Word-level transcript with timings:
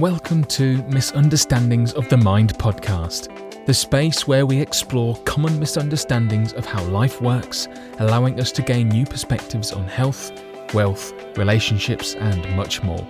Welcome 0.00 0.44
to 0.44 0.82
Misunderstandings 0.84 1.92
of 1.92 2.08
the 2.08 2.16
Mind 2.16 2.56
podcast, 2.56 3.66
the 3.66 3.74
space 3.74 4.26
where 4.26 4.46
we 4.46 4.58
explore 4.58 5.14
common 5.24 5.60
misunderstandings 5.60 6.54
of 6.54 6.64
how 6.64 6.82
life 6.84 7.20
works, 7.20 7.68
allowing 7.98 8.40
us 8.40 8.50
to 8.52 8.62
gain 8.62 8.88
new 8.88 9.04
perspectives 9.04 9.72
on 9.72 9.86
health, 9.86 10.32
wealth, 10.72 11.12
relationships, 11.36 12.14
and 12.14 12.56
much 12.56 12.82
more. 12.82 13.06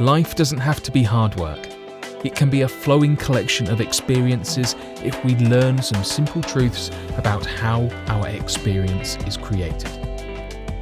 Life 0.00 0.34
doesn't 0.34 0.58
have 0.58 0.82
to 0.82 0.92
be 0.92 1.02
hard 1.02 1.34
work. 1.36 1.66
It 2.22 2.34
can 2.34 2.50
be 2.50 2.60
a 2.60 2.68
flowing 2.68 3.16
collection 3.16 3.70
of 3.70 3.80
experiences 3.80 4.76
if 5.02 5.24
we 5.24 5.34
learn 5.36 5.80
some 5.80 6.04
simple 6.04 6.42
truths 6.42 6.90
about 7.16 7.46
how 7.46 7.88
our 8.08 8.28
experience 8.28 9.16
is 9.26 9.38
created. 9.38 9.88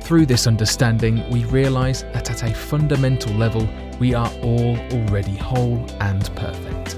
Through 0.03 0.27
this 0.27 0.49
understanding, 0.49 1.23
we 1.31 1.45
realise 1.45 2.03
that 2.03 2.33
at 2.33 2.43
a 2.43 2.53
fundamental 2.53 3.33
level, 3.35 3.69
we 4.01 4.15
are 4.15 4.33
all 4.43 4.79
already 4.93 5.37
whole 5.37 5.87
and 6.01 6.35
perfect. 6.35 6.97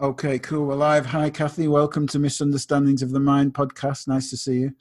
Okay, 0.00 0.38
cool. 0.38 0.66
We're 0.66 0.76
live. 0.76 1.04
Hi, 1.06 1.30
Cathy. 1.30 1.66
Welcome 1.66 2.06
to 2.06 2.20
Misunderstandings 2.20 3.02
of 3.02 3.10
the 3.10 3.18
Mind 3.18 3.54
podcast. 3.54 4.06
Nice 4.06 4.30
to 4.30 4.36
see 4.36 4.60
you. 4.60 4.72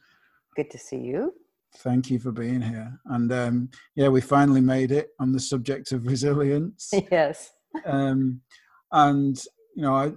Good 0.56 0.70
to 0.70 0.78
see 0.78 1.00
you. 1.00 1.34
Thank 1.78 2.12
you 2.12 2.20
for 2.20 2.31
being 2.31 2.62
here. 2.62 3.00
And 3.06 3.31
um, 3.34 3.70
yeah, 3.95 4.09
we 4.09 4.22
finally 4.22 4.62
made 4.62 4.92
it 4.92 5.09
on 5.20 5.31
the 5.31 5.40
subject 5.40 5.92
of 5.92 6.06
resilience. 6.06 6.94
Yes. 7.12 7.54
Um, 7.86 8.42
and 8.92 9.44
you 9.76 9.81
know, 9.81 9.95
I, 9.95 10.11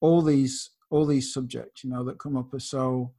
all 0.00 0.22
these 0.22 0.70
all 0.92 1.06
these 1.06 1.32
subjects, 1.32 1.82
you 1.82 1.90
know, 1.90 2.04
that 2.04 2.18
come 2.18 2.36
up 2.36 2.52
are 2.52 2.60
so 2.60 3.12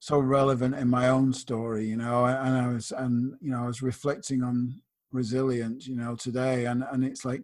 so 0.00 0.18
relevant 0.18 0.74
in 0.74 0.88
my 0.88 1.08
own 1.08 1.32
story, 1.32 1.86
you 1.86 1.96
know, 1.96 2.24
and 2.24 2.56
I 2.56 2.68
was 2.68 2.92
and 2.92 3.36
you 3.40 3.50
know 3.50 3.64
I 3.64 3.66
was 3.66 3.82
reflecting 3.82 4.42
on 4.42 4.80
resilience, 5.12 5.86
you 5.86 5.96
know, 5.96 6.14
today, 6.14 6.66
and 6.66 6.84
and 6.92 7.04
it's 7.04 7.24
like 7.24 7.42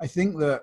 I 0.00 0.06
think 0.06 0.38
that 0.38 0.62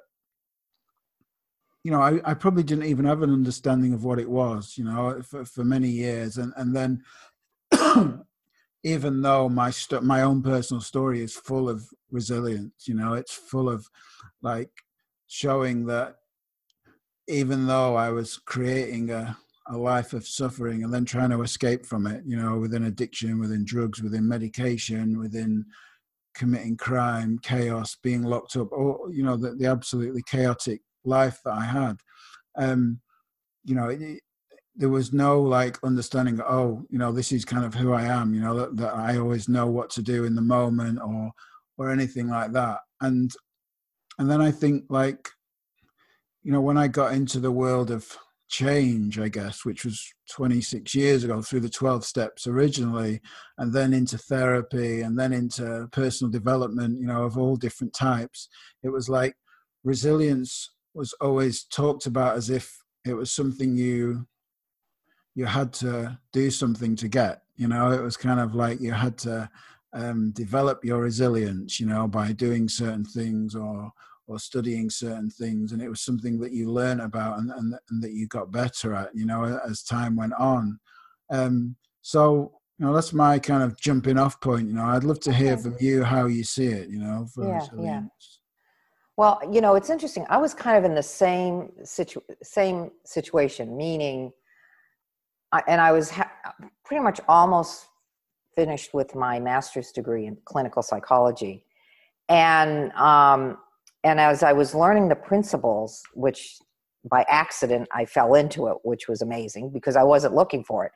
you 1.84 1.92
know 1.92 2.02
I, 2.02 2.20
I 2.24 2.34
probably 2.36 2.64
didn't 2.64 2.86
even 2.86 3.06
have 3.06 3.24
an 3.24 3.34
understanding 3.34 3.94
of 3.94 4.04
what 4.04 4.20
it 4.20 4.30
was, 4.30 4.78
you 4.78 4.84
know, 4.84 5.22
for, 5.24 5.46
for 5.46 5.64
many 5.64 5.90
years, 5.90 6.38
and 6.38 6.54
and 6.58 6.76
then 6.76 7.04
even 8.84 9.22
though 9.22 9.50
my 9.50 9.72
st- 9.72 10.04
my 10.04 10.22
own 10.22 10.42
personal 10.44 10.82
story 10.82 11.22
is 11.22 11.36
full 11.36 11.70
of 11.70 11.88
resilience, 12.12 12.88
you 12.88 12.94
know, 12.94 13.14
it's 13.14 13.34
full 13.34 13.70
of 13.70 13.90
like 14.42 14.72
showing 15.28 15.86
that 15.88 16.18
even 17.28 17.66
though 17.68 17.96
I 17.96 18.10
was 18.10 18.38
creating 18.38 19.10
a, 19.12 19.38
a 19.68 19.78
life 19.78 20.14
of 20.14 20.28
suffering 20.28 20.84
and 20.84 20.94
then 20.94 21.06
trying 21.06 21.30
to 21.30 21.42
escape 21.42 21.86
from 21.86 22.08
it, 22.08 22.24
you 22.26 22.36
know, 22.36 22.58
within 22.58 22.86
addiction, 22.86 23.40
within 23.40 23.64
drugs, 23.64 24.02
within 24.02 24.28
medication, 24.28 25.20
within 25.20 25.66
committing 26.34 26.78
crime, 26.78 27.40
chaos, 27.42 27.98
being 28.02 28.24
locked 28.24 28.56
up, 28.56 28.72
or, 28.72 29.12
you 29.12 29.24
know, 29.24 29.38
the, 29.38 29.52
the 29.56 29.66
absolutely 29.66 30.24
chaotic 30.24 30.82
life 31.04 31.40
that 31.46 31.54
I 31.54 31.66
had. 31.66 31.98
Um, 32.58 33.00
you 33.64 33.76
know, 33.76 33.90
it, 33.90 34.22
there 34.76 34.90
was 34.90 35.14
no 35.14 35.42
like 35.42 35.78
understanding, 35.84 36.40
oh, 36.42 36.84
you 36.90 36.98
know, 36.98 37.12
this 37.12 37.32
is 37.32 37.46
kind 37.46 37.66
of 37.66 37.74
who 37.74 37.94
I 37.94 38.04
am, 38.04 38.34
you 38.34 38.42
know, 38.42 38.56
that, 38.56 38.78
that 38.78 38.96
I 38.96 39.18
always 39.18 39.48
know 39.48 39.68
what 39.68 39.90
to 39.92 40.02
do 40.02 40.24
in 40.24 40.36
the 40.36 40.42
moment 40.42 41.00
or, 41.04 41.32
or 41.78 41.92
anything 41.92 42.30
like 42.30 42.54
that. 42.54 42.80
And, 43.02 43.32
and 44.18 44.30
then 44.30 44.42
I 44.42 44.52
think 44.52 44.86
like, 44.90 45.30
you 46.44 46.52
know, 46.52 46.62
when 46.62 46.78
I 46.78 46.88
got 46.88 47.14
into 47.14 47.40
the 47.40 47.52
world 47.52 47.92
of 47.92 48.18
change, 48.52 49.18
I 49.18 49.30
guess, 49.30 49.66
which 49.66 49.86
was 49.86 50.14
26 50.32 50.94
years 50.94 51.24
ago 51.24 51.42
through 51.42 51.62
the 51.62 51.70
12 51.70 52.06
steps 52.06 52.46
originally, 52.46 53.22
and 53.58 53.74
then 53.74 53.94
into 53.94 54.18
therapy 54.18 55.02
and 55.02 55.18
then 55.18 55.34
into 55.34 55.88
personal 55.92 56.30
development, 56.30 57.00
you 57.00 57.08
know, 57.08 57.24
of 57.24 57.38
all 57.38 57.56
different 57.56 57.94
types, 57.94 58.50
it 58.84 58.90
was 58.90 59.10
like 59.10 59.36
resilience 59.84 60.70
was 60.94 61.14
always 61.22 61.64
talked 61.64 62.06
about 62.06 62.36
as 62.36 62.50
if 62.50 62.78
it 63.06 63.14
was 63.14 63.32
something 63.32 63.76
you 63.76 64.28
you 65.34 65.46
had 65.46 65.72
to 65.72 66.20
do 66.34 66.52
something 66.52 66.96
to 66.96 67.08
get 67.08 67.42
you 67.62 67.68
know? 67.68 67.92
It 67.92 68.02
was 68.02 68.18
kind 68.18 68.40
of 68.40 68.56
like 68.56 68.82
you 68.82 68.92
had 68.92 69.18
to 69.20 69.48
um, 69.94 70.32
develop 70.32 70.84
your 70.84 71.02
resilience 71.02 71.80
you 71.80 71.86
know 71.86 72.08
by 72.08 72.32
doing 72.32 72.68
certain 72.68 73.06
things 73.06 73.56
or 73.56 73.92
or 74.32 74.40
studying 74.40 74.90
certain 74.90 75.30
things 75.30 75.72
and 75.72 75.82
it 75.82 75.90
was 75.90 76.02
something 76.02 76.40
that 76.40 76.52
you 76.52 76.72
learn 76.72 77.02
about 77.02 77.40
and, 77.40 77.52
and, 77.52 77.76
and, 77.90 78.04
that 78.04 78.12
you 78.12 78.28
got 78.28 78.52
better 78.52 78.94
at 78.94 79.10
you 79.14 79.26
know 79.26 79.60
as 79.68 79.84
time 79.84 80.16
went 80.16 80.34
on. 80.34 80.80
Um, 81.30 81.76
so 82.02 82.54
you 82.78 82.86
know 82.86 82.94
that's 82.94 83.14
my 83.14 83.40
kind 83.40 83.64
of 83.64 83.80
jumping 83.80 84.18
off 84.18 84.40
point 84.42 84.68
you 84.68 84.74
know. 84.74 84.86
I'd 84.86 85.04
love 85.04 85.20
to 85.22 85.34
hear 85.34 85.58
from 85.58 85.76
you 85.80 86.04
how 86.04 86.26
you 86.26 86.44
see 86.44 86.68
it 86.68 86.90
you 86.90 87.00
know 87.00 87.28
yeah, 87.38 87.68
yeah. 87.78 88.02
well 89.18 89.40
you 89.52 89.62
know 89.62 89.76
it's 89.76 89.90
interesting. 89.90 90.26
I 90.30 90.38
was 90.38 90.54
kind 90.54 90.78
of 90.78 90.84
in 90.86 90.96
the 90.96 91.04
same 91.04 91.72
situ- 91.84 92.22
same 92.42 92.92
situation 93.06 93.76
meaning 93.76 94.32
I, 95.54 95.62
and 95.68 95.82
i 95.82 95.92
was 95.92 96.10
ha- 96.10 96.32
pretty 96.86 97.04
much 97.04 97.20
almost 97.28 97.88
finished 98.56 98.94
with 98.94 99.16
my 99.16 99.40
master's 99.40 99.92
degree 99.92 100.26
in 100.26 100.38
clinical 100.46 100.82
psychology. 100.82 101.66
And 102.30 102.92
um, 102.94 103.58
and 104.04 104.20
as 104.20 104.44
I 104.44 104.54
was 104.54 104.74
learning 104.74 105.10
the 105.10 105.16
principles, 105.16 106.02
which 106.14 106.58
by 107.10 107.26
accident 107.30 107.88
I 107.92 108.06
fell 108.06 108.36
into 108.36 108.68
it, 108.68 108.78
which 108.84 109.08
was 109.08 109.22
amazing 109.22 109.72
because 109.72 109.96
I 109.96 110.04
wasn't 110.04 110.36
looking 110.36 110.64
for 110.64 110.86
it. 110.86 110.92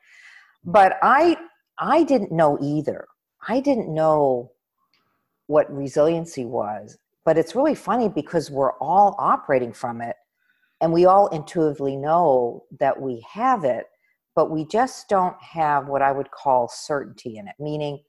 But 0.64 0.98
I 1.02 1.36
I 1.78 2.04
didn't 2.04 2.32
know 2.32 2.58
either. 2.60 3.06
I 3.46 3.60
didn't 3.60 3.92
know 3.92 4.52
what 5.46 5.72
resiliency 5.72 6.44
was. 6.44 6.98
But 7.24 7.36
it's 7.36 7.54
really 7.56 7.74
funny 7.74 8.08
because 8.08 8.50
we're 8.50 8.74
all 8.78 9.16
operating 9.18 9.72
from 9.72 10.00
it 10.00 10.16
and 10.80 10.92
we 10.92 11.06
all 11.06 11.26
intuitively 11.28 11.96
know 11.96 12.64
that 12.78 13.00
we 13.00 13.24
have 13.28 13.64
it, 13.64 13.86
but 14.34 14.50
we 14.50 14.64
just 14.66 15.08
don't 15.08 15.36
have 15.40 15.88
what 15.88 16.02
I 16.02 16.12
would 16.12 16.30
call 16.30 16.68
certainty 16.68 17.38
in 17.38 17.48
it. 17.48 17.54
Meaning, 17.58 18.00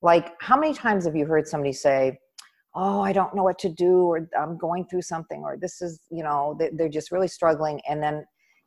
like, 0.00 0.32
how 0.40 0.56
many 0.56 0.72
times 0.72 1.04
have 1.04 1.14
you 1.14 1.26
heard 1.26 1.46
somebody 1.46 1.72
say, 1.72 2.18
oh 2.74 3.00
i 3.00 3.12
don't 3.12 3.34
know 3.34 3.42
what 3.42 3.58
to 3.58 3.68
do 3.68 4.02
or 4.04 4.28
i'm 4.40 4.56
going 4.56 4.84
through 4.86 5.02
something 5.02 5.42
or 5.42 5.56
this 5.56 5.82
is 5.82 6.00
you 6.10 6.22
know 6.22 6.58
they're 6.72 6.88
just 6.88 7.12
really 7.12 7.28
struggling 7.28 7.80
and 7.88 8.02
then 8.02 8.24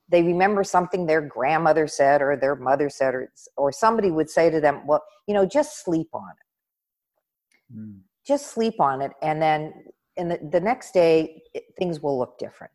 they 0.09 0.21
remember 0.21 0.63
something 0.63 1.05
their 1.05 1.21
grandmother 1.21 1.87
said 1.87 2.21
or 2.21 2.37
their 2.37 2.55
mother 2.55 2.89
said 2.89 3.13
or, 3.15 3.31
or 3.57 3.71
somebody 3.71 4.11
would 4.11 4.29
say 4.29 4.49
to 4.49 4.61
them 4.61 4.85
well 4.85 5.03
you 5.27 5.33
know 5.33 5.45
just 5.45 5.83
sleep 5.83 6.09
on 6.13 6.29
it. 6.29 7.75
Mm. 7.75 7.99
just 8.25 8.47
sleep 8.47 8.79
on 8.79 9.01
it 9.01 9.11
and 9.21 9.41
then 9.41 9.73
in 10.17 10.29
the, 10.29 10.39
the 10.51 10.59
next 10.59 10.93
day 10.93 11.41
it, 11.53 11.63
things 11.77 11.99
will 11.99 12.17
look 12.17 12.37
different. 12.37 12.71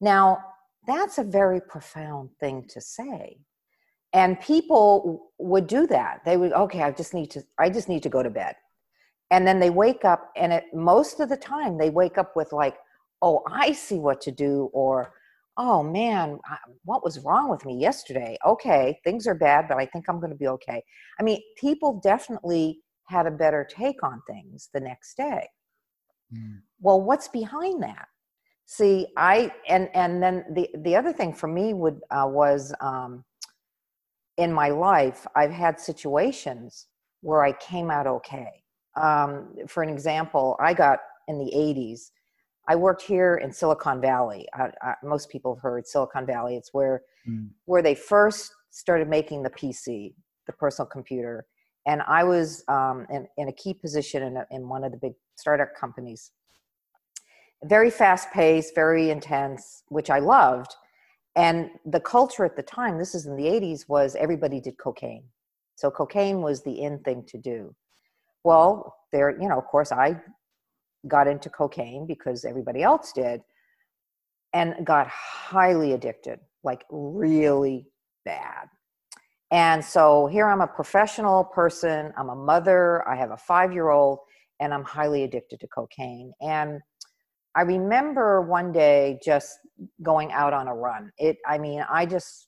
Now 0.00 0.38
that's 0.86 1.18
a 1.18 1.24
very 1.24 1.60
profound 1.60 2.30
thing 2.38 2.66
to 2.68 2.80
say 2.80 3.38
and 4.12 4.40
people 4.40 5.32
would 5.38 5.66
do 5.66 5.86
that. 5.88 6.20
They 6.24 6.36
would 6.36 6.52
okay 6.52 6.82
i 6.82 6.92
just 6.92 7.14
need 7.14 7.30
to 7.32 7.42
i 7.58 7.68
just 7.68 7.88
need 7.88 8.04
to 8.04 8.08
go 8.08 8.22
to 8.22 8.30
bed 8.30 8.54
and 9.30 9.46
then 9.46 9.58
they 9.58 9.70
wake 9.70 10.04
up 10.04 10.30
and 10.36 10.52
it 10.52 10.64
most 10.72 11.20
of 11.20 11.28
the 11.28 11.36
time 11.36 11.78
they 11.78 11.90
wake 11.90 12.18
up 12.18 12.36
with 12.36 12.52
like 12.52 12.76
oh 13.22 13.42
i 13.48 13.72
see 13.72 13.98
what 13.98 14.20
to 14.20 14.30
do 14.30 14.70
or 14.72 15.12
oh 15.56 15.82
man 15.82 16.38
what 16.84 17.02
was 17.02 17.20
wrong 17.20 17.48
with 17.48 17.64
me 17.64 17.78
yesterday? 17.78 18.36
Okay 18.46 18.98
things 19.04 19.26
are 19.26 19.34
bad 19.34 19.66
but 19.68 19.78
i 19.78 19.86
think 19.86 20.04
i'm 20.08 20.20
going 20.20 20.32
to 20.32 20.36
be 20.36 20.48
okay. 20.48 20.82
I 21.18 21.22
mean 21.22 21.40
people 21.58 22.00
definitely 22.02 22.80
had 23.04 23.26
a 23.26 23.30
better 23.30 23.66
take 23.68 24.02
on 24.02 24.20
things 24.26 24.68
the 24.74 24.80
next 24.80 25.16
day. 25.16 25.48
Mm. 26.34 26.60
well 26.80 27.00
what's 27.00 27.28
behind 27.28 27.82
that? 27.82 28.06
See 28.66 29.06
i 29.16 29.50
and 29.68 29.88
and 29.94 30.22
then 30.22 30.44
the 30.52 30.68
the 30.82 30.96
other 30.96 31.12
thing 31.12 31.32
for 31.32 31.46
me 31.46 31.72
would 31.72 32.00
uh, 32.10 32.26
was 32.28 32.74
um 32.80 33.24
in 34.36 34.52
my 34.52 34.68
life 34.68 35.26
i've 35.34 35.52
had 35.52 35.80
situations 35.80 36.88
where 37.22 37.42
i 37.44 37.52
came 37.52 37.90
out 37.90 38.06
okay 38.06 38.64
um, 38.96 39.54
for 39.66 39.82
an 39.82 39.88
example, 39.88 40.56
I 40.60 40.74
got 40.74 41.00
in 41.28 41.38
the 41.38 41.50
80s, 41.54 42.10
I 42.68 42.76
worked 42.76 43.02
here 43.02 43.36
in 43.36 43.52
Silicon 43.52 44.00
Valley. 44.00 44.46
I, 44.54 44.70
I, 44.82 44.94
most 45.02 45.30
people 45.30 45.54
have 45.54 45.62
heard 45.62 45.86
Silicon 45.86 46.26
Valley. 46.26 46.56
It's 46.56 46.74
where, 46.74 47.02
mm. 47.28 47.48
where 47.66 47.82
they 47.82 47.94
first 47.94 48.52
started 48.70 49.08
making 49.08 49.42
the 49.42 49.50
PC, 49.50 50.14
the 50.46 50.52
personal 50.52 50.86
computer. 50.86 51.46
And 51.86 52.02
I 52.08 52.24
was 52.24 52.64
um, 52.68 53.06
in, 53.10 53.28
in, 53.36 53.48
a 53.48 53.52
key 53.52 53.74
position 53.74 54.22
in, 54.24 54.36
a, 54.36 54.46
in 54.50 54.68
one 54.68 54.82
of 54.82 54.90
the 54.90 54.98
big 54.98 55.12
startup 55.36 55.68
companies. 55.78 56.32
Very 57.64 57.90
fast 57.90 58.32
paced, 58.32 58.74
very 58.74 59.10
intense, 59.10 59.84
which 59.88 60.10
I 60.10 60.18
loved. 60.18 60.74
And 61.36 61.70
the 61.84 62.00
culture 62.00 62.44
at 62.44 62.56
the 62.56 62.62
time, 62.62 62.98
this 62.98 63.14
is 63.14 63.26
in 63.26 63.36
the 63.36 63.44
80s, 63.44 63.88
was 63.88 64.16
everybody 64.16 64.60
did 64.60 64.76
cocaine. 64.78 65.24
So 65.76 65.90
cocaine 65.90 66.40
was 66.40 66.62
the 66.62 66.82
in 66.82 66.98
thing 67.00 67.22
to 67.28 67.38
do. 67.38 67.74
Well, 68.46 68.94
there, 69.10 69.36
you 69.42 69.48
know, 69.48 69.58
of 69.58 69.64
course, 69.64 69.90
I 69.90 70.20
got 71.08 71.26
into 71.26 71.50
cocaine 71.50 72.06
because 72.06 72.44
everybody 72.44 72.80
else 72.80 73.12
did 73.12 73.40
and 74.54 74.86
got 74.86 75.08
highly 75.08 75.94
addicted, 75.94 76.38
like 76.62 76.84
really 76.88 77.88
bad. 78.24 78.68
And 79.50 79.84
so 79.84 80.28
here 80.28 80.46
I'm 80.46 80.60
a 80.60 80.68
professional 80.68 81.42
person, 81.42 82.12
I'm 82.16 82.28
a 82.28 82.36
mother, 82.36 83.06
I 83.08 83.16
have 83.16 83.32
a 83.32 83.36
five 83.36 83.72
year 83.72 83.90
old, 83.90 84.20
and 84.60 84.72
I'm 84.72 84.84
highly 84.84 85.24
addicted 85.24 85.58
to 85.58 85.66
cocaine. 85.66 86.32
And 86.40 86.80
I 87.56 87.62
remember 87.62 88.42
one 88.42 88.70
day 88.70 89.18
just 89.24 89.58
going 90.04 90.30
out 90.30 90.52
on 90.52 90.68
a 90.68 90.74
run. 90.74 91.10
It, 91.18 91.38
I 91.48 91.58
mean, 91.58 91.84
I 91.90 92.06
just 92.06 92.46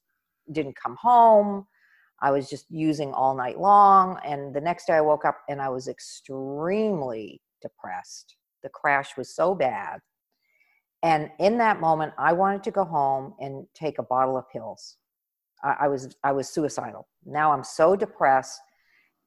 didn't 0.52 0.76
come 0.80 0.96
home. 1.02 1.66
I 2.20 2.30
was 2.30 2.50
just 2.50 2.66
using 2.70 3.12
all 3.12 3.36
night 3.36 3.58
long. 3.58 4.18
And 4.24 4.54
the 4.54 4.60
next 4.60 4.86
day 4.86 4.94
I 4.94 5.00
woke 5.00 5.24
up 5.24 5.38
and 5.48 5.60
I 5.60 5.68
was 5.68 5.88
extremely 5.88 7.40
depressed. 7.62 8.36
The 8.62 8.68
crash 8.68 9.16
was 9.16 9.34
so 9.34 9.54
bad. 9.54 10.00
And 11.02 11.30
in 11.38 11.58
that 11.58 11.80
moment, 11.80 12.12
I 12.18 12.32
wanted 12.32 12.64
to 12.64 12.70
go 12.72 12.84
home 12.84 13.34
and 13.38 13.66
take 13.74 13.98
a 13.98 14.02
bottle 14.02 14.36
of 14.36 14.50
pills. 14.50 14.96
I, 15.62 15.76
I 15.82 15.88
was 15.88 16.16
I 16.24 16.32
was 16.32 16.48
suicidal. 16.48 17.06
Now 17.24 17.52
I'm 17.52 17.62
so 17.62 17.94
depressed, 17.94 18.60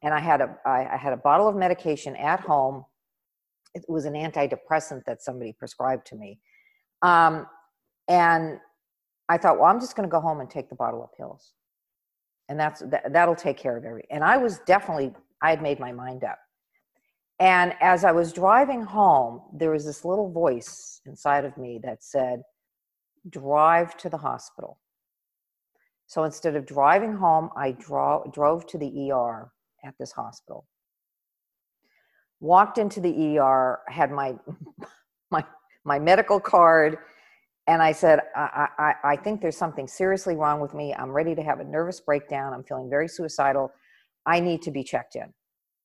and 0.03 0.13
I 0.13 0.19
had 0.19 0.41
a 0.41 0.57
I, 0.65 0.85
I 0.93 0.97
had 0.97 1.13
a 1.13 1.17
bottle 1.17 1.47
of 1.47 1.55
medication 1.55 2.15
at 2.17 2.41
home. 2.41 2.83
It 3.73 3.85
was 3.87 4.03
an 4.03 4.15
antidepressant 4.15 5.05
that 5.05 5.21
somebody 5.21 5.53
prescribed 5.53 6.07
to 6.07 6.15
me, 6.15 6.39
um, 7.01 7.47
and 8.09 8.59
I 9.29 9.37
thought, 9.37 9.57
well, 9.57 9.67
I'm 9.67 9.79
just 9.79 9.95
going 9.95 10.07
to 10.07 10.11
go 10.11 10.19
home 10.19 10.41
and 10.41 10.49
take 10.49 10.67
the 10.67 10.75
bottle 10.75 11.01
of 11.01 11.13
pills 11.13 11.53
and 12.51 12.59
that's 12.59 12.81
that, 12.81 13.13
that'll 13.13 13.33
take 13.33 13.57
care 13.57 13.77
of 13.77 13.85
everything 13.85 14.09
and 14.11 14.23
i 14.25 14.35
was 14.35 14.59
definitely 14.67 15.11
i 15.41 15.49
had 15.49 15.61
made 15.61 15.79
my 15.79 15.91
mind 15.91 16.23
up. 16.23 16.37
And 17.39 17.73
as 17.81 18.03
i 18.03 18.11
was 18.11 18.33
driving 18.33 18.83
home 18.83 19.41
there 19.53 19.71
was 19.71 19.85
this 19.85 20.03
little 20.03 20.29
voice 20.29 21.01
inside 21.05 21.45
of 21.45 21.57
me 21.57 21.79
that 21.83 22.03
said 22.03 22.41
drive 23.29 23.95
to 23.97 24.09
the 24.09 24.17
hospital. 24.17 24.79
So 26.07 26.25
instead 26.25 26.55
of 26.57 26.65
driving 26.65 27.15
home 27.15 27.49
i 27.55 27.71
draw, 27.71 28.23
drove 28.25 28.67
to 28.67 28.77
the 28.77 29.11
er 29.11 29.51
at 29.85 29.95
this 29.97 30.11
hospital. 30.11 30.67
Walked 32.41 32.77
into 32.77 32.99
the 32.99 33.39
er 33.39 33.79
had 33.87 34.11
my 34.11 34.35
my 35.31 35.43
my 35.85 35.99
medical 35.99 36.41
card 36.41 36.97
and 37.67 37.81
I 37.81 37.91
said, 37.91 38.19
I, 38.35 38.67
I, 38.77 38.93
I 39.03 39.15
think 39.15 39.41
there's 39.41 39.57
something 39.57 39.87
seriously 39.87 40.35
wrong 40.35 40.59
with 40.59 40.73
me. 40.73 40.93
I'm 40.93 41.11
ready 41.11 41.35
to 41.35 41.43
have 41.43 41.59
a 41.59 41.63
nervous 41.63 41.99
breakdown. 41.99 42.53
I'm 42.53 42.63
feeling 42.63 42.89
very 42.89 43.07
suicidal. 43.07 43.71
I 44.25 44.39
need 44.39 44.61
to 44.63 44.71
be 44.71 44.83
checked 44.83 45.15
in. 45.15 45.31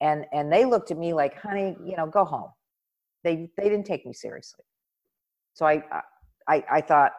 And, 0.01 0.25
and 0.33 0.53
they 0.53 0.65
looked 0.65 0.91
at 0.91 0.99
me 0.99 1.13
like, 1.13 1.39
honey, 1.41 1.77
you 1.85 1.97
know, 1.97 2.07
go 2.07 2.25
home. 2.25 2.51
They, 3.25 3.51
they 3.57 3.65
didn't 3.65 3.85
take 3.85 4.07
me 4.07 4.13
seriously. 4.13 4.65
So 5.55 5.67
I, 5.67 5.83
I, 6.49 6.65
I 6.71 6.81
thought, 6.81 7.13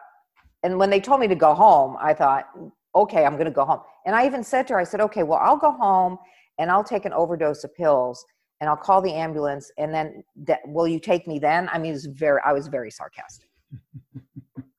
and 0.62 0.78
when 0.78 0.90
they 0.90 1.00
told 1.00 1.20
me 1.20 1.28
to 1.28 1.34
go 1.34 1.54
home, 1.54 1.96
I 2.00 2.14
thought, 2.14 2.48
okay, 2.94 3.24
I'm 3.24 3.34
going 3.34 3.46
to 3.46 3.50
go 3.50 3.64
home. 3.64 3.80
And 4.06 4.14
I 4.14 4.26
even 4.26 4.42
said 4.42 4.66
to 4.68 4.74
her, 4.74 4.80
I 4.80 4.84
said, 4.84 5.00
okay, 5.02 5.22
well, 5.22 5.38
I'll 5.40 5.56
go 5.56 5.72
home 5.72 6.18
and 6.58 6.70
I'll 6.70 6.84
take 6.84 7.04
an 7.04 7.12
overdose 7.12 7.62
of 7.64 7.74
pills 7.74 8.24
and 8.60 8.68
I'll 8.68 8.76
call 8.76 9.00
the 9.02 9.12
ambulance. 9.12 9.70
And 9.78 9.94
then 9.94 10.24
that, 10.46 10.60
will 10.66 10.88
you 10.88 10.98
take 10.98 11.28
me 11.28 11.38
then? 11.38 11.68
I 11.72 11.78
mean, 11.78 11.90
it 11.90 11.94
was 11.94 12.06
very, 12.06 12.40
I 12.44 12.52
was 12.52 12.68
very 12.68 12.90
sarcastic. 12.90 13.48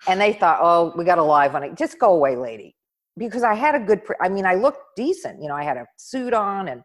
And 0.09 0.19
they 0.19 0.33
thought, 0.33 0.59
oh, 0.59 0.91
we 0.97 1.05
got 1.05 1.19
a 1.19 1.23
live 1.23 1.53
on 1.53 1.63
it. 1.63 1.75
Just 1.77 1.99
go 1.99 2.13
away, 2.13 2.35
lady. 2.35 2.75
Because 3.15 3.43
I 3.43 3.53
had 3.53 3.75
a 3.75 3.79
good, 3.79 4.01
I 4.19 4.27
mean, 4.27 4.45
I 4.45 4.55
looked 4.55 4.81
decent. 4.95 5.39
You 5.39 5.49
know, 5.49 5.55
I 5.55 5.63
had 5.63 5.77
a 5.77 5.85
suit 5.97 6.33
on. 6.33 6.67
And 6.67 6.81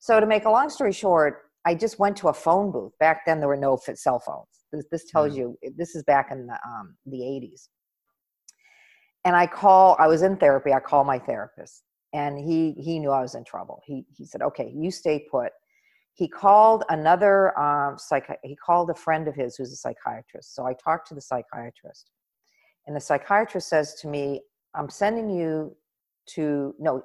so 0.00 0.18
to 0.18 0.26
make 0.26 0.44
a 0.44 0.50
long 0.50 0.68
story 0.68 0.92
short, 0.92 1.42
I 1.64 1.76
just 1.76 2.00
went 2.00 2.16
to 2.18 2.28
a 2.28 2.32
phone 2.32 2.72
booth. 2.72 2.92
Back 2.98 3.24
then, 3.26 3.38
there 3.38 3.48
were 3.48 3.56
no 3.56 3.78
cell 3.94 4.18
phones. 4.18 4.48
This, 4.72 4.84
this 4.90 5.10
tells 5.10 5.32
mm-hmm. 5.32 5.38
you, 5.38 5.58
this 5.76 5.94
is 5.94 6.02
back 6.02 6.30
in 6.32 6.46
the, 6.46 6.54
um, 6.66 6.96
the 7.06 7.18
80s. 7.18 7.68
And 9.24 9.36
I 9.36 9.46
call, 9.46 9.94
I 10.00 10.08
was 10.08 10.22
in 10.22 10.36
therapy. 10.36 10.72
I 10.72 10.80
call 10.80 11.04
my 11.04 11.18
therapist 11.20 11.84
and 12.12 12.38
he, 12.38 12.72
he 12.72 12.98
knew 12.98 13.10
I 13.10 13.20
was 13.20 13.36
in 13.36 13.44
trouble. 13.44 13.80
He, 13.86 14.04
he 14.16 14.24
said, 14.24 14.42
okay, 14.42 14.72
you 14.74 14.90
stay 14.90 15.24
put 15.30 15.52
he 16.18 16.26
called 16.26 16.82
another 16.88 17.56
um, 17.56 17.96
psych- 17.96 18.40
he 18.42 18.56
called 18.56 18.90
a 18.90 18.94
friend 18.94 19.28
of 19.28 19.36
his 19.36 19.54
who's 19.54 19.72
a 19.72 19.76
psychiatrist 19.76 20.52
so 20.52 20.66
i 20.66 20.74
talked 20.74 21.06
to 21.06 21.14
the 21.14 21.20
psychiatrist 21.20 22.10
and 22.88 22.96
the 22.96 23.00
psychiatrist 23.00 23.68
says 23.68 23.94
to 23.96 24.08
me, 24.08 24.40
I'm 24.74 24.88
sending 24.88 25.28
you 25.28 25.76
to, 26.30 26.74
no, 26.78 27.02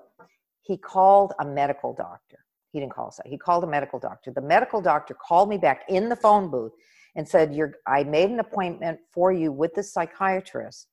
he 0.61 0.77
called 0.77 1.33
a 1.39 1.45
medical 1.45 1.93
doctor. 1.93 2.39
He 2.71 2.79
didn't 2.79 2.93
call 2.93 3.07
us. 3.07 3.19
He 3.25 3.37
called 3.37 3.65
a 3.65 3.67
medical 3.67 3.99
doctor. 3.99 4.31
The 4.31 4.41
medical 4.41 4.81
doctor 4.81 5.13
called 5.13 5.49
me 5.49 5.57
back 5.57 5.83
in 5.89 6.07
the 6.07 6.15
phone 6.15 6.49
booth 6.49 6.71
and 7.15 7.27
said, 7.27 7.53
You're, 7.53 7.73
I 7.85 8.05
made 8.05 8.29
an 8.29 8.39
appointment 8.39 8.97
for 9.11 9.33
you 9.33 9.51
with 9.51 9.73
the 9.73 9.83
psychiatrist, 9.83 10.87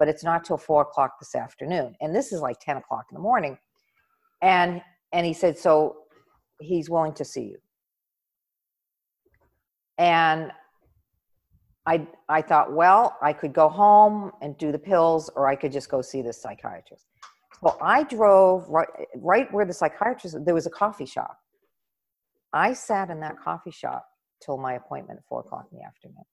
but 0.00 0.08
it's 0.08 0.24
not 0.24 0.44
till 0.44 0.58
four 0.58 0.82
o'clock 0.82 1.20
this 1.20 1.36
afternoon. 1.36 1.94
And 2.00 2.14
this 2.14 2.32
is 2.32 2.40
like 2.40 2.58
10 2.60 2.78
o'clock 2.78 3.06
in 3.10 3.14
the 3.14 3.22
morning. 3.22 3.56
And, 4.42 4.82
and 5.12 5.24
he 5.24 5.32
said, 5.32 5.56
So 5.56 5.98
he's 6.60 6.90
willing 6.90 7.14
to 7.14 7.24
see 7.24 7.44
you. 7.44 7.58
And 9.98 10.50
I, 11.86 12.06
I 12.28 12.42
thought, 12.42 12.72
well, 12.72 13.16
I 13.22 13.32
could 13.32 13.52
go 13.52 13.68
home 13.68 14.30
and 14.40 14.56
do 14.56 14.70
the 14.70 14.78
pills, 14.78 15.30
or 15.34 15.48
I 15.48 15.56
could 15.56 15.72
just 15.72 15.88
go 15.88 16.00
see 16.00 16.22
the 16.22 16.32
psychiatrist. 16.32 17.06
Well, 17.60 17.76
I 17.82 18.04
drove 18.04 18.68
right, 18.68 18.88
right 19.16 19.52
where 19.52 19.64
the 19.64 19.72
psychiatrist, 19.72 20.36
there 20.44 20.54
was 20.54 20.66
a 20.66 20.70
coffee 20.70 21.06
shop. 21.06 21.36
I 22.52 22.72
sat 22.72 23.10
in 23.10 23.20
that 23.20 23.36
coffee 23.42 23.70
shop 23.70 24.06
till 24.44 24.58
my 24.58 24.74
appointment 24.74 25.18
at 25.18 25.24
four 25.28 25.40
o'clock 25.40 25.66
in 25.72 25.78
the 25.78 25.84
afternoon. 25.84 26.24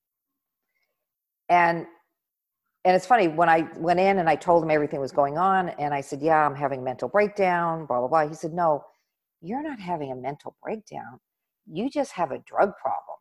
And 1.50 1.88
and 2.86 2.96
it's 2.96 3.06
funny 3.06 3.28
when 3.28 3.50
I 3.50 3.68
went 3.75 4.00
in 4.00 4.19
and 4.19 4.30
I 4.30 4.36
told 4.36 4.63
him 4.63 4.72
everything 4.72 5.01
was 5.01 5.12
going 5.12 5.38
on, 5.38 5.69
and 5.69 5.94
I 5.94 6.01
said, 6.01 6.22
"Yeah, 6.22 6.46
I'm 6.46 6.56
having 6.56 6.80
a 6.80 6.84
mental 6.84 7.10
breakdown." 7.10 7.86
Blah 7.86 8.00
blah 8.00 8.07
blah. 8.07 8.28
He 8.28 8.34
said, 8.34 8.54
"No, 8.54 8.84
you're 9.42 9.62
not 9.62 9.80
having 9.80 10.12
a 10.12 10.16
mental 10.16 10.56
breakdown. 10.63 11.19
You 11.68 11.90
just 11.90 12.13
have 12.13 12.31
a 12.31 12.40
drug 12.40 12.72
problem." 12.81 13.19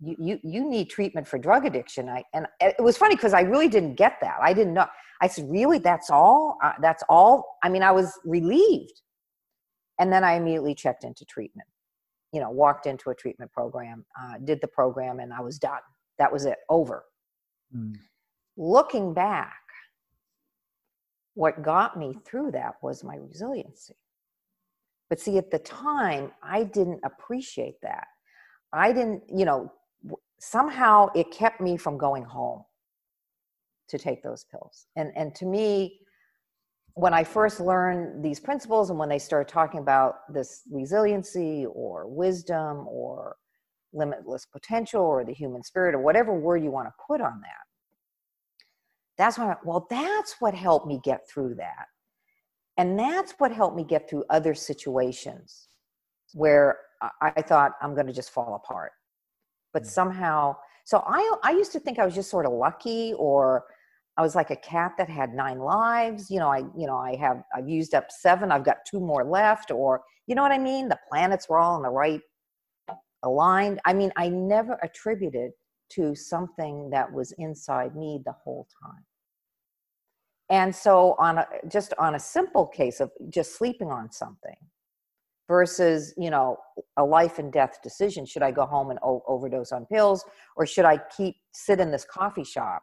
You, 0.00 0.16
you, 0.18 0.38
you 0.44 0.68
need 0.68 0.90
treatment 0.90 1.26
for 1.26 1.38
drug 1.38 1.66
addiction. 1.66 2.08
I, 2.08 2.22
and 2.32 2.46
it 2.60 2.82
was 2.82 2.96
funny 2.96 3.16
because 3.16 3.34
I 3.34 3.40
really 3.40 3.68
didn't 3.68 3.94
get 3.94 4.18
that. 4.20 4.38
I 4.40 4.52
didn't 4.52 4.74
know. 4.74 4.86
I 5.20 5.26
said, 5.26 5.46
really, 5.48 5.78
that's 5.78 6.10
all? 6.10 6.58
Uh, 6.62 6.72
that's 6.80 7.02
all? 7.08 7.58
I 7.62 7.68
mean, 7.68 7.82
I 7.82 7.90
was 7.90 8.12
relieved. 8.24 9.02
And 9.98 10.12
then 10.12 10.22
I 10.22 10.34
immediately 10.34 10.76
checked 10.76 11.02
into 11.02 11.24
treatment, 11.24 11.66
you 12.32 12.40
know, 12.40 12.50
walked 12.50 12.86
into 12.86 13.10
a 13.10 13.14
treatment 13.14 13.50
program, 13.50 14.04
uh, 14.20 14.34
did 14.44 14.60
the 14.60 14.68
program, 14.68 15.18
and 15.18 15.32
I 15.32 15.40
was 15.40 15.58
done. 15.58 15.80
That 16.18 16.32
was 16.32 16.44
it, 16.44 16.58
over. 16.68 17.04
Mm. 17.76 17.96
Looking 18.56 19.12
back, 19.12 19.54
what 21.34 21.62
got 21.62 21.98
me 21.98 22.16
through 22.24 22.52
that 22.52 22.74
was 22.82 23.02
my 23.02 23.16
resiliency. 23.16 23.96
But 25.10 25.18
see, 25.18 25.38
at 25.38 25.50
the 25.50 25.58
time, 25.58 26.32
I 26.42 26.64
didn't 26.64 27.00
appreciate 27.04 27.80
that. 27.82 28.06
I 28.72 28.92
didn't, 28.92 29.22
you 29.28 29.44
know, 29.44 29.72
somehow 30.38 31.08
it 31.14 31.30
kept 31.30 31.60
me 31.60 31.76
from 31.76 31.98
going 31.98 32.24
home 32.24 32.62
to 33.88 33.98
take 33.98 34.22
those 34.22 34.44
pills. 34.44 34.86
And 34.96 35.12
and 35.16 35.34
to 35.36 35.46
me, 35.46 36.00
when 36.94 37.14
I 37.14 37.24
first 37.24 37.60
learned 37.60 38.24
these 38.24 38.40
principles 38.40 38.90
and 38.90 38.98
when 38.98 39.08
they 39.08 39.18
started 39.18 39.48
talking 39.48 39.80
about 39.80 40.32
this 40.32 40.62
resiliency 40.70 41.64
or 41.66 42.08
wisdom 42.08 42.86
or 42.88 43.36
limitless 43.92 44.46
potential 44.46 45.02
or 45.02 45.24
the 45.24 45.32
human 45.32 45.62
spirit 45.62 45.94
or 45.94 46.00
whatever 46.00 46.34
word 46.34 46.62
you 46.62 46.70
want 46.70 46.88
to 46.88 46.92
put 47.06 47.20
on 47.20 47.40
that, 47.40 47.64
that's 49.16 49.38
when 49.38 49.48
I, 49.48 49.56
well, 49.64 49.86
that's 49.88 50.36
what 50.40 50.54
helped 50.54 50.86
me 50.86 51.00
get 51.04 51.28
through 51.28 51.54
that. 51.54 51.86
And 52.76 52.98
that's 52.98 53.32
what 53.38 53.52
helped 53.52 53.76
me 53.76 53.84
get 53.84 54.08
through 54.08 54.24
other 54.30 54.54
situations 54.54 55.68
where 56.34 56.78
I 57.22 57.42
thought 57.42 57.72
I'm 57.80 57.94
going 57.94 58.06
to 58.06 58.12
just 58.12 58.30
fall 58.30 58.54
apart 58.54 58.92
but 59.78 59.86
mm. 59.86 59.90
somehow 59.90 60.56
so 60.84 61.04
i 61.06 61.36
i 61.44 61.52
used 61.52 61.70
to 61.70 61.78
think 61.78 61.98
i 61.98 62.04
was 62.04 62.14
just 62.14 62.30
sort 62.30 62.46
of 62.46 62.52
lucky 62.52 63.14
or 63.16 63.64
i 64.16 64.22
was 64.22 64.34
like 64.34 64.50
a 64.50 64.56
cat 64.56 64.92
that 64.98 65.08
had 65.08 65.32
nine 65.32 65.58
lives 65.60 66.30
you 66.30 66.40
know 66.40 66.48
i 66.48 66.58
you 66.76 66.86
know 66.86 66.96
i 66.96 67.14
have 67.14 67.44
i've 67.54 67.68
used 67.68 67.94
up 67.94 68.10
seven 68.10 68.50
i've 68.50 68.64
got 68.64 68.78
two 68.90 68.98
more 68.98 69.24
left 69.24 69.70
or 69.70 70.02
you 70.26 70.34
know 70.34 70.42
what 70.42 70.52
i 70.52 70.58
mean? 70.58 70.88
The 70.88 70.98
planets 71.08 71.48
were 71.48 71.58
all 71.58 71.76
in 71.76 71.82
the 71.82 71.88
right 71.88 72.20
aligned. 73.22 73.80
I 73.84 73.94
mean 73.94 74.12
i 74.16 74.28
never 74.28 74.78
attributed 74.82 75.52
to 75.90 76.14
something 76.14 76.90
that 76.90 77.10
was 77.10 77.32
inside 77.38 77.96
me 77.96 78.20
the 78.26 78.32
whole 78.44 78.68
time. 78.82 79.04
And 80.50 80.74
so 80.74 81.14
on 81.18 81.38
a 81.38 81.46
just 81.68 81.94
on 81.98 82.14
a 82.14 82.18
simple 82.20 82.66
case 82.66 83.00
of 83.00 83.10
just 83.30 83.56
sleeping 83.56 83.90
on 83.90 84.12
something 84.12 84.56
versus 85.48 86.14
you 86.16 86.30
know 86.30 86.56
a 86.96 87.04
life 87.04 87.38
and 87.38 87.52
death 87.52 87.78
decision. 87.82 88.24
Should 88.26 88.42
i 88.42 88.50
go 88.50 88.66
home 88.66 88.90
and 88.90 88.98
o- 89.02 89.24
overdose 89.26 89.72
on 89.72 89.86
pills 89.86 90.24
or 90.56 90.66
should 90.66 90.84
i 90.84 91.00
keep 91.16 91.36
sit 91.52 91.80
in 91.80 91.90
this 91.90 92.04
coffee 92.04 92.44
shop 92.44 92.82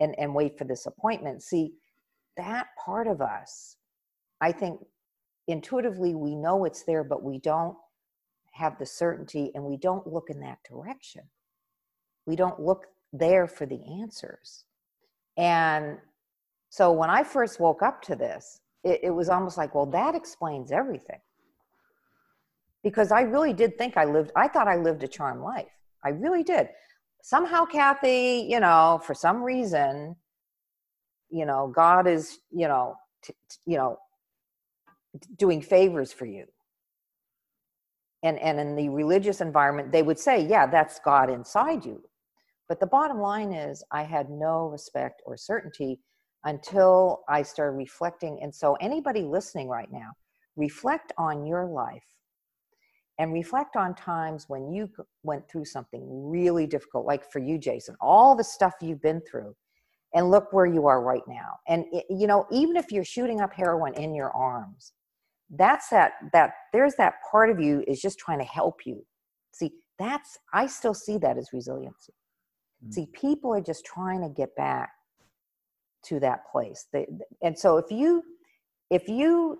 and 0.00 0.14
and 0.18 0.34
wait 0.34 0.58
for 0.58 0.64
this 0.64 0.86
appointment? 0.86 1.42
See 1.42 1.72
that 2.36 2.68
part 2.82 3.06
of 3.06 3.20
us 3.20 3.76
i 4.40 4.50
think 4.50 4.80
intuitively 5.48 6.14
we 6.14 6.34
know 6.34 6.64
it's 6.64 6.82
there 6.84 7.04
but 7.04 7.22
we 7.22 7.38
don't 7.38 7.76
have 8.52 8.78
the 8.78 8.86
certainty 8.86 9.50
and 9.54 9.64
we 9.64 9.76
don't 9.76 10.06
look 10.06 10.28
in 10.30 10.40
that 10.40 10.58
direction. 10.68 11.22
We 12.26 12.36
don't 12.36 12.60
look 12.60 12.86
there 13.12 13.48
for 13.48 13.66
the 13.66 13.80
answers. 14.00 14.64
And 15.36 15.98
so 16.68 16.92
when 16.92 17.10
i 17.10 17.22
first 17.22 17.60
woke 17.60 17.82
up 17.82 18.02
to 18.02 18.16
this 18.16 18.60
it, 18.84 19.00
it 19.04 19.10
was 19.10 19.28
almost 19.28 19.56
like, 19.56 19.74
well, 19.74 19.86
that 19.86 20.14
explains 20.14 20.72
everything. 20.72 21.20
Because 22.82 23.12
I 23.12 23.22
really 23.22 23.52
did 23.52 23.78
think 23.78 23.96
I 23.96 24.04
lived, 24.04 24.32
I 24.34 24.48
thought 24.48 24.68
I 24.68 24.76
lived 24.76 25.02
a 25.04 25.08
charmed 25.08 25.42
life. 25.42 25.70
I 26.04 26.10
really 26.10 26.42
did. 26.42 26.68
Somehow, 27.22 27.64
Cathy, 27.64 28.46
you 28.48 28.58
know, 28.58 29.00
for 29.04 29.14
some 29.14 29.42
reason, 29.42 30.16
you 31.30 31.46
know, 31.46 31.72
God 31.74 32.08
is, 32.08 32.38
you 32.50 32.66
know, 32.66 32.96
t- 33.22 33.34
t- 33.48 33.58
you 33.66 33.76
know, 33.76 33.98
doing 35.36 35.62
favors 35.62 36.12
for 36.12 36.26
you. 36.26 36.46
And, 38.24 38.38
and 38.38 38.58
in 38.58 38.74
the 38.76 38.88
religious 38.88 39.40
environment, 39.40 39.92
they 39.92 40.02
would 40.02 40.18
say, 40.18 40.44
yeah, 40.44 40.66
that's 40.66 40.98
God 41.00 41.30
inside 41.30 41.84
you. 41.84 42.02
But 42.68 42.80
the 42.80 42.86
bottom 42.86 43.18
line 43.18 43.52
is, 43.52 43.84
I 43.90 44.02
had 44.02 44.30
no 44.30 44.66
respect 44.66 45.22
or 45.24 45.36
certainty 45.36 46.00
until 46.44 47.22
I 47.28 47.42
started 47.42 47.76
reflecting. 47.76 48.38
And 48.42 48.54
so, 48.54 48.74
anybody 48.80 49.22
listening 49.22 49.68
right 49.68 49.90
now, 49.92 50.10
reflect 50.56 51.12
on 51.18 51.46
your 51.46 51.66
life 51.66 52.02
and 53.18 53.32
reflect 53.32 53.76
on 53.76 53.94
times 53.94 54.46
when 54.48 54.72
you 54.72 54.90
went 55.22 55.48
through 55.48 55.64
something 55.64 56.02
really 56.08 56.66
difficult, 56.66 57.06
like 57.06 57.30
for 57.30 57.38
you, 57.38 57.58
Jason, 57.58 57.94
all 58.00 58.34
the 58.34 58.44
stuff 58.44 58.74
you've 58.80 59.02
been 59.02 59.20
through, 59.30 59.54
and 60.14 60.30
look 60.30 60.52
where 60.52 60.66
you 60.66 60.86
are 60.86 61.02
right 61.02 61.22
now. 61.28 61.58
And, 61.68 61.84
it, 61.92 62.04
you 62.10 62.26
know, 62.26 62.46
even 62.50 62.76
if 62.76 62.90
you're 62.90 63.04
shooting 63.04 63.40
up 63.40 63.52
heroin 63.52 63.94
in 63.94 64.14
your 64.14 64.30
arms, 64.30 64.92
that's 65.50 65.88
that, 65.90 66.12
that 66.32 66.52
there's 66.72 66.94
that 66.96 67.14
part 67.30 67.50
of 67.50 67.60
you 67.60 67.84
is 67.86 68.00
just 68.00 68.18
trying 68.18 68.38
to 68.38 68.44
help 68.44 68.80
you. 68.86 69.04
See, 69.52 69.72
that's, 69.98 70.38
I 70.52 70.66
still 70.66 70.94
see 70.94 71.18
that 71.18 71.36
as 71.36 71.50
resiliency. 71.52 72.14
Mm-hmm. 72.82 72.92
See, 72.92 73.06
people 73.12 73.54
are 73.54 73.60
just 73.60 73.84
trying 73.84 74.22
to 74.22 74.28
get 74.28 74.54
back 74.56 74.90
to 76.04 76.20
that 76.20 76.50
place. 76.50 76.86
They, 76.92 77.06
and 77.42 77.58
so 77.58 77.76
if 77.76 77.90
you 77.90 78.22
if 78.90 79.08
you 79.08 79.58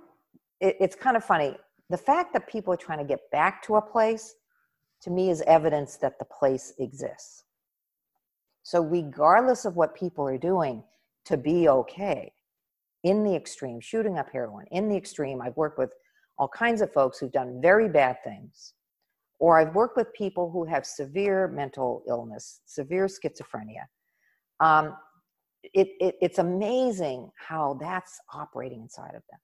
it, 0.61 0.77
it's 0.81 0.97
kind 0.97 1.17
of 1.17 1.25
funny. 1.25 1.57
The 1.91 1.97
fact 1.97 2.33
that 2.33 2.49
people 2.49 2.73
are 2.73 2.79
trying 2.79 2.99
to 2.99 3.05
get 3.05 3.31
back 3.31 3.63
to 3.65 3.77
a 3.77 3.83
place 3.83 4.35
to 5.03 5.11
me 5.11 5.31
is 5.31 5.43
evidence 5.47 5.97
that 5.97 6.19
the 6.19 6.25
place 6.25 6.73
exists. 6.79 7.45
So 8.63 8.83
regardless 8.83 9.65
of 9.65 9.77
what 9.77 9.95
people 9.95 10.27
are 10.27 10.39
doing 10.39 10.85
to 11.25 11.37
be 11.37 11.69
okay 11.69 12.33
in 13.05 13.25
the 13.25 13.35
extreme 13.35 13.81
shooting 13.81 14.19
up 14.19 14.29
heroin 14.33 14.67
in 14.71 14.89
the 14.89 14.97
extreme 14.97 15.41
i've 15.41 15.57
worked 15.57 15.79
with 15.79 15.91
all 16.39 16.49
kinds 16.49 16.81
of 16.81 16.93
folks 16.93 17.19
who've 17.19 17.33
done 17.33 17.61
very 17.61 17.89
bad 17.89 18.17
things 18.25 18.75
or 19.39 19.59
i've 19.59 19.75
worked 19.75 19.97
with 19.97 20.13
people 20.13 20.51
who 20.51 20.65
have 20.65 20.87
severe 20.87 21.49
mental 21.49 22.03
illness 22.09 22.61
severe 22.65 23.07
schizophrenia 23.07 23.85
um, 24.61 24.97
it, 25.63 25.89
it, 26.01 26.17
it's 26.21 26.39
amazing 26.39 27.31
how 27.37 27.79
that's 27.81 28.21
operating 28.33 28.83
inside 28.83 29.15
of 29.15 29.23
them. 29.31 29.41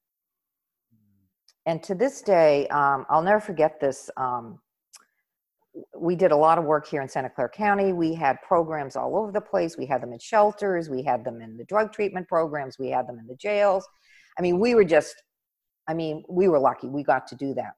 And 1.67 1.83
to 1.83 1.95
this 1.95 2.23
day, 2.23 2.67
um, 2.69 3.05
I'll 3.11 3.23
never 3.23 3.41
forget 3.41 3.79
this. 3.79 4.11
Um, 4.17 4.59
we 5.97 6.17
did 6.17 6.33
a 6.33 6.37
lot 6.37 6.59
of 6.59 6.65
work 6.65 6.89
here 6.89 7.03
in 7.03 7.09
Santa 7.09 7.29
Clara 7.29 7.51
County. 7.51 7.93
We 7.93 8.15
had 8.15 8.41
programs 8.43 8.97
all 8.97 9.17
over 9.17 9.31
the 9.31 9.41
place. 9.41 9.77
We 9.77 9.87
had 9.87 10.03
them 10.03 10.13
in 10.13 10.19
shelters, 10.19 10.89
we 10.89 11.03
had 11.03 11.25
them 11.25 11.41
in 11.41 11.57
the 11.57 11.65
drug 11.65 11.93
treatment 11.93 12.27
programs, 12.27 12.79
we 12.79 12.89
had 12.89 13.07
them 13.07 13.19
in 13.19 13.27
the 13.27 13.37
jails. 13.37 13.87
I 14.39 14.43
mean, 14.43 14.59
we 14.59 14.75
were 14.75 14.85
just, 14.85 15.15
I 15.87 15.95
mean, 15.95 16.25
we 16.29 16.49
were 16.49 16.59
lucky. 16.59 16.89
We 16.89 17.03
got 17.03 17.27
to 17.29 17.37
do 17.37 17.55
that. 17.55 17.75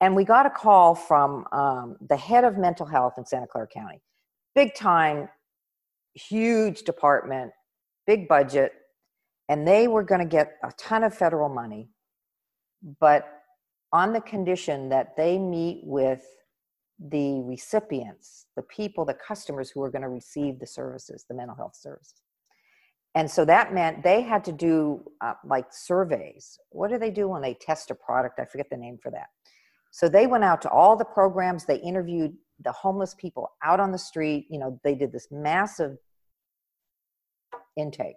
And 0.00 0.14
we 0.14 0.24
got 0.24 0.46
a 0.46 0.50
call 0.50 0.94
from 0.94 1.46
um, 1.52 1.96
the 2.08 2.16
head 2.16 2.44
of 2.44 2.56
mental 2.56 2.86
health 2.86 3.14
in 3.18 3.26
Santa 3.26 3.46
Clara 3.46 3.66
County, 3.66 4.00
big 4.54 4.74
time 4.74 5.28
huge 6.18 6.82
department, 6.82 7.52
big 8.06 8.28
budget, 8.28 8.72
and 9.48 9.66
they 9.66 9.88
were 9.88 10.02
going 10.02 10.20
to 10.20 10.26
get 10.26 10.56
a 10.62 10.72
ton 10.78 11.04
of 11.04 11.14
federal 11.14 11.48
money, 11.48 11.88
but 13.00 13.28
on 13.92 14.12
the 14.12 14.20
condition 14.20 14.88
that 14.90 15.16
they 15.16 15.38
meet 15.38 15.80
with 15.84 16.22
the 16.98 17.40
recipients, 17.42 18.46
the 18.56 18.62
people, 18.62 19.04
the 19.04 19.14
customers 19.14 19.70
who 19.70 19.82
are 19.82 19.90
going 19.90 20.02
to 20.02 20.08
receive 20.08 20.58
the 20.58 20.66
services, 20.66 21.24
the 21.28 21.34
mental 21.34 21.56
health 21.56 21.76
services. 21.76 22.20
And 23.14 23.30
so 23.30 23.44
that 23.46 23.72
meant 23.72 24.02
they 24.02 24.20
had 24.20 24.44
to 24.44 24.52
do 24.52 25.02
uh, 25.20 25.34
like 25.44 25.66
surveys. 25.70 26.58
What 26.70 26.90
do 26.90 26.98
they 26.98 27.10
do 27.10 27.28
when 27.28 27.40
they 27.40 27.54
test 27.54 27.90
a 27.90 27.94
product? 27.94 28.38
I 28.38 28.44
forget 28.44 28.68
the 28.70 28.76
name 28.76 28.98
for 29.02 29.10
that. 29.12 29.28
So 29.90 30.08
they 30.08 30.26
went 30.26 30.44
out 30.44 30.60
to 30.62 30.70
all 30.70 30.96
the 30.96 31.04
programs, 31.04 31.64
they 31.64 31.78
interviewed 31.78 32.34
the 32.62 32.72
homeless 32.72 33.14
people 33.14 33.52
out 33.64 33.80
on 33.80 33.92
the 33.92 33.98
street. 33.98 34.46
You 34.50 34.58
know, 34.58 34.80
they 34.84 34.94
did 34.94 35.12
this 35.12 35.28
massive 35.30 35.96
intake. 37.78 38.16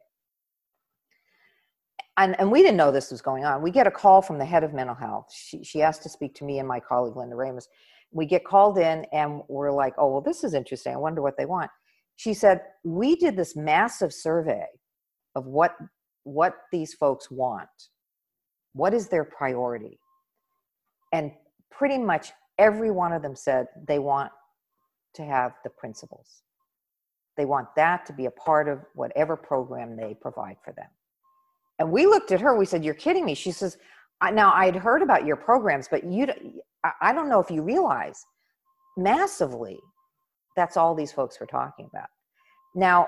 And, 2.17 2.37
and 2.39 2.51
we 2.51 2.61
didn't 2.61 2.77
know 2.77 2.91
this 2.91 3.11
was 3.11 3.21
going 3.21 3.45
on. 3.45 3.61
We 3.61 3.71
get 3.71 3.87
a 3.87 3.91
call 3.91 4.21
from 4.21 4.37
the 4.37 4.45
head 4.45 4.63
of 4.63 4.73
mental 4.73 4.95
health. 4.95 5.27
She, 5.33 5.63
she 5.63 5.81
asked 5.81 6.03
to 6.03 6.09
speak 6.09 6.35
to 6.35 6.43
me 6.43 6.59
and 6.59 6.67
my 6.67 6.79
colleague, 6.79 7.15
Linda 7.15 7.35
Ramos. 7.35 7.67
We 8.11 8.25
get 8.25 8.43
called 8.43 8.77
in 8.77 9.05
and 9.13 9.41
we're 9.47 9.71
like, 9.71 9.93
oh, 9.97 10.11
well, 10.11 10.21
this 10.21 10.43
is 10.43 10.53
interesting. 10.53 10.93
I 10.93 10.97
wonder 10.97 11.21
what 11.21 11.37
they 11.37 11.45
want. 11.45 11.71
She 12.17 12.33
said, 12.33 12.61
we 12.83 13.15
did 13.15 13.37
this 13.37 13.55
massive 13.55 14.13
survey 14.13 14.65
of 15.35 15.45
what, 15.45 15.75
what 16.23 16.55
these 16.71 16.93
folks 16.93 17.31
want. 17.31 17.69
What 18.73 18.93
is 18.93 19.07
their 19.07 19.23
priority? 19.23 19.97
And 21.13 21.31
pretty 21.71 21.97
much 21.97 22.31
every 22.59 22.91
one 22.91 23.13
of 23.13 23.21
them 23.21 23.35
said 23.35 23.67
they 23.87 23.99
want 23.99 24.31
to 25.15 25.23
have 25.23 25.53
the 25.63 25.69
principles. 25.69 26.43
They 27.37 27.45
want 27.45 27.73
that 27.75 28.05
to 28.07 28.13
be 28.13 28.25
a 28.25 28.31
part 28.31 28.67
of 28.67 28.79
whatever 28.93 29.35
program 29.35 29.95
they 29.95 30.15
provide 30.19 30.57
for 30.63 30.73
them. 30.73 30.89
And 31.79 31.91
we 31.91 32.05
looked 32.05 32.31
at 32.31 32.41
her, 32.41 32.57
we 32.57 32.65
said, 32.65 32.83
You're 32.83 32.93
kidding 32.93 33.25
me. 33.25 33.33
She 33.33 33.51
says, 33.51 33.77
Now 34.31 34.53
I'd 34.53 34.75
heard 34.75 35.01
about 35.01 35.25
your 35.25 35.37
programs, 35.37 35.87
but 35.87 36.03
you, 36.03 36.27
I 37.01 37.13
don't 37.13 37.29
know 37.29 37.39
if 37.39 37.49
you 37.49 37.61
realize 37.63 38.25
massively 38.97 39.79
that's 40.55 40.77
all 40.77 40.93
these 40.93 41.11
folks 41.11 41.39
were 41.39 41.45
talking 41.45 41.87
about. 41.91 42.09
Now, 42.75 43.07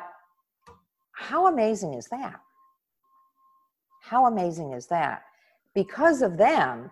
how 1.14 1.48
amazing 1.48 1.94
is 1.94 2.08
that? 2.08 2.40
How 4.02 4.26
amazing 4.26 4.74
is 4.74 4.88
that? 4.88 5.24
Because 5.76 6.22
of 6.22 6.38
them, 6.38 6.92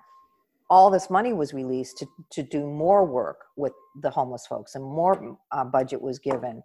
all 0.70 0.90
this 0.90 1.10
money 1.10 1.34
was 1.34 1.54
released 1.54 1.98
to, 1.98 2.08
to 2.32 2.44
do 2.44 2.66
more 2.66 3.06
work 3.06 3.40
with 3.58 3.74
the 4.02 4.10
homeless 4.10 4.48
folks 4.48 4.76
and 4.76 4.84
more 4.84 5.38
uh, 5.52 5.66
budget 5.66 6.02
was 6.02 6.18
given 6.18 6.64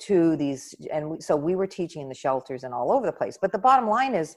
to 0.00 0.36
these 0.36 0.74
and 0.92 1.10
we, 1.10 1.20
so 1.20 1.36
we 1.36 1.54
were 1.54 1.66
teaching 1.66 2.02
in 2.02 2.08
the 2.08 2.14
shelters 2.14 2.64
and 2.64 2.72
all 2.72 2.90
over 2.90 3.06
the 3.06 3.12
place. 3.12 3.38
But 3.40 3.52
the 3.52 3.58
bottom 3.58 3.88
line 3.88 4.14
is 4.14 4.36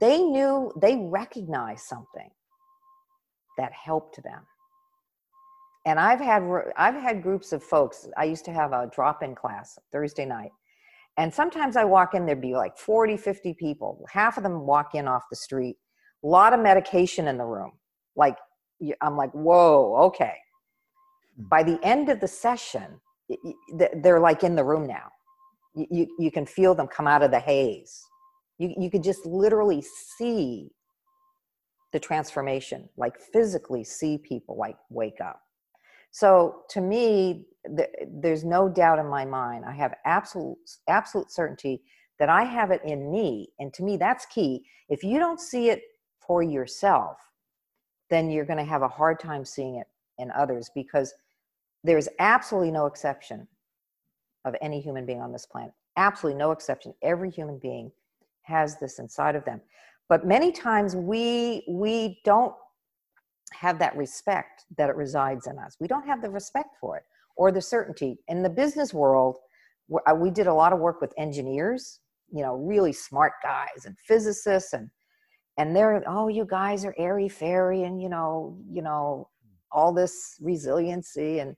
they 0.00 0.22
knew 0.22 0.72
they 0.80 0.96
recognized 0.96 1.84
something 1.84 2.30
that 3.58 3.72
helped 3.72 4.22
them. 4.22 4.42
And 5.86 5.98
i've 6.00 6.20
had 6.20 6.42
i've 6.76 6.94
had 6.94 7.22
groups 7.22 7.52
of 7.52 7.62
folks 7.62 8.08
i 8.16 8.24
used 8.24 8.44
to 8.46 8.52
have 8.52 8.72
a 8.72 8.90
drop-in 8.94 9.34
class 9.34 9.78
thursday 9.92 10.24
night. 10.24 10.50
And 11.18 11.32
sometimes 11.32 11.76
i 11.76 11.84
walk 11.84 12.14
in 12.14 12.24
there'd 12.24 12.40
be 12.40 12.54
like 12.54 12.78
40 12.78 13.16
50 13.16 13.54
people. 13.54 14.04
Half 14.10 14.38
of 14.38 14.42
them 14.42 14.66
walk 14.66 14.94
in 14.94 15.06
off 15.06 15.24
the 15.30 15.36
street. 15.36 15.76
A 16.24 16.26
lot 16.26 16.52
of 16.54 16.60
medication 16.60 17.28
in 17.28 17.36
the 17.36 17.44
room. 17.44 17.72
Like 18.16 18.36
i'm 19.02 19.16
like 19.16 19.32
whoa 19.32 19.96
okay. 20.06 20.36
Hmm. 21.36 21.48
by 21.48 21.62
the 21.62 21.78
end 21.82 22.08
of 22.08 22.20
the 22.20 22.28
session 22.28 23.00
they're 24.02 24.20
like 24.20 24.44
in 24.44 24.54
the 24.54 24.64
room 24.64 24.86
now. 24.86 25.10
You, 25.74 26.08
you 26.18 26.30
can 26.30 26.46
feel 26.46 26.74
them 26.74 26.88
come 26.88 27.06
out 27.06 27.22
of 27.22 27.30
the 27.30 27.38
haze. 27.38 28.02
You, 28.58 28.74
you 28.76 28.90
could 28.90 29.04
just 29.04 29.24
literally 29.24 29.82
see 29.82 30.70
the 31.92 32.00
transformation, 32.00 32.88
like 32.96 33.18
physically 33.32 33.84
see 33.84 34.18
people 34.18 34.56
like 34.56 34.76
wake 34.90 35.20
up. 35.20 35.40
So 36.10 36.62
to 36.70 36.80
me, 36.80 37.46
there's 38.08 38.44
no 38.44 38.68
doubt 38.68 38.98
in 38.98 39.06
my 39.06 39.24
mind. 39.24 39.64
I 39.64 39.72
have 39.72 39.94
absolute 40.04 40.58
absolute 40.88 41.30
certainty 41.30 41.82
that 42.18 42.28
I 42.28 42.44
have 42.44 42.70
it 42.70 42.82
in 42.84 43.10
me, 43.10 43.48
and 43.58 43.72
to 43.74 43.82
me, 43.82 43.96
that's 43.96 44.26
key. 44.26 44.64
If 44.88 45.02
you 45.02 45.18
don't 45.18 45.40
see 45.40 45.70
it 45.70 45.82
for 46.18 46.42
yourself, 46.42 47.16
then 48.10 48.30
you're 48.30 48.44
going 48.44 48.58
to 48.58 48.64
have 48.64 48.82
a 48.82 48.88
hard 48.88 49.20
time 49.20 49.44
seeing 49.44 49.76
it 49.76 49.86
in 50.18 50.30
others 50.32 50.70
because 50.74 51.14
there's 51.84 52.08
absolutely 52.18 52.70
no 52.70 52.86
exception 52.86 53.46
of 54.44 54.54
any 54.60 54.80
human 54.80 55.06
being 55.06 55.20
on 55.20 55.32
this 55.32 55.46
planet. 55.46 55.72
Absolutely 55.96 56.38
no 56.38 56.50
exception. 56.50 56.94
Every 57.02 57.30
human 57.30 57.58
being 57.58 57.90
has 58.42 58.78
this 58.78 58.98
inside 58.98 59.36
of 59.36 59.44
them. 59.44 59.60
But 60.08 60.26
many 60.26 60.50
times 60.50 60.96
we 60.96 61.64
we 61.68 62.20
don't 62.24 62.54
have 63.52 63.78
that 63.78 63.96
respect 63.96 64.64
that 64.76 64.88
it 64.88 64.96
resides 64.96 65.46
in 65.46 65.58
us. 65.58 65.76
We 65.80 65.88
don't 65.88 66.06
have 66.06 66.22
the 66.22 66.30
respect 66.30 66.76
for 66.80 66.96
it 66.96 67.04
or 67.36 67.52
the 67.52 67.60
certainty. 67.60 68.18
In 68.28 68.42
the 68.42 68.50
business 68.50 68.94
world, 68.94 69.38
uh, 70.06 70.14
we 70.14 70.30
did 70.30 70.46
a 70.46 70.54
lot 70.54 70.72
of 70.72 70.78
work 70.78 71.00
with 71.00 71.12
engineers, 71.16 72.00
you 72.32 72.42
know, 72.42 72.54
really 72.56 72.92
smart 72.92 73.32
guys 73.42 73.86
and 73.86 73.96
physicists 73.98 74.72
and 74.72 74.90
and 75.58 75.74
they're 75.76 76.02
oh 76.06 76.28
you 76.28 76.46
guys 76.48 76.84
are 76.84 76.94
airy 76.96 77.28
fairy 77.28 77.82
and 77.82 78.00
you 78.00 78.08
know 78.08 78.56
you 78.70 78.82
know 78.82 79.28
all 79.72 79.92
this 79.92 80.36
resiliency 80.40 81.40
and 81.40 81.56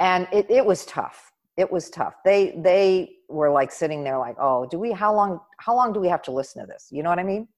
and 0.00 0.26
it, 0.32 0.50
it 0.50 0.64
was 0.64 0.84
tough 0.86 1.32
it 1.56 1.70
was 1.70 1.88
tough. 1.90 2.14
They 2.24 2.54
they 2.58 3.10
were 3.28 3.50
like 3.50 3.70
sitting 3.70 4.02
there 4.04 4.18
like, 4.18 4.36
oh, 4.40 4.66
do 4.66 4.78
we 4.78 4.92
how 4.92 5.14
long 5.14 5.40
how 5.58 5.74
long 5.74 5.92
do 5.92 6.00
we 6.00 6.08
have 6.08 6.22
to 6.22 6.32
listen 6.32 6.60
to 6.62 6.66
this? 6.66 6.88
You 6.90 7.02
know 7.02 7.10
what 7.10 7.18
I 7.18 7.24
mean? 7.24 7.48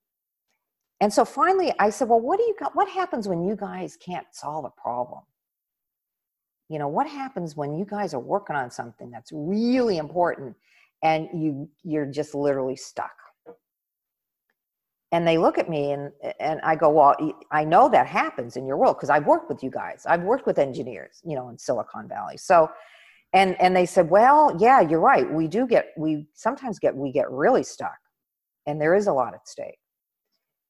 And 1.01 1.13
so 1.13 1.25
finally 1.25 1.73
I 1.79 1.91
said, 1.91 2.09
well, 2.09 2.21
what 2.21 2.39
do 2.39 2.45
you 2.45 2.55
got? 2.59 2.75
What 2.77 2.89
happens 2.89 3.29
when 3.29 3.43
you 3.43 3.57
guys 3.57 3.97
can't 3.97 4.27
solve 4.33 4.65
a 4.65 4.71
problem? 4.71 5.23
You 6.69 6.79
know, 6.79 6.89
what 6.89 7.07
happens 7.07 7.57
when 7.57 7.79
you 7.79 7.85
guys 7.85 8.13
are 8.13 8.21
working 8.21 8.57
on 8.57 8.71
something 8.71 9.11
that's 9.11 9.31
really 9.33 9.99
important 9.99 10.57
and 11.03 11.29
you 11.33 11.69
you're 11.83 12.07
just 12.07 12.35
literally 12.35 12.77
stuck? 12.77 13.15
And 15.13 15.27
they 15.27 15.39
look 15.39 15.57
at 15.59 15.69
me 15.69 15.93
and 15.93 16.11
and 16.41 16.61
I 16.63 16.75
go, 16.75 16.91
well, 16.91 17.17
I 17.53 17.65
know 17.65 17.89
that 17.89 18.07
happens 18.07 18.57
in 18.57 18.67
your 18.67 18.77
world 18.77 18.97
because 18.97 19.11
I've 19.11 19.27
worked 19.27 19.49
with 19.49 19.63
you 19.63 19.71
guys. 19.71 20.05
I've 20.07 20.23
worked 20.23 20.47
with 20.47 20.59
engineers, 20.59 21.21
you 21.25 21.37
know, 21.37 21.49
in 21.49 21.59
Silicon 21.59 22.09
Valley. 22.09 22.37
So 22.37 22.69
and 23.33 23.61
and 23.61 23.77
they 23.77 23.87
said 23.87 24.09
well 24.11 24.57
yeah 24.59 24.81
you're 24.81 25.01
right. 25.01 25.31
We 25.31 25.47
do 25.49 25.67
get 25.67 25.93
we 25.97 26.27
sometimes 26.35 26.79
get 26.79 26.95
we 26.95 27.13
get 27.13 27.31
really 27.31 27.63
stuck 27.63 27.99
and 28.67 28.81
there 28.81 28.95
is 28.95 29.07
a 29.07 29.13
lot 29.13 29.35
at 29.35 29.49
stake. 29.49 29.79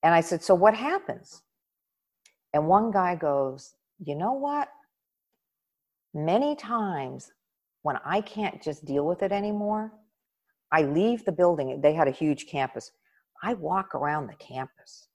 And 0.02 0.14
i 0.14 0.20
said 0.20 0.42
so 0.42 0.54
what 0.54 0.74
happens? 0.74 1.42
And 2.52 2.66
one 2.66 2.90
guy 2.90 3.14
goes 3.14 3.74
you 4.04 4.14
know 4.14 4.32
what? 4.32 4.68
Many 6.14 6.56
times 6.56 7.30
when 7.82 7.96
i 8.04 8.20
can't 8.20 8.62
just 8.62 8.84
deal 8.84 9.06
with 9.06 9.22
it 9.22 9.32
anymore 9.32 9.92
i 10.72 10.82
leave 10.82 11.24
the 11.24 11.32
building. 11.32 11.80
They 11.80 11.94
had 11.94 12.08
a 12.08 12.12
huge 12.22 12.46
campus 12.46 12.90
i 13.42 13.54
walk 13.54 13.94
around 13.94 14.26
the 14.26 14.36
campus 14.36 15.08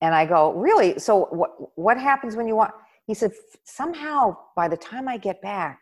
and 0.00 0.14
i 0.14 0.24
go 0.24 0.52
really 0.52 0.98
so 0.98 1.26
what 1.30 1.50
what 1.76 1.98
happens 1.98 2.36
when 2.36 2.48
you 2.48 2.56
want 2.56 2.72
he 3.06 3.14
said 3.14 3.32
somehow 3.64 4.36
by 4.56 4.68
the 4.68 4.76
time 4.76 5.08
i 5.08 5.16
get 5.16 5.40
back 5.42 5.80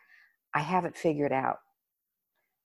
I 0.55 0.61
have 0.61 0.85
it 0.85 0.97
figured 0.97 1.33
out. 1.33 1.59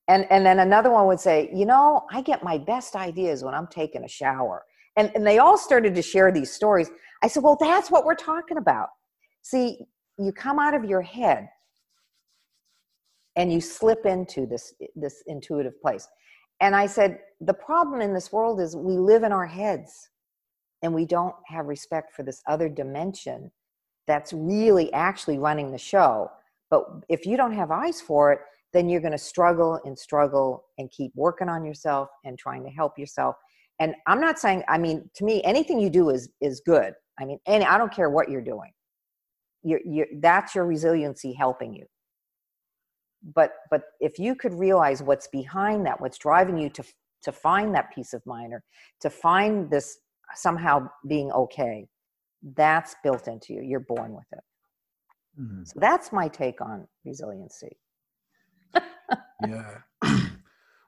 And, 0.08 0.26
and 0.30 0.46
then 0.46 0.60
another 0.60 0.92
one 0.92 1.08
would 1.08 1.20
say, 1.20 1.50
you 1.54 1.66
know, 1.66 2.06
I 2.12 2.22
get 2.22 2.44
my 2.44 2.58
best 2.58 2.96
ideas 2.96 3.44
when 3.44 3.54
I'm 3.54 3.68
taking 3.68 4.04
a 4.04 4.08
shower. 4.08 4.64
And, 4.98 5.12
and 5.16 5.26
they 5.26 5.40
all 5.40 5.58
started 5.58 5.96
to 5.96 6.02
share 6.02 6.32
these 6.32 6.52
stories. 6.52 6.90
I 7.22 7.28
said, 7.28 7.44
well, 7.44 7.58
that's 7.60 7.90
what 7.90 8.06
we're 8.06 8.16
talking 8.16 8.58
about. 8.58 8.90
See, 9.44 9.80
you 10.18 10.32
come 10.32 10.60
out 10.60 10.74
of 10.74 10.86
your 10.86 11.02
head 11.02 11.48
and 13.36 13.52
you 13.52 13.62
slip 13.62 14.06
into 14.06 14.46
this, 14.46 14.74
this 14.96 15.24
intuitive 15.28 15.82
place. 15.82 16.08
And 16.60 16.76
I 16.76 16.86
said, 16.86 17.20
the 17.42 17.54
problem 17.54 18.02
in 18.02 18.14
this 18.14 18.32
world 18.32 18.60
is 18.60 18.76
we 18.76 18.98
live 18.98 19.24
in 19.24 19.32
our 19.32 19.46
heads 19.46 20.10
and 20.82 20.94
we 20.94 21.06
don't 21.06 21.36
have 21.46 21.66
respect 21.66 22.14
for 22.14 22.24
this 22.24 22.42
other 22.48 22.70
dimension 22.70 23.52
that's 24.08 24.34
really 24.34 24.92
actually 24.94 25.38
running 25.38 25.72
the 25.72 25.78
show 25.78 26.30
but 26.74 26.88
if 27.08 27.28
you 27.28 27.38
don't 27.38 27.54
have 27.54 27.70
eyes 27.70 28.02
for 28.02 28.34
it, 28.34 28.40
then 28.74 28.90
you're 28.90 29.00
going 29.00 29.12
to 29.12 29.18
struggle 29.20 29.80
and 29.86 29.96
struggle 29.96 30.66
and 30.80 30.90
keep 30.90 31.12
working 31.14 31.48
on 31.48 31.64
yourself 31.64 32.10
and 32.26 32.36
trying 32.36 32.64
to 32.64 32.72
help 32.72 32.98
yourself. 32.98 33.36
And 33.78 33.94
I'm 34.08 34.20
not 34.20 34.40
saying, 34.40 34.64
I 34.68 34.80
mean, 34.80 35.08
to 35.18 35.24
me, 35.24 35.44
anything 35.44 35.80
you 35.80 35.92
do 35.92 36.10
is 36.10 36.30
is 36.42 36.64
good. 36.66 36.96
I 37.20 37.26
mean, 37.26 37.38
any 37.46 37.64
I 37.64 37.78
don't 37.78 37.94
care 37.94 38.10
what 38.10 38.28
you're 38.28 38.42
doing. 38.42 38.72
You're, 39.62 39.82
you're, 39.86 40.08
that's 40.20 40.56
your 40.56 40.66
resiliency 40.66 41.32
helping 41.34 41.76
you. 41.76 41.86
But 43.36 43.54
but 43.70 43.84
if 44.00 44.20
you 44.20 44.36
could 44.36 44.54
realize 44.54 45.02
what's 45.02 45.28
behind 45.28 45.86
that, 45.86 46.00
what's 46.02 46.18
driving 46.18 46.58
you 46.58 46.70
to 46.72 46.84
to 47.24 47.32
find 47.32 47.74
that 47.74 47.94
peace 47.94 48.14
of 48.14 48.26
mind 48.26 48.54
or 48.54 48.64
to 49.00 49.10
find 49.10 49.70
this 49.70 50.00
somehow 50.36 50.90
being 51.08 51.32
okay, 51.32 51.88
that's 52.56 52.96
built 53.04 53.28
into 53.28 53.54
you. 53.54 53.62
You're 53.62 53.80
born 53.80 54.14
with 54.14 54.26
it. 54.32 54.44
Mm-hmm. 55.40 55.64
So 55.64 55.80
that's 55.80 56.12
my 56.12 56.28
take 56.28 56.62
on 56.62 56.88
resiliency. 57.06 57.78
yeah. 59.48 59.78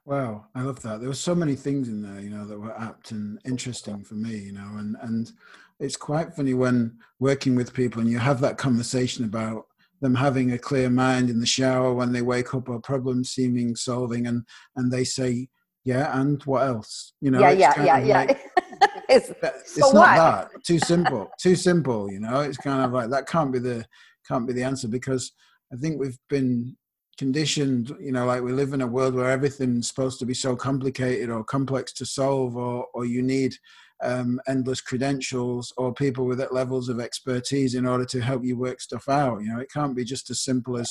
wow, 0.05 0.45
I 0.53 0.61
love 0.61 0.81
that. 0.81 0.99
There 0.99 1.09
were 1.09 1.15
so 1.15 1.35
many 1.35 1.55
things 1.55 1.87
in 1.87 2.01
there, 2.01 2.21
you 2.21 2.29
know, 2.29 2.45
that 2.45 2.59
were 2.59 2.77
apt 2.79 3.11
and 3.11 3.39
interesting 3.45 4.03
for 4.03 4.15
me, 4.15 4.37
you 4.37 4.51
know, 4.51 4.69
and 4.77 4.97
and 5.01 5.31
it's 5.79 5.97
quite 5.97 6.33
funny 6.33 6.53
when 6.53 6.97
working 7.19 7.55
with 7.55 7.73
people 7.73 8.01
and 8.01 8.09
you 8.09 8.19
have 8.19 8.39
that 8.41 8.57
conversation 8.57 9.25
about 9.25 9.67
them 10.01 10.15
having 10.15 10.51
a 10.51 10.57
clear 10.57 10.89
mind 10.89 11.29
in 11.29 11.39
the 11.39 11.45
shower 11.45 11.93
when 11.93 12.11
they 12.11 12.21
wake 12.21 12.53
up 12.53 12.69
or 12.69 12.79
problem 12.79 13.23
seeming 13.23 13.75
solving 13.75 14.27
and 14.27 14.43
and 14.75 14.91
they 14.91 15.03
say 15.03 15.47
yeah 15.83 16.19
and 16.19 16.43
what 16.43 16.67
else 16.67 17.13
you 17.21 17.31
know 17.31 17.39
yeah 17.39 17.51
yeah 17.51 17.83
yeah 17.83 17.97
yeah 17.99 18.17
like, 18.23 18.41
it's, 19.09 19.29
it's 19.41 19.75
so 19.75 19.91
not 19.91 20.17
what? 20.17 20.51
that 20.51 20.63
too 20.63 20.79
simple 20.79 21.29
too 21.39 21.55
simple 21.55 22.11
you 22.11 22.19
know 22.19 22.41
it's 22.41 22.57
kind 22.57 22.83
of 22.83 22.91
like 22.91 23.09
that 23.09 23.27
can't 23.27 23.51
be 23.51 23.59
the 23.59 23.85
can't 24.27 24.47
be 24.47 24.53
the 24.53 24.63
answer 24.63 24.87
because 24.87 25.31
I 25.71 25.77
think 25.77 25.99
we've 25.99 26.19
been 26.29 26.75
conditioned, 27.17 27.95
you 27.99 28.11
know, 28.11 28.25
like 28.25 28.43
we 28.43 28.51
live 28.51 28.73
in 28.73 28.81
a 28.81 28.87
world 28.87 29.15
where 29.15 29.31
everything's 29.31 29.87
supposed 29.87 30.19
to 30.19 30.25
be 30.25 30.33
so 30.33 30.55
complicated 30.55 31.29
or 31.29 31.43
complex 31.43 31.93
to 31.93 32.05
solve, 32.05 32.55
or 32.55 32.87
or 32.93 33.05
you 33.05 33.21
need 33.21 33.55
um, 34.03 34.39
endless 34.47 34.81
credentials 34.81 35.73
or 35.77 35.93
people 35.93 36.25
with 36.25 36.45
levels 36.51 36.89
of 36.89 36.99
expertise 36.99 37.75
in 37.75 37.85
order 37.85 38.05
to 38.05 38.21
help 38.21 38.43
you 38.43 38.57
work 38.57 38.81
stuff 38.81 39.07
out. 39.07 39.41
You 39.41 39.53
know, 39.53 39.59
it 39.59 39.71
can't 39.71 39.95
be 39.95 40.03
just 40.03 40.29
as 40.29 40.41
simple 40.41 40.77
as 40.77 40.89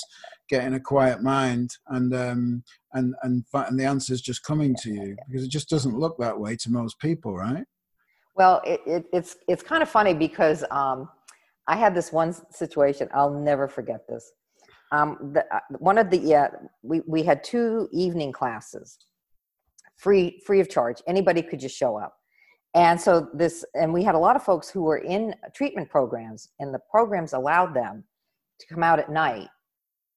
getting 0.49 0.75
a 0.75 0.81
quiet 0.81 1.23
mind 1.23 1.77
and 1.89 2.15
um, 2.15 2.65
and 2.93 3.15
and 3.23 3.45
and 3.53 3.79
the 3.79 3.85
answers 3.85 4.21
just 4.21 4.45
coming 4.45 4.75
to 4.83 4.91
you 4.91 5.17
because 5.29 5.45
it 5.45 5.51
just 5.51 5.69
doesn't 5.69 5.99
look 5.99 6.17
that 6.19 6.39
way 6.39 6.57
to 6.57 6.71
most 6.71 6.99
people, 6.99 7.37
right? 7.37 7.65
Well, 8.37 8.63
it, 8.65 8.81
it, 8.87 9.05
it's 9.13 9.37
it's 9.49 9.63
kind 9.63 9.83
of 9.83 9.89
funny 9.89 10.15
because 10.15 10.65
um, 10.71 11.09
I 11.69 11.77
had 11.77 11.95
this 11.95 12.13
one 12.13 12.35
situation. 12.51 13.09
I'll 13.15 13.31
never 13.31 13.69
forget 13.69 14.07
this. 14.09 14.33
Um, 14.93 15.33
the, 15.35 15.45
uh, 15.55 15.61
one 15.79 15.99
of 15.99 16.11
the 16.11 16.19
yeah, 16.19 16.49
we 16.83 17.03
we 17.07 17.23
had 17.23 17.45
two 17.45 17.89
evening 17.93 18.33
classes, 18.33 18.99
free 19.97 20.41
free 20.47 20.61
of 20.61 20.69
charge. 20.69 21.03
Anybody 21.07 21.43
could 21.43 21.61
just 21.61 21.77
show 21.77 21.97
up, 21.97 22.17
and 22.75 23.01
so 23.01 23.29
this 23.33 23.65
and 23.75 23.93
we 23.93 24.03
had 24.03 24.15
a 24.15 24.19
lot 24.19 24.37
of 24.37 24.43
folks 24.43 24.69
who 24.69 24.83
were 24.83 24.99
in 24.99 25.35
treatment 25.55 25.89
programs, 25.89 26.49
and 26.59 26.75
the 26.75 26.81
programs 26.91 27.33
allowed 27.33 27.75
them 27.75 28.05
to 28.61 28.67
come 28.67 28.83
out 28.83 28.99
at 28.99 29.11
night 29.11 29.49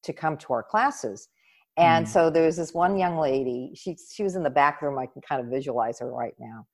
to 0.03 0.13
come 0.13 0.37
to 0.37 0.53
our 0.53 0.63
classes. 0.63 1.29
And 1.77 2.05
mm. 2.05 2.09
so 2.09 2.29
there 2.29 2.45
was 2.45 2.57
this 2.57 2.73
one 2.73 2.97
young 2.97 3.17
lady. 3.17 3.73
She 3.75 3.97
she 4.11 4.23
was 4.23 4.35
in 4.35 4.43
the 4.43 4.49
back 4.49 4.81
room. 4.81 4.97
I 4.97 5.05
can 5.05 5.21
kind 5.21 5.41
of 5.41 5.47
visualize 5.47 5.99
her 5.99 6.11
right 6.11 6.35
now. 6.39 6.65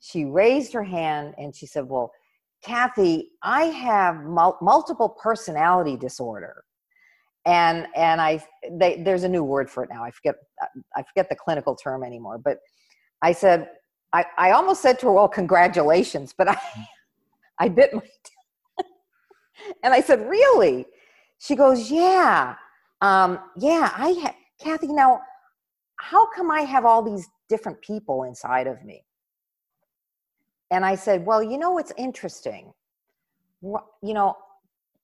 She 0.00 0.24
raised 0.24 0.72
her 0.72 0.84
hand 0.84 1.34
and 1.38 1.54
she 1.54 1.66
said, 1.66 1.88
"Well." 1.88 2.12
Cathy, 2.64 3.30
I 3.42 3.64
have 3.64 4.24
mul- 4.24 4.56
multiple 4.62 5.10
personality 5.10 5.96
disorder. 5.96 6.64
And 7.46 7.86
and 7.94 8.22
I 8.22 8.42
they, 8.72 9.02
there's 9.02 9.24
a 9.24 9.28
new 9.28 9.44
word 9.44 9.68
for 9.68 9.84
it 9.84 9.90
now. 9.92 10.02
I 10.02 10.10
forget 10.10 10.36
I 10.96 11.02
forget 11.02 11.28
the 11.28 11.36
clinical 11.36 11.76
term 11.76 12.02
anymore. 12.02 12.38
But 12.38 12.56
I 13.20 13.32
said 13.32 13.68
I, 14.14 14.24
I 14.38 14.50
almost 14.52 14.80
said 14.80 14.98
to 15.00 15.06
her, 15.06 15.12
"Well, 15.12 15.28
congratulations," 15.28 16.34
but 16.36 16.48
I 16.48 16.56
I 17.58 17.68
bit 17.68 17.92
my 17.92 18.00
tongue. 18.00 18.86
and 19.82 19.92
I 19.92 20.00
said, 20.00 20.28
"Really?" 20.28 20.86
She 21.38 21.56
goes, 21.56 21.90
"Yeah, 21.90 22.54
um, 23.02 23.38
yeah. 23.56 23.92
I 23.94 24.12
ha- 24.22 24.36
Cathy. 24.58 24.88
Now, 24.88 25.20
how 25.96 26.26
come 26.34 26.50
I 26.50 26.62
have 26.62 26.86
all 26.86 27.02
these 27.02 27.28
different 27.48 27.80
people 27.82 28.22
inside 28.24 28.66
of 28.66 28.82
me?" 28.84 29.04
and 30.74 30.84
I 30.84 30.96
said, 30.96 31.24
well, 31.24 31.42
you 31.42 31.56
know, 31.56 31.78
it's 31.78 31.92
interesting. 31.96 32.72
You 33.62 34.14
know, 34.14 34.36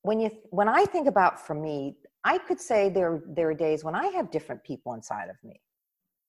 when 0.02 0.18
you 0.18 0.30
when 0.50 0.68
I 0.68 0.84
think 0.84 1.06
about 1.06 1.46
for 1.46 1.54
me, 1.54 1.96
I 2.24 2.38
could 2.38 2.60
say 2.60 2.88
there 2.88 3.22
there 3.26 3.50
are 3.50 3.54
days 3.54 3.84
when 3.84 3.94
I 3.94 4.06
have 4.08 4.32
different 4.32 4.64
people 4.64 4.94
inside 4.94 5.28
of 5.28 5.36
me. 5.44 5.60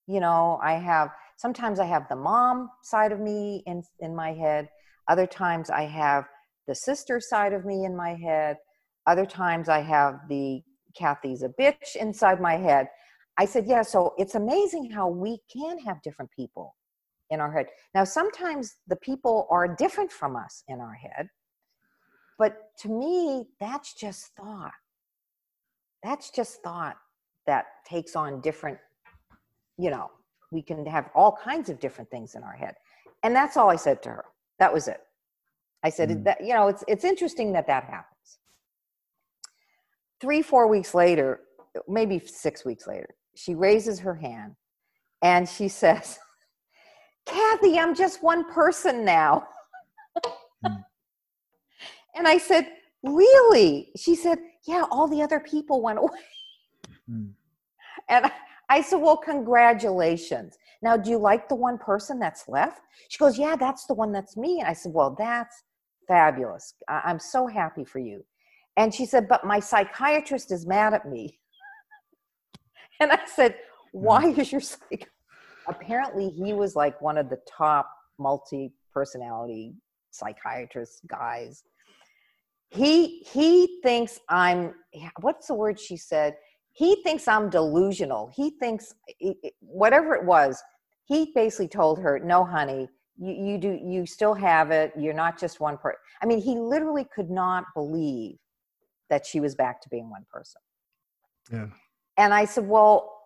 You 0.07 0.19
know, 0.19 0.59
I 0.61 0.73
have 0.73 1.09
sometimes 1.41 1.79
I 1.79 1.85
have 1.85 2.07
the 2.07 2.15
mom 2.15 2.69
side 2.83 3.11
of 3.11 3.19
me 3.19 3.63
in 3.65 3.83
in 3.99 4.15
my 4.15 4.31
head. 4.33 4.69
Other 5.07 5.25
times 5.25 5.69
I 5.69 5.83
have 5.83 6.25
the 6.67 6.75
sister 6.75 7.19
side 7.19 7.53
of 7.53 7.65
me 7.65 7.83
in 7.85 7.95
my 7.95 8.13
head. 8.13 8.57
Other 9.07 9.25
times 9.25 9.67
I 9.67 9.81
have 9.81 10.19
the 10.29 10.61
Cathy's 10.95 11.41
a 11.41 11.49
bitch 11.49 11.95
inside 11.99 12.39
my 12.39 12.57
head. 12.57 12.87
I 13.37 13.45
said, 13.45 13.65
yeah, 13.65 13.81
so 13.81 14.13
it's 14.17 14.35
amazing 14.35 14.91
how 14.91 15.07
we 15.07 15.39
can 15.51 15.79
have 15.79 16.01
different 16.03 16.29
people 16.31 16.75
in 17.31 17.39
our 17.39 17.51
head. 17.51 17.67
Now, 17.95 18.03
sometimes 18.03 18.75
the 18.87 18.97
people 18.97 19.47
are 19.49 19.67
different 19.83 20.11
from 20.11 20.35
us 20.35 20.63
in 20.67 20.79
our 20.79 20.93
head, 20.93 21.27
but 22.37 22.57
to 22.79 22.89
me, 22.89 23.45
that's 23.59 23.93
just 23.93 24.31
thought. 24.37 24.73
That's 26.03 26.29
just 26.29 26.61
thought 26.61 26.97
that 27.47 27.65
takes 27.87 28.15
on 28.15 28.41
different, 28.41 28.77
you 29.77 29.89
know, 29.89 30.11
we 30.51 30.61
can 30.61 30.85
have 30.85 31.09
all 31.15 31.37
kinds 31.43 31.69
of 31.69 31.79
different 31.79 32.09
things 32.11 32.35
in 32.35 32.43
our 32.43 32.53
head. 32.53 32.75
And 33.23 33.35
that's 33.35 33.57
all 33.57 33.69
I 33.69 33.77
said 33.77 34.03
to 34.03 34.09
her. 34.09 34.25
That 34.59 34.73
was 34.73 34.87
it. 34.87 34.99
I 35.83 35.89
said, 35.89 36.09
mm. 36.09 36.23
that, 36.25 36.41
you 36.41 36.53
know, 36.53 36.67
it's, 36.67 36.83
it's 36.87 37.03
interesting 37.03 37.53
that 37.53 37.67
that 37.67 37.85
happens. 37.85 38.39
Three, 40.19 40.41
four 40.41 40.67
weeks 40.67 40.93
later, 40.93 41.39
maybe 41.87 42.19
six 42.19 42.63
weeks 42.63 42.85
later, 42.85 43.15
she 43.35 43.55
raises 43.55 43.99
her 43.99 44.13
hand 44.13 44.55
and 45.23 45.47
she 45.47 45.67
says, 45.67 46.19
Cathy, 47.25 47.79
I'm 47.79 47.95
just 47.95 48.21
one 48.21 48.51
person 48.51 49.05
now. 49.05 49.47
mm. 50.65 50.83
And 52.15 52.27
I 52.27 52.37
said, 52.37 52.67
Really? 53.03 53.89
She 53.95 54.15
said, 54.15 54.37
Yeah, 54.67 54.85
all 54.91 55.07
the 55.07 55.23
other 55.23 55.39
people 55.39 55.81
went 55.81 55.99
away. 55.99 56.09
Mm. 57.09 57.31
and 58.09 58.25
I 58.25 58.31
said, 58.79 59.01
Well, 59.01 59.17
congratulations. 59.17 60.57
Now, 60.81 60.95
do 60.95 61.09
you 61.09 61.17
like 61.17 61.49
the 61.49 61.55
one 61.55 61.77
person 61.77 62.17
that's 62.19 62.47
left? 62.47 62.81
She 63.09 63.17
goes, 63.17 63.37
Yeah, 63.37 63.57
that's 63.57 63.85
the 63.87 63.93
one 63.93 64.13
that's 64.13 64.37
me. 64.37 64.59
And 64.59 64.69
I 64.69 64.73
said, 64.73 64.93
Well, 64.93 65.13
that's 65.19 65.63
fabulous. 66.07 66.75
I'm 66.87 67.19
so 67.19 67.47
happy 67.47 67.83
for 67.83 67.99
you. 67.99 68.23
And 68.77 68.93
she 68.93 69.05
said, 69.05 69.27
But 69.27 69.45
my 69.45 69.59
psychiatrist 69.59 70.51
is 70.53 70.65
mad 70.65 70.93
at 70.93 71.05
me. 71.09 71.37
and 73.01 73.11
I 73.11 73.19
said, 73.25 73.55
hmm. 73.91 73.99
Why 73.99 74.27
is 74.27 74.51
your 74.51 74.61
psych? 74.61 75.09
Apparently, 75.67 76.29
he 76.29 76.53
was 76.53 76.75
like 76.75 77.01
one 77.01 77.17
of 77.17 77.29
the 77.29 77.39
top 77.45 77.89
multi 78.17 78.71
personality 78.93 79.73
psychiatrist 80.11 81.01
guys. 81.07 81.63
He 82.69 83.19
he 83.31 83.79
thinks 83.83 84.19
I'm 84.29 84.73
what's 85.19 85.47
the 85.47 85.53
word 85.53 85.79
she 85.79 85.97
said? 85.97 86.35
He 86.73 87.01
thinks 87.03 87.27
I'm 87.27 87.49
delusional. 87.49 88.31
He 88.35 88.51
thinks 88.51 88.93
whatever 89.59 90.15
it 90.15 90.25
was. 90.25 90.61
He 91.05 91.31
basically 91.35 91.67
told 91.67 91.99
her, 91.99 92.19
"No, 92.19 92.45
honey, 92.45 92.87
you, 93.17 93.33
you 93.33 93.57
do 93.57 93.79
you 93.83 94.05
still 94.05 94.33
have 94.33 94.71
it. 94.71 94.93
You're 94.97 95.13
not 95.13 95.39
just 95.39 95.59
one 95.59 95.77
person." 95.77 95.99
I 96.21 96.25
mean, 96.25 96.39
he 96.39 96.57
literally 96.57 97.05
could 97.13 97.29
not 97.29 97.65
believe 97.75 98.37
that 99.09 99.25
she 99.25 99.39
was 99.39 99.55
back 99.55 99.81
to 99.81 99.89
being 99.89 100.09
one 100.09 100.25
person. 100.31 100.61
Yeah. 101.51 101.67
And 102.17 102.33
I 102.33 102.45
said, 102.45 102.67
"Well, 102.67 103.21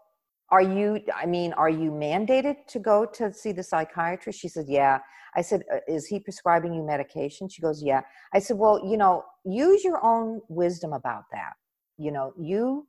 are 0.50 0.62
you 0.62 1.00
i 1.16 1.26
mean 1.26 1.54
are 1.54 1.70
you 1.70 1.92
mandated 1.92 2.56
to 2.68 2.80
go 2.80 3.06
to 3.06 3.34
see 3.34 3.52
the 3.52 3.64
psychiatrist 3.64 4.40
she 4.40 4.48
said 4.48 4.66
yeah 4.68 5.00
i 5.36 5.42
said 5.42 5.64
uh, 5.74 5.80
is 5.88 6.06
he 6.06 6.20
prescribing 6.20 6.74
you 6.74 6.84
medication 6.84 7.50
she 7.50 7.62
goes 7.62 7.84
yeah 7.84 8.02
i 8.34 8.40
said 8.40 8.58
well 8.58 8.80
you 8.86 8.98
know 8.98 9.24
use 9.44 9.84
your 9.84 10.04
own 10.06 10.42
wisdom 10.48 10.94
about 10.94 11.24
that 11.32 11.54
you 11.98 12.12
know 12.12 12.32
you 12.40 12.88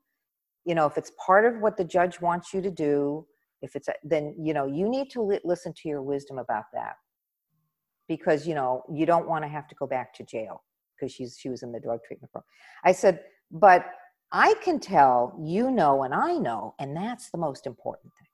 you 0.67 0.75
know 0.75 0.87
if 0.87 0.99
it's 0.99 1.13
part 1.25 1.45
of 1.47 1.61
what 1.61 1.77
the 1.77 1.85
judge 1.85 2.21
wants 2.21 2.53
you 2.53 2.61
to 2.61 2.71
do 2.71 3.27
if 3.63 3.75
it's 3.75 3.89
a, 3.89 3.95
then 4.05 4.35
you 4.39 4.53
know 4.53 4.67
you 4.67 4.89
need 4.89 5.09
to 5.11 5.23
li- 5.23 5.41
listen 5.45 5.73
to 5.73 5.89
your 5.89 6.03
wisdom 6.03 6.39
about 6.39 6.65
that 6.75 6.97
because 8.09 8.47
you 8.47 8.55
know 8.55 8.83
you 8.93 9.07
don't 9.07 9.29
want 9.29 9.43
to 9.43 9.49
have 9.49 9.67
to 9.69 9.75
go 9.77 9.87
back 9.87 10.13
to 10.13 10.25
jail 10.25 10.63
because 10.95 11.13
she's 11.13 11.39
she 11.41 11.49
was 11.49 11.63
in 11.63 11.73
the 11.73 11.81
drug 11.81 12.01
treatment 12.07 12.31
program 12.31 12.49
i 12.85 12.93
said 12.93 13.21
but 13.51 13.87
I 14.33 14.55
can 14.63 14.81
tell 14.81 15.39
you 15.41 15.71
know 15.71 16.03
and 16.03 16.13
I 16.15 16.35
know, 16.35 16.75
and 16.79 16.97
that's 16.97 17.31
the 17.31 17.39
most 17.39 17.67
important 17.67 18.13
thing. 18.19 18.29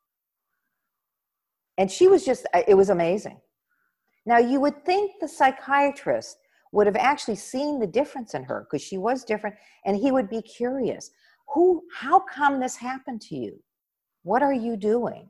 And 1.78 1.90
she 1.90 2.08
was 2.08 2.24
just, 2.24 2.46
it 2.66 2.74
was 2.74 2.90
amazing. 2.90 3.40
Now, 4.24 4.38
you 4.38 4.60
would 4.60 4.84
think 4.84 5.12
the 5.20 5.28
psychiatrist 5.28 6.36
would 6.72 6.86
have 6.86 6.96
actually 6.96 7.36
seen 7.36 7.78
the 7.78 7.86
difference 7.86 8.34
in 8.34 8.44
her 8.44 8.66
because 8.66 8.86
she 8.86 8.96
was 8.96 9.24
different, 9.24 9.56
and 9.84 9.96
he 9.96 10.12
would 10.12 10.30
be 10.30 10.40
curious 10.42 11.10
who, 11.48 11.82
how 11.94 12.20
come 12.20 12.60
this 12.60 12.76
happened 12.76 13.20
to 13.22 13.36
you? 13.36 13.62
What 14.22 14.42
are 14.42 14.52
you 14.52 14.76
doing? 14.76 15.28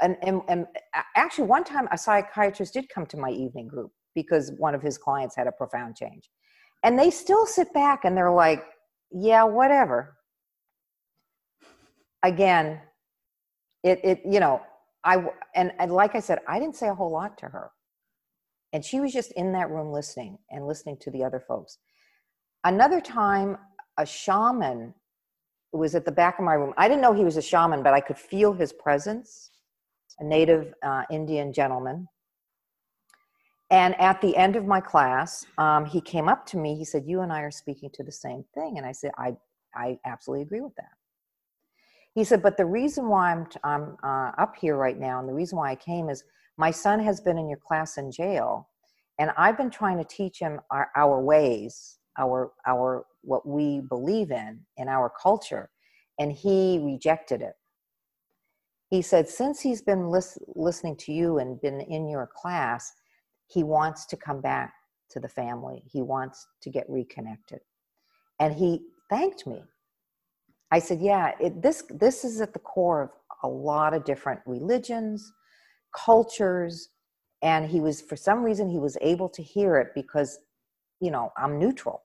And, 0.00 0.16
and, 0.22 0.42
and 0.48 0.66
uh, 0.94 1.02
actually, 1.16 1.46
one 1.46 1.64
time 1.64 1.88
a 1.92 1.98
psychiatrist 1.98 2.74
did 2.74 2.88
come 2.88 3.06
to 3.06 3.16
my 3.16 3.30
evening 3.30 3.68
group 3.68 3.92
because 4.14 4.52
one 4.58 4.74
of 4.74 4.82
his 4.82 4.98
clients 4.98 5.36
had 5.36 5.46
a 5.46 5.52
profound 5.52 5.96
change. 5.96 6.28
And 6.82 6.98
they 6.98 7.10
still 7.10 7.46
sit 7.46 7.72
back 7.72 8.04
and 8.04 8.16
they're 8.16 8.32
like, 8.32 8.64
yeah, 9.10 9.44
whatever. 9.44 10.16
Again, 12.22 12.80
it, 13.82 14.00
it 14.04 14.20
you 14.24 14.40
know, 14.40 14.60
I, 15.04 15.24
and, 15.54 15.72
and 15.78 15.92
like 15.92 16.14
I 16.14 16.20
said, 16.20 16.40
I 16.48 16.58
didn't 16.58 16.76
say 16.76 16.88
a 16.88 16.94
whole 16.94 17.12
lot 17.12 17.38
to 17.38 17.46
her. 17.46 17.70
And 18.72 18.84
she 18.84 19.00
was 19.00 19.12
just 19.12 19.32
in 19.32 19.52
that 19.52 19.70
room 19.70 19.92
listening 19.92 20.38
and 20.50 20.66
listening 20.66 20.96
to 21.02 21.10
the 21.10 21.22
other 21.22 21.40
folks. 21.40 21.78
Another 22.64 23.00
time, 23.00 23.56
a 23.98 24.06
shaman 24.06 24.94
was 25.76 25.94
at 25.94 26.04
the 26.04 26.12
back 26.12 26.38
of 26.38 26.44
my 26.44 26.54
room. 26.54 26.72
I 26.76 26.88
didn't 26.88 27.02
know 27.02 27.12
he 27.12 27.24
was 27.24 27.36
a 27.36 27.42
shaman, 27.42 27.82
but 27.82 27.94
I 27.94 28.00
could 28.00 28.18
feel 28.18 28.52
his 28.52 28.72
presence, 28.72 29.50
a 30.18 30.24
native 30.24 30.74
uh, 30.82 31.02
Indian 31.10 31.52
gentleman. 31.52 32.08
And 33.70 33.98
at 34.00 34.20
the 34.20 34.36
end 34.36 34.56
of 34.56 34.66
my 34.66 34.80
class, 34.80 35.46
um, 35.58 35.84
he 35.84 36.00
came 36.00 36.28
up 36.28 36.46
to 36.46 36.56
me. 36.56 36.76
He 36.76 36.84
said, 36.84 37.04
"You 37.06 37.22
and 37.22 37.32
I 37.32 37.40
are 37.40 37.50
speaking 37.50 37.90
to 37.94 38.04
the 38.04 38.12
same 38.12 38.44
thing." 38.54 38.76
And 38.76 38.86
I 38.86 38.92
said, 38.92 39.12
"I, 39.16 39.36
I 39.74 39.98
absolutely 40.04 40.42
agree 40.42 40.60
with 40.60 40.76
that." 40.76 40.92
He 42.14 42.24
said, 42.24 42.42
"But 42.42 42.56
the 42.56 42.66
reason 42.66 43.08
why 43.08 43.32
I'm, 43.32 43.46
t- 43.46 43.58
I'm 43.64 43.96
uh, 44.04 44.32
up 44.38 44.54
here 44.56 44.76
right 44.76 44.98
now, 44.98 45.18
and 45.18 45.28
the 45.28 45.32
reason 45.34 45.58
why 45.58 45.70
I 45.70 45.76
came 45.76 46.08
is 46.08 46.24
my 46.56 46.70
son 46.70 47.00
has 47.00 47.20
been 47.20 47.38
in 47.38 47.48
your 47.48 47.58
class 47.58 47.96
in 47.98 48.12
jail, 48.12 48.68
and 49.18 49.32
I've 49.36 49.56
been 49.56 49.70
trying 49.70 49.98
to 49.98 50.04
teach 50.04 50.38
him 50.38 50.60
our, 50.70 50.90
our 50.94 51.20
ways, 51.20 51.98
our, 52.18 52.52
our 52.66 53.06
what 53.22 53.46
we 53.46 53.80
believe 53.80 54.30
in 54.30 54.60
in 54.76 54.88
our 54.88 55.10
culture, 55.22 55.70
and 56.18 56.32
he 56.32 56.80
rejected 56.82 57.42
it." 57.42 57.54
He 58.90 59.02
said, 59.02 59.28
"Since 59.28 59.60
he's 59.60 59.82
been 59.82 60.08
lis- 60.10 60.38
listening 60.54 60.96
to 60.98 61.12
you 61.12 61.38
and 61.38 61.60
been 61.60 61.80
in 61.80 62.08
your 62.08 62.26
class." 62.26 62.92
he 63.46 63.62
wants 63.62 64.06
to 64.06 64.16
come 64.16 64.40
back 64.40 64.74
to 65.10 65.20
the 65.20 65.28
family. 65.28 65.82
He 65.90 66.02
wants 66.02 66.46
to 66.62 66.70
get 66.70 66.88
reconnected. 66.88 67.60
And 68.40 68.54
he 68.54 68.82
thanked 69.10 69.46
me. 69.46 69.62
I 70.70 70.78
said, 70.78 71.00
"Yeah, 71.00 71.32
it, 71.40 71.62
this 71.62 71.84
this 71.90 72.24
is 72.24 72.40
at 72.40 72.52
the 72.52 72.58
core 72.58 73.02
of 73.02 73.10
a 73.42 73.48
lot 73.48 73.94
of 73.94 74.04
different 74.04 74.40
religions, 74.46 75.32
cultures, 75.94 76.88
and 77.42 77.66
he 77.66 77.80
was 77.80 78.00
for 78.00 78.16
some 78.16 78.42
reason 78.42 78.68
he 78.68 78.78
was 78.78 78.96
able 79.00 79.28
to 79.28 79.42
hear 79.42 79.76
it 79.76 79.88
because 79.94 80.40
you 81.00 81.10
know, 81.10 81.32
I'm 81.36 81.58
neutral. 81.58 82.02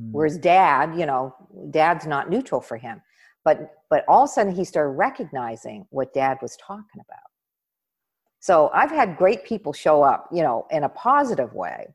Mm. 0.00 0.12
Whereas 0.12 0.38
dad, 0.38 0.98
you 0.98 1.06
know, 1.06 1.34
dad's 1.70 2.06
not 2.06 2.30
neutral 2.30 2.60
for 2.60 2.76
him. 2.76 3.00
But 3.44 3.72
but 3.88 4.04
all 4.06 4.24
of 4.24 4.30
a 4.30 4.32
sudden 4.32 4.54
he 4.54 4.64
started 4.64 4.90
recognizing 4.90 5.86
what 5.90 6.12
dad 6.12 6.38
was 6.42 6.56
talking 6.56 7.00
about. 7.00 7.30
So 8.40 8.70
I've 8.72 8.90
had 8.90 9.16
great 9.16 9.44
people 9.44 9.72
show 9.72 10.02
up, 10.02 10.28
you 10.32 10.42
know, 10.42 10.66
in 10.70 10.84
a 10.84 10.88
positive 10.88 11.52
way, 11.54 11.94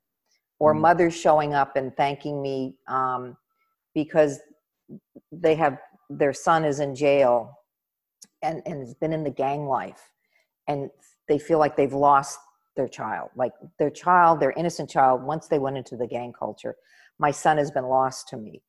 or 0.60 0.74
mm 0.74 0.80
mothers 0.80 1.16
showing 1.16 1.54
up 1.54 1.76
and 1.76 1.96
thanking 1.98 2.42
me 2.42 2.76
um, 2.88 3.36
because 3.94 4.40
they 5.32 5.56
have 5.56 5.78
their 6.10 6.34
son 6.34 6.64
is 6.64 6.80
in 6.80 6.96
jail 6.96 7.52
and, 8.44 8.62
and 8.66 8.80
has 8.80 8.94
been 8.94 9.14
in 9.14 9.24
the 9.24 9.30
gang 9.30 9.68
life 9.68 10.12
and 10.68 10.90
they 11.28 11.40
feel 11.40 11.60
like 11.60 11.76
they've 11.76 11.94
lost 11.94 12.38
their 12.76 12.88
child 12.88 13.30
like 13.36 13.54
their 13.80 13.90
child 13.90 14.40
their 14.40 14.52
innocent 14.52 14.90
child 14.90 15.24
once 15.24 15.48
they 15.48 15.60
went 15.60 15.78
into 15.78 15.96
the 15.96 16.08
gang 16.08 16.34
culture 16.38 16.76
my 17.20 17.32
son 17.32 17.58
has 17.58 17.72
been 17.72 17.86
lost 17.86 18.28
to 18.30 18.38
me. 18.38 18.62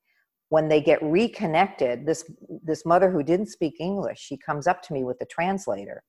When 0.48 0.68
they 0.68 0.80
get 0.80 1.02
reconnected 1.02 2.06
this 2.06 2.30
this 2.62 2.86
mother 2.86 3.10
who 3.10 3.24
didn't 3.24 3.48
speak 3.48 3.74
english 3.80 4.20
she 4.20 4.36
comes 4.36 4.68
up 4.68 4.80
to 4.82 4.92
me 4.92 5.02
with 5.02 5.18
the 5.18 5.26
translator 5.26 6.04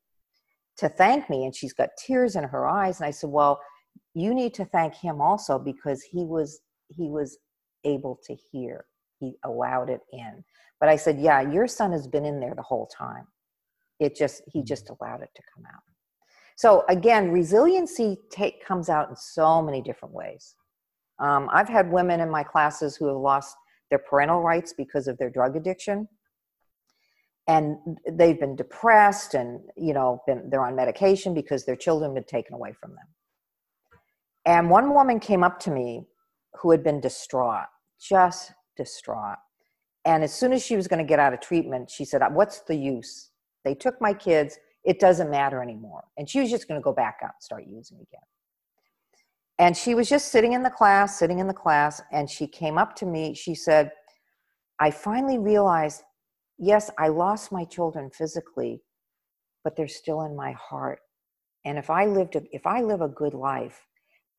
to 0.77 0.87
thank 0.89 1.27
me 1.27 1.45
and 1.45 1.55
she's 1.55 1.73
got 1.73 1.89
tears 1.97 2.35
in 2.35 2.43
her 2.43 2.67
eyes 2.67 2.99
and 2.99 3.07
i 3.07 3.11
said 3.11 3.31
well 3.31 3.59
you 4.13 4.35
need 4.35 4.53
to 4.53 4.65
thank 4.65 4.93
him 4.93 5.21
also 5.21 5.57
because 5.57 6.03
he 6.03 6.23
was 6.23 6.59
he 6.89 7.09
was 7.09 7.39
able 7.83 8.19
to 8.25 8.35
hear. 8.51 8.85
He 9.19 9.33
allowed 9.43 9.89
it 9.89 10.01
in. 10.13 10.43
But 10.79 10.89
i 10.89 10.95
said 10.95 11.19
yeah 11.19 11.41
your 11.41 11.65
son 11.65 11.91
has 11.91 12.07
been 12.07 12.25
in 12.25 12.39
there 12.39 12.53
the 12.55 12.61
whole 12.61 12.87
time. 12.95 13.25
It 13.99 14.15
just 14.15 14.43
he 14.53 14.59
mm-hmm. 14.59 14.67
just 14.67 14.91
allowed 14.91 15.23
it 15.23 15.31
to 15.35 15.41
come 15.51 15.65
out 15.65 15.81
so 16.57 16.83
again 16.89 17.31
resiliency 17.31 18.17
take 18.29 18.65
comes 18.65 18.89
out 18.89 19.09
in 19.09 19.15
so 19.15 19.61
many 19.61 19.81
different 19.81 20.13
ways. 20.13 20.55
Um, 21.19 21.49
i've 21.53 21.69
had 21.69 21.89
women 21.91 22.19
in 22.19 22.29
my 22.29 22.43
classes 22.43 22.97
who 22.97 23.07
have 23.07 23.17
lost 23.17 23.55
their 23.89 23.99
parental 23.99 24.41
rights 24.41 24.73
because 24.73 25.07
of 25.07 25.17
their 25.17 25.29
drug 25.29 25.55
addiction. 25.55 26.07
And 27.47 27.77
they've 28.11 28.37
been 28.37 28.57
depressed 28.57 29.33
and 29.33 29.61
you 29.77 29.93
know 29.93 30.21
been 30.27 30.49
they're 30.49 30.65
on 30.65 30.75
medication 30.75 31.33
because 31.33 31.65
their 31.65 31.77
children 31.77 32.09
have 32.11 32.15
been 32.15 32.23
taken 32.25 32.53
away 32.53 32.73
from 32.73 32.91
them. 32.91 33.07
And 34.45 34.69
one 34.69 34.93
woman 34.93 35.19
came 35.19 35.43
up 35.43 35.59
to 35.61 35.71
me 35.71 36.07
who 36.59 36.71
had 36.71 36.83
been 36.83 36.99
distraught 36.99 37.67
just 37.99 38.51
distraught. 38.75 39.37
And 40.05 40.23
as 40.23 40.33
soon 40.33 40.53
as 40.53 40.63
she 40.63 40.75
was 40.75 40.87
going 40.87 41.03
to 41.03 41.07
get 41.07 41.19
out 41.19 41.33
of 41.33 41.41
treatment 41.41 41.89
she 41.89 42.05
said 42.05 42.21
what's 42.31 42.61
the 42.61 42.75
use? 42.75 43.31
They 43.63 43.75
took 43.75 43.99
my 44.01 44.13
kids 44.13 44.57
it 44.87 44.99
doesn't 44.99 45.29
matter 45.29 45.61
anymore 45.61 46.03
and 46.17 46.27
she 46.27 46.39
was 46.39 46.49
just 46.49 46.67
going 46.67 46.79
to 46.79 46.83
go 46.83 46.93
back 46.93 47.19
out 47.23 47.31
and 47.35 47.43
start 47.43 47.63
using 47.67 47.97
again 47.97 48.27
and 49.59 49.77
she 49.77 49.93
was 49.93 50.09
just 50.09 50.31
sitting 50.31 50.53
in 50.53 50.63
the 50.63 50.69
class 50.69 51.19
sitting 51.19 51.37
in 51.37 51.47
the 51.47 51.53
class 51.53 52.01
and 52.11 52.29
she 52.29 52.47
came 52.47 52.77
up 52.77 52.95
to 52.95 53.05
me 53.05 53.35
she 53.35 53.53
said 53.53 53.91
i 54.79 54.89
finally 54.89 55.37
realized 55.37 56.01
yes, 56.57 56.89
I 56.97 57.07
lost 57.09 57.51
my 57.51 57.65
children 57.65 58.09
physically, 58.09 58.81
but 59.63 59.75
they're 59.75 59.87
still 59.87 60.23
in 60.23 60.35
my 60.35 60.53
heart. 60.53 60.99
And 61.65 61.77
if 61.77 61.89
I 61.89 62.05
lived, 62.05 62.35
a, 62.35 62.43
if 62.51 62.65
I 62.65 62.81
live 62.81 63.01
a 63.01 63.07
good 63.07 63.33
life, 63.33 63.79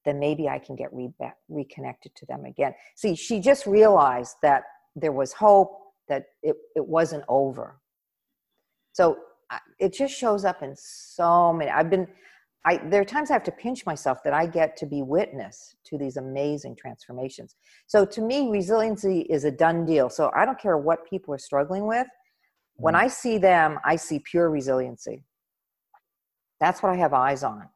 then 0.05 0.19
maybe 0.19 0.49
I 0.49 0.59
can 0.59 0.77
get 0.77 0.93
re- 0.93 1.13
reconnected 1.49 2.15
to 2.17 2.27
them 2.27 2.45
again. 2.45 2.75
See, 2.97 3.15
she 3.15 3.41
just 3.41 3.67
realized 3.67 4.37
that 4.43 4.63
there 4.97 5.13
was 5.13 5.33
hope, 5.33 5.79
that 6.09 6.27
it, 6.43 6.57
it 6.75 6.87
wasn't 6.87 7.25
over. 7.29 7.81
So 8.93 9.19
it 9.79 9.93
just 9.93 10.15
shows 10.15 10.45
up 10.45 10.63
in 10.63 10.75
so 10.77 11.53
many. 11.53 11.71
I've 11.71 11.91
been, 11.91 12.07
I, 12.65 12.79
there 12.79 13.01
are 13.01 13.05
times 13.05 13.31
I 13.31 13.35
have 13.35 13.45
to 13.45 13.53
pinch 13.53 13.87
myself 13.87 14.23
that 14.25 14.33
I 14.33 14.47
get 14.47 14.77
to 14.79 14.87
be 14.87 15.03
witness 15.03 15.77
to 15.87 15.97
these 15.97 16.17
amazing 16.17 16.77
transformations. 16.77 17.57
So 17.87 18.05
to 18.05 18.21
me, 18.21 18.51
resiliency 18.51 19.21
is 19.23 19.45
a 19.45 19.51
done 19.51 19.87
deal. 19.87 20.11
So 20.11 20.31
I 20.37 20.45
don't 20.45 20.59
care 20.59 20.77
what 20.77 21.09
people 21.09 21.33
are 21.35 21.39
struggling 21.39 21.87
with. 21.87 22.07
When 22.77 22.95
mm. 22.95 22.99
I 23.01 23.09
see 23.09 23.39
them, 23.39 23.79
I 23.85 23.97
see 23.97 24.19
pure 24.19 24.51
resiliency. 24.51 25.25
That's 26.61 26.83
what 26.83 26.93
I 26.93 26.97
have 26.97 27.15
eyes 27.15 27.43
on. 27.43 27.69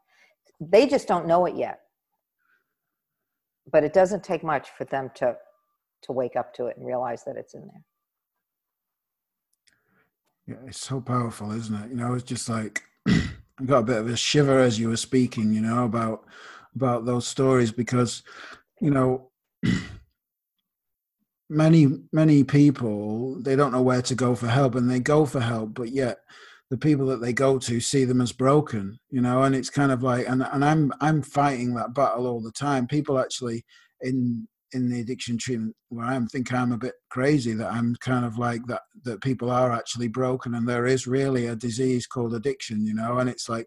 They 0.61 0.87
just 0.87 1.08
don't 1.08 1.26
know 1.26 1.46
it 1.46 1.56
yet. 1.56 1.80
But 3.70 3.85
it 3.85 3.92
doesn't 3.92 4.24
take 4.24 4.42
much 4.42 4.70
for 4.76 4.85
them 4.85 5.11
to 5.16 5.37
to 6.02 6.12
wake 6.12 6.37
up 6.37 6.52
to 6.54 6.66
it 6.66 6.76
and 6.76 6.85
realize 6.85 7.24
that 7.24 7.37
it's 7.37 7.54
in 7.54 7.61
there. 7.61 7.85
Yeah, 10.46 10.57
it's 10.66 10.81
so 10.81 11.00
powerful, 11.00 11.52
isn't 11.52 11.74
it? 11.74 11.90
You 11.90 11.96
know, 11.96 12.14
it's 12.14 12.24
just 12.24 12.48
like 12.48 12.83
I 13.09 13.64
got 13.64 13.78
a 13.78 13.83
bit 13.85 13.98
of 13.98 14.09
a 14.09 14.16
shiver 14.16 14.59
as 14.59 14.78
you 14.78 14.88
were 14.88 14.96
speaking, 14.96 15.52
you 15.52 15.61
know, 15.61 15.85
about 15.85 16.24
about 16.74 17.05
those 17.05 17.26
stories 17.26 17.70
because, 17.70 18.22
you 18.81 18.90
know, 18.90 19.31
many 21.48 21.87
many 22.12 22.42
people 22.44 23.40
they 23.42 23.55
don't 23.55 23.72
know 23.72 23.83
where 23.83 24.00
to 24.02 24.14
go 24.14 24.35
for 24.35 24.48
help 24.48 24.74
and 24.74 24.90
they 24.90 25.00
go 25.00 25.26
for 25.26 25.40
help, 25.40 25.74
but 25.74 25.90
yet 25.90 26.18
the 26.70 26.78
people 26.78 27.07
that 27.07 27.20
they 27.20 27.33
go 27.35 27.59
to 27.59 27.81
see 27.81 28.05
them 28.05 28.20
as 28.22 28.33
broken, 28.33 28.98
you 29.11 29.20
know, 29.20 29.42
and 29.42 29.55
it's 29.55 29.70
kind 29.70 29.92
of 29.92 30.02
like 30.02 30.26
and, 30.28 30.42
and 30.52 30.64
I'm 30.64 30.92
I'm 31.00 31.22
fighting 31.22 31.74
that 31.74 31.94
battle 31.94 32.26
all 32.26 32.40
the 32.40 32.52
time. 32.52 32.87
People 32.87 33.18
actually 33.18 33.64
in 34.00 34.48
in 34.72 34.88
the 34.88 35.00
addiction 35.00 35.38
treatment 35.38 35.74
where 35.88 36.06
I 36.06 36.14
am 36.14 36.26
think 36.26 36.52
I'm 36.52 36.72
a 36.72 36.78
bit 36.78 36.94
crazy 37.11 37.52
that 37.54 37.72
I'm 37.72 37.94
kind 37.96 38.24
of 38.24 38.38
like 38.38 38.64
that 38.66 38.82
that 39.04 39.22
people 39.22 39.50
are 39.50 39.72
actually 39.72 40.08
broken 40.08 40.54
and 40.54 40.68
there 40.68 40.87
is 40.87 41.06
really 41.06 41.46
a 41.46 41.56
disease 41.56 42.06
called 42.06 42.35
addiction, 42.35 42.85
you 42.85 42.94
know, 42.94 43.18
and 43.18 43.28
it's 43.28 43.48
like 43.48 43.66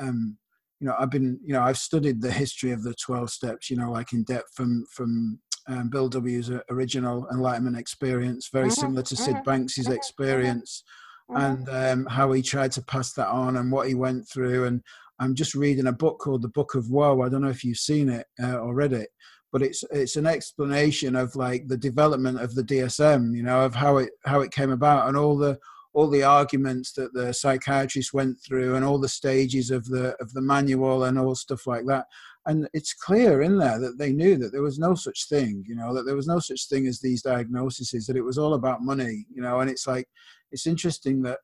um 0.00 0.36
you 0.80 0.86
know 0.86 0.96
I've 0.98 1.10
been 1.10 1.38
you 1.44 1.52
know 1.52 1.62
I've 1.62 1.78
studied 1.78 2.20
the 2.20 2.32
history 2.32 2.72
of 2.72 2.82
the 2.82 2.94
12 2.94 3.30
steps, 3.30 3.70
you 3.70 3.76
know, 3.76 3.90
like 3.90 4.12
in 4.12 4.24
depth 4.24 4.52
from 4.54 4.84
from 4.90 5.40
um, 5.66 5.88
Bill 5.88 6.08
W.'s 6.08 6.50
original 6.70 7.26
enlightenment 7.32 7.78
experience, 7.78 8.50
very 8.52 8.66
mm-hmm. 8.66 8.80
similar 8.80 9.02
to 9.02 9.16
Syd 9.16 9.36
mm-hmm. 9.36 9.44
Banks's 9.44 9.86
mm-hmm. 9.86 9.94
experience, 9.94 10.82
and 11.30 11.68
um, 11.70 12.06
how 12.06 12.32
he 12.32 12.42
tried 12.42 12.72
to 12.72 12.82
pass 12.82 13.12
that 13.14 13.28
on 13.28 13.56
and 13.56 13.72
what 13.72 13.88
he 13.88 13.94
went 13.94 14.28
through. 14.28 14.64
And 14.64 14.82
I'm 15.18 15.34
just 15.34 15.54
reading 15.54 15.86
a 15.86 15.92
book 15.92 16.18
called 16.18 16.42
The 16.42 16.48
Book 16.48 16.74
of 16.74 16.90
Woe. 16.90 17.22
I 17.22 17.28
don't 17.28 17.42
know 17.42 17.48
if 17.48 17.64
you've 17.64 17.78
seen 17.78 18.08
it 18.08 18.26
uh, 18.42 18.58
or 18.58 18.74
read 18.74 18.92
it, 18.92 19.08
but 19.54 19.62
it's 19.62 19.84
it's 19.92 20.16
an 20.16 20.26
explanation 20.26 21.14
of 21.14 21.36
like 21.36 21.68
the 21.68 21.76
development 21.76 22.40
of 22.40 22.56
the 22.56 22.64
DSM, 22.64 23.36
you 23.36 23.44
know, 23.44 23.60
of 23.60 23.72
how 23.72 23.98
it 23.98 24.10
how 24.24 24.40
it 24.40 24.50
came 24.50 24.72
about 24.72 25.06
and 25.06 25.16
all 25.16 25.38
the 25.38 25.56
all 25.92 26.10
the 26.10 26.24
arguments 26.24 26.90
that 26.94 27.14
the 27.14 27.32
psychiatrists 27.32 28.12
went 28.12 28.36
through 28.40 28.74
and 28.74 28.84
all 28.84 28.98
the 28.98 29.08
stages 29.08 29.70
of 29.70 29.86
the 29.86 30.16
of 30.20 30.32
the 30.32 30.42
manual 30.42 31.04
and 31.04 31.16
all 31.16 31.36
stuff 31.36 31.68
like 31.68 31.86
that. 31.86 32.06
And 32.46 32.68
it's 32.72 32.92
clear 32.94 33.42
in 33.42 33.56
there 33.56 33.78
that 33.78 33.96
they 33.96 34.12
knew 34.12 34.36
that 34.38 34.50
there 34.50 34.60
was 34.60 34.80
no 34.80 34.96
such 34.96 35.28
thing 35.28 35.64
you 35.68 35.76
know 35.76 35.94
that 35.94 36.02
there 36.02 36.16
was 36.16 36.26
no 36.26 36.40
such 36.40 36.68
thing 36.68 36.88
as 36.88 36.98
these 36.98 37.22
diagnoses 37.22 38.06
that 38.06 38.16
it 38.16 38.24
was 38.24 38.38
all 38.38 38.54
about 38.54 38.82
money 38.82 39.24
you 39.32 39.40
know 39.40 39.60
and 39.60 39.70
it's 39.70 39.86
like 39.86 40.08
it's 40.50 40.66
interesting 40.66 41.22
that 41.22 41.38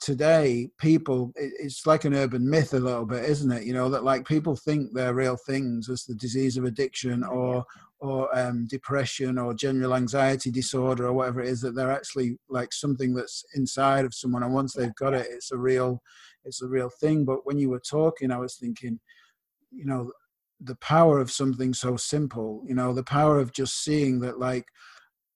today 0.00 0.68
people 0.78 1.32
it's 1.36 1.86
like 1.86 2.04
an 2.04 2.14
urban 2.14 2.48
myth 2.48 2.74
a 2.74 2.78
little 2.78 3.06
bit 3.06 3.24
isn't 3.24 3.52
it? 3.52 3.64
You 3.64 3.72
know 3.72 3.88
that 3.90 4.04
like 4.04 4.26
people 4.26 4.56
think 4.56 4.90
they're 4.92 5.14
real 5.14 5.36
things 5.36 5.88
as 5.88 6.04
the 6.04 6.14
disease 6.14 6.56
of 6.56 6.64
addiction 6.64 7.22
or 7.24 7.64
or 8.00 8.36
um, 8.38 8.66
depression 8.68 9.38
or 9.38 9.54
general 9.54 9.94
anxiety 9.94 10.50
disorder 10.50 11.06
or 11.06 11.12
whatever 11.12 11.40
it 11.40 11.48
is 11.48 11.60
that 11.62 11.74
they're 11.74 11.92
actually 11.92 12.36
like 12.48 12.72
something 12.72 13.14
that's 13.14 13.44
inside 13.54 14.04
of 14.04 14.12
someone 14.12 14.42
and 14.42 14.52
once 14.52 14.74
they've 14.74 14.94
got 14.96 15.14
it 15.14 15.26
it's 15.30 15.52
a 15.52 15.56
real 15.56 16.00
it's 16.44 16.60
a 16.62 16.68
real 16.68 16.90
thing. 17.00 17.24
But 17.24 17.46
when 17.46 17.58
you 17.58 17.70
were 17.70 17.80
talking 17.80 18.30
i 18.30 18.38
was 18.38 18.56
thinking 18.56 18.98
you 19.70 19.84
know 19.84 20.10
the 20.60 20.76
power 20.76 21.18
of 21.18 21.30
something 21.30 21.74
so 21.74 21.96
simple 21.96 22.62
you 22.66 22.74
know 22.74 22.92
the 22.92 23.02
power 23.02 23.38
of 23.38 23.52
just 23.52 23.82
seeing 23.82 24.20
that 24.20 24.38
like 24.38 24.64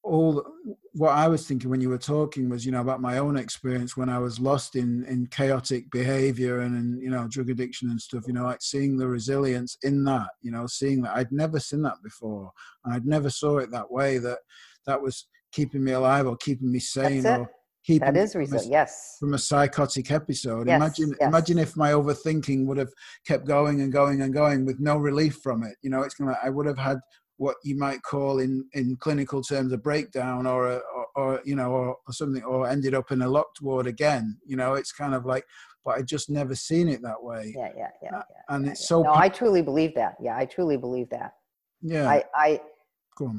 all 0.03 0.45
what 0.93 1.11
I 1.11 1.29
was 1.29 1.47
thinking 1.47 1.71
when 1.71 1.81
you 1.81 1.91
were 1.91 1.99
talking 1.99 2.49
was, 2.49 2.65
you 2.67 2.73
know, 2.73 2.81
about 2.81 3.01
my 3.01 3.19
own 3.19 3.37
experience 3.37 3.97
when 3.97 4.09
I 4.09 4.19
was 4.19 4.41
lost 4.41 4.75
in 4.75 5.05
in 5.05 5.27
chaotic 5.27 5.91
behavior 5.91 6.61
and 6.61 6.77
in 6.77 7.01
you 7.01 7.11
know 7.11 7.29
drug 7.29 7.51
addiction 7.51 7.91
and 7.91 8.01
stuff. 8.01 8.25
You 8.27 8.33
know, 8.33 8.45
like 8.45 8.63
seeing 8.63 8.97
the 8.97 9.09
resilience 9.09 9.77
in 9.83 10.05
that. 10.05 10.31
You 10.43 10.51
know, 10.51 10.67
seeing 10.67 11.03
that 11.03 11.17
I'd 11.17 11.33
never 11.33 11.61
seen 11.61 11.83
that 11.83 12.03
before, 12.03 12.51
and 12.85 12.95
I'd 12.95 13.07
never 13.07 13.31
saw 13.31 13.59
it 13.59 13.71
that 13.71 13.91
way. 13.91 14.19
That 14.19 14.39
that 14.87 15.01
was 15.01 15.27
keeping 15.53 15.85
me 15.85 15.93
alive 15.93 16.27
or 16.27 16.37
keeping 16.37 16.71
me 16.71 16.79
sane 16.79 17.27
or 17.27 17.51
keeping 17.85 18.13
that 18.13 18.17
is 18.17 18.35
resilient. 18.35 18.71
Yes, 18.71 19.17
from 19.21 19.35
a 19.35 19.39
psychotic 19.39 20.11
episode. 20.11 20.67
Yes, 20.67 20.77
imagine 20.77 21.15
yes. 21.21 21.29
imagine 21.29 21.59
if 21.59 21.77
my 21.77 21.93
overthinking 21.93 22.67
would 22.67 22.79
have 22.79 22.93
kept 23.27 23.47
going 23.47 23.83
and 23.83 23.93
going 23.93 24.23
and 24.23 24.33
going 24.33 24.65
with 24.65 24.81
no 24.81 24.97
relief 24.97 25.39
from 25.43 25.63
it. 25.63 25.77
You 25.83 25.91
know, 25.91 26.03
it's 26.03 26.15
kind 26.15 26.31
of 26.31 26.37
I 26.43 26.51
would 26.51 26.67
have 26.67 26.79
had 26.79 26.99
what 27.39 27.57
you 27.63 27.77
might 27.77 28.03
call 28.03 28.41
in 28.41 28.65
in 28.75 28.97
clinical 28.97 29.43
terms 29.43 29.73
a 29.73 29.79
breakdown 29.79 30.47
or 30.47 30.67
a 30.67 30.81
or, 30.95 31.07
or 31.15 31.41
you 31.45 31.57
know 31.57 31.71
or, 31.71 31.97
or, 32.07 32.13
something 32.13 32.43
or 32.43 32.69
ended 32.69 32.95
up 32.95 33.11
in 33.11 33.23
a 33.23 33.29
locked 33.29 33.63
ward 33.63 33.87
again 33.87 34.37
you 34.45 34.57
know 34.57 34.75
it's 34.75 34.93
kind 34.93 35.15
of 35.15 35.25
like 35.25 35.45
but 35.85 35.97
i 35.97 36.03
just 36.03 36.29
never 36.29 36.55
seen 36.55 36.89
it 36.89 37.01
that 37.03 37.23
way. 37.23 37.55
Yeah 37.57 37.71
yeah 37.77 37.89
yeah, 38.03 38.17
uh, 38.17 38.23
yeah 38.31 38.55
and 38.55 38.67
yeah, 38.67 38.73
it's 38.73 38.83
yeah. 38.83 38.87
so 38.87 39.03
no 39.03 39.15
i 39.15 39.29
truly 39.29 39.63
believe 39.63 39.95
that. 39.95 40.17
Yeah 40.21 40.37
i 40.37 40.45
truly 40.45 40.77
believe 40.77 41.09
that. 41.11 41.33
Yeah. 41.81 42.09
I 42.09 42.25
i 42.35 42.61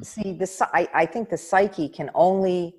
see 0.02 0.32
the 0.32 0.68
I, 0.74 0.88
I 0.94 1.06
think 1.06 1.30
the 1.30 1.38
psyche 1.38 1.88
can 1.88 2.10
only 2.14 2.74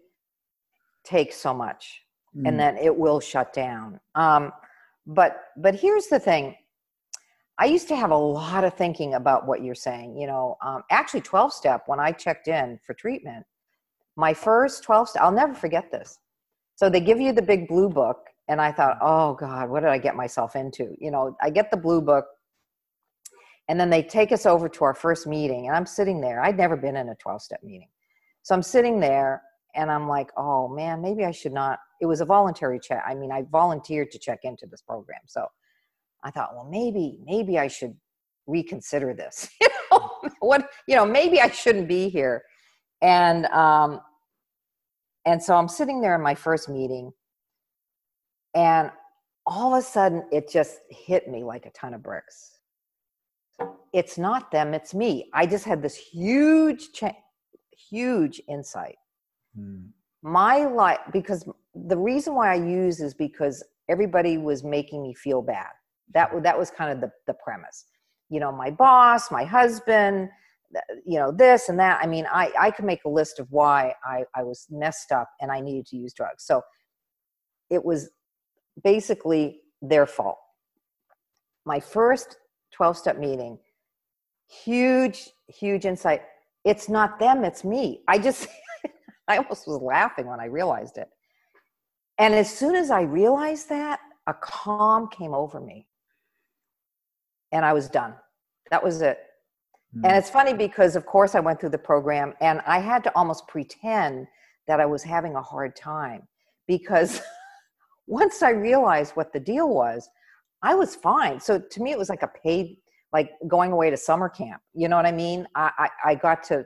take 1.04 1.34
so 1.34 1.54
much 1.54 2.02
mm. 2.36 2.48
and 2.48 2.60
then 2.60 2.78
it 2.78 2.96
will 2.96 3.20
shut 3.20 3.54
down. 3.54 4.00
Um 4.16 4.52
but 5.08 5.44
but 5.58 5.76
here's 5.76 6.08
the 6.08 6.20
thing 6.20 6.56
I 7.58 7.66
used 7.66 7.88
to 7.90 7.96
have 7.96 8.12
a 8.12 8.18
lot 8.18 8.64
of 8.64 8.74
thinking 8.74 9.14
about 9.14 9.46
what 9.46 9.64
you're 9.64 9.76
saying. 9.76 10.18
You 10.18 10.28
know, 10.28 10.58
um, 10.66 10.84
actually, 10.90 11.22
12 11.22 11.54
step, 11.54 11.84
when 11.86 12.00
I 12.00 12.12
checked 12.12 12.48
in 12.48 12.80
for 12.84 12.94
treatment, 12.94 13.46
my 14.16 14.34
first 14.34 14.84
12 14.84 15.10
step, 15.10 15.22
I'll 15.22 15.32
never 15.32 15.54
forget 15.54 15.92
this. 15.92 16.18
So 16.76 16.90
they 16.90 17.00
give 17.00 17.20
you 17.20 17.32
the 17.32 17.42
big 17.42 17.68
blue 17.68 17.90
book, 17.90 18.18
and 18.48 18.60
I 18.60 18.72
thought, 18.72 18.98
oh 19.02 19.36
God, 19.36 19.70
what 19.70 19.82
did 19.82 19.90
I 19.90 19.98
get 19.98 20.16
myself 20.16 20.56
into? 20.56 20.96
You 21.00 21.12
know, 21.12 21.38
I 21.42 21.50
get 21.50 21.70
the 21.70 21.78
blue 21.78 22.02
book, 22.02 22.26
and 23.68 23.80
then 23.80 23.90
they 23.90 24.02
take 24.02 24.32
us 24.32 24.46
over 24.46 24.68
to 24.68 24.84
our 24.84 24.94
first 24.94 25.28
meeting, 25.28 25.68
and 25.68 25.76
I'm 25.76 25.86
sitting 25.86 26.20
there. 26.20 26.44
I'd 26.44 26.58
never 26.58 26.76
been 26.76 26.98
in 26.98 27.10
a 27.10 27.16
12 27.16 27.42
step 27.42 27.62
meeting. 27.64 27.90
So 28.42 28.56
I'm 28.56 28.64
sitting 28.64 29.00
there, 29.00 29.44
and 29.76 29.92
I'm 29.92 30.08
like, 30.08 30.32
oh 30.38 30.68
man, 30.68 31.02
maybe 31.02 31.26
I 31.26 31.32
should 31.32 31.54
not. 31.54 31.80
It 32.02 32.06
was 32.06 32.22
a 32.22 32.26
voluntary 32.26 32.80
check. 32.80 33.04
I 33.06 33.14
mean, 33.14 33.32
I 33.32 33.44
volunteered 33.44 34.12
to 34.12 34.20
check 34.20 34.40
into 34.44 34.66
this 34.66 34.82
program. 34.82 35.22
So 35.28 35.46
I 36.24 36.32
thought, 36.32 36.54
well, 36.54 36.68
maybe, 36.70 37.18
maybe 37.26 37.58
I 37.58 37.68
should 37.68 37.96
reconsider 38.48 39.14
this. 39.14 39.50
you 39.62 39.68
know, 39.92 40.12
what, 40.40 40.70
you 40.88 40.96
know, 40.96 41.06
maybe 41.06 41.42
I 41.42 41.50
shouldn't 41.50 41.88
be 41.88 42.10
here. 42.10 42.44
And, 43.02 43.46
um, 43.48 44.02
and 45.26 45.42
so 45.42 45.56
I'm 45.56 45.68
sitting 45.68 46.02
there 46.02 46.16
in 46.16 46.22
my 46.22 46.36
first 46.36 46.70
meeting 46.70 47.12
and 48.54 48.92
all 49.46 49.74
of 49.74 49.80
a 49.80 49.86
sudden 49.86 50.24
it 50.32 50.50
just 50.50 50.80
hit 50.90 51.28
me 51.28 51.44
like 51.44 51.66
a 51.66 51.72
ton 51.72 51.94
of 51.94 52.04
bricks. 52.04 52.58
It's 53.94 54.18
not 54.18 54.52
them, 54.52 54.74
it's 54.74 54.94
me. 54.94 55.30
I 55.34 55.46
just 55.46 55.66
had 55.66 55.82
this 55.82 55.96
huge, 55.96 56.92
cha- 56.94 57.18
huge 57.90 58.42
insight. 58.48 58.96
Hmm. 59.56 59.88
My 60.24 60.66
life, 60.66 61.00
because 61.12 61.48
the 61.74 61.98
reason 61.98 62.36
why 62.36 62.52
I 62.52 62.56
use 62.56 63.00
is 63.00 63.14
because 63.14 63.64
everybody 63.90 64.38
was 64.38 64.64
making 64.64 65.02
me 65.02 65.14
feel 65.16 65.42
bad 65.42 65.72
that 66.13 66.32
that 66.43 66.58
was 66.58 66.71
kind 66.71 66.91
of 66.91 67.02
the, 67.02 67.12
the 67.28 67.36
premise. 67.43 67.86
You 68.30 68.39
know 68.39 68.52
my 68.52 68.71
boss 68.71 69.32
my 69.32 69.43
husband 69.43 70.30
you 71.06 71.19
know 71.19 71.32
this 71.32 71.69
and 71.69 71.80
that. 71.80 72.00
I 72.02 72.08
mean 72.08 72.26
i 72.32 72.52
i 72.60 72.71
could 72.71 72.86
make 72.86 73.04
a 73.06 73.10
list 73.10 73.39
of 73.39 73.47
why 73.50 73.93
i 74.06 74.24
i 74.36 74.43
was 74.43 74.67
messed 74.69 75.12
up 75.12 75.30
and 75.41 75.52
i 75.52 75.60
needed 75.60 75.86
to 75.88 75.97
use 75.97 76.13
drugs. 76.13 76.45
So 76.45 76.62
it 77.69 77.84
was 77.84 78.10
basically 78.84 79.62
their 79.82 80.06
fault. 80.06 80.38
My 81.65 81.80
first 81.80 82.38
12 82.74 82.97
step 82.97 83.17
meeting 83.17 83.58
huge 84.47 85.30
huge 85.47 85.86
insight. 85.86 86.21
It's 86.63 86.89
not 86.89 87.19
them 87.19 87.43
it's 87.43 87.63
me. 87.63 88.02
I 88.08 88.17
just 88.17 88.47
i 89.28 89.38
almost 89.38 89.67
was 89.67 89.82
laughing 89.82 90.28
when 90.28 90.39
i 90.39 90.45
realized 90.45 90.97
it. 90.97 91.10
And 92.17 92.34
as 92.34 92.54
soon 92.54 92.76
as 92.76 92.91
i 92.91 93.02
realized 93.02 93.69
that 93.69 94.00
a 94.28 94.34
calm 94.34 95.10
came 95.10 95.34
over 95.34 95.60
me 95.60 95.88
and 97.52 97.66
I 97.66 97.74
was 97.74 97.90
done. 97.90 98.14
That 98.70 98.84
was 98.84 99.02
it. 99.02 99.20
Mm. 99.96 100.08
And 100.08 100.18
it's 100.18 100.30
funny 100.30 100.54
because, 100.54 100.96
of 100.96 101.06
course, 101.06 101.36
I 101.36 101.40
went 101.40 101.60
through 101.60 101.70
the 101.70 101.78
program 101.78 102.34
and 102.42 102.62
I 102.66 102.80
had 102.80 103.04
to 103.06 103.16
almost 103.16 103.48
pretend 103.48 104.28
that 104.68 104.80
I 104.80 104.86
was 104.86 105.04
having 105.04 105.36
a 105.36 105.42
hard 105.42 105.76
time 105.76 106.28
because 106.68 107.22
once 108.08 108.42
I 108.42 108.52
realized 108.52 109.16
what 109.16 109.34
the 109.34 109.40
deal 109.40 109.70
was, 109.70 110.10
I 110.64 110.76
was 110.76 110.96
fine. 110.96 111.40
So 111.40 111.60
to 111.60 111.82
me, 111.82 111.92
it 111.92 111.98
was 111.98 112.10
like 112.10 112.24
a 112.24 112.32
paid, 112.44 112.78
like 113.12 113.32
going 113.48 113.72
away 113.72 113.90
to 113.90 113.98
summer 113.98 114.30
camp. 114.30 114.62
You 114.74 114.88
know 114.88 114.96
what 114.96 115.06
I 115.06 115.12
mean? 115.12 115.48
I, 115.56 115.72
I, 115.78 116.12
I 116.12 116.16
got 116.16 116.44
to 116.46 116.64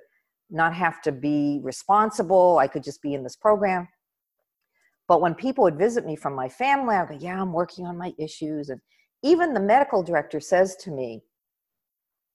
not 0.49 0.75
have 0.75 1.01
to 1.03 1.11
be 1.11 1.59
responsible. 1.63 2.57
I 2.59 2.67
could 2.67 2.83
just 2.83 3.01
be 3.01 3.13
in 3.13 3.23
this 3.23 3.35
program. 3.35 3.87
But 5.07 5.21
when 5.21 5.35
people 5.35 5.63
would 5.63 5.77
visit 5.77 6.05
me 6.05 6.15
from 6.15 6.35
my 6.35 6.49
family, 6.49 6.95
I'd 6.95 7.09
go, 7.09 7.17
"Yeah, 7.19 7.39
I'm 7.39 7.53
working 7.53 7.85
on 7.85 7.97
my 7.97 8.13
issues," 8.17 8.69
and 8.69 8.81
even 9.23 9.53
the 9.53 9.59
medical 9.59 10.03
director 10.03 10.39
says 10.39 10.75
to 10.77 10.91
me, 10.91 11.23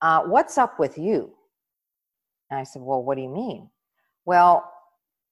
uh, 0.03 0.23
What's 0.23 0.59
up 0.59 0.79
with 0.79 0.99
you? 0.99 1.35
And 2.51 2.59
I 2.59 2.64
said, 2.64 2.83
Well, 2.83 3.03
what 3.03 3.16
do 3.16 3.23
you 3.23 3.29
mean? 3.29 3.71
Well, 4.25 4.71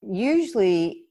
usually 0.02 1.04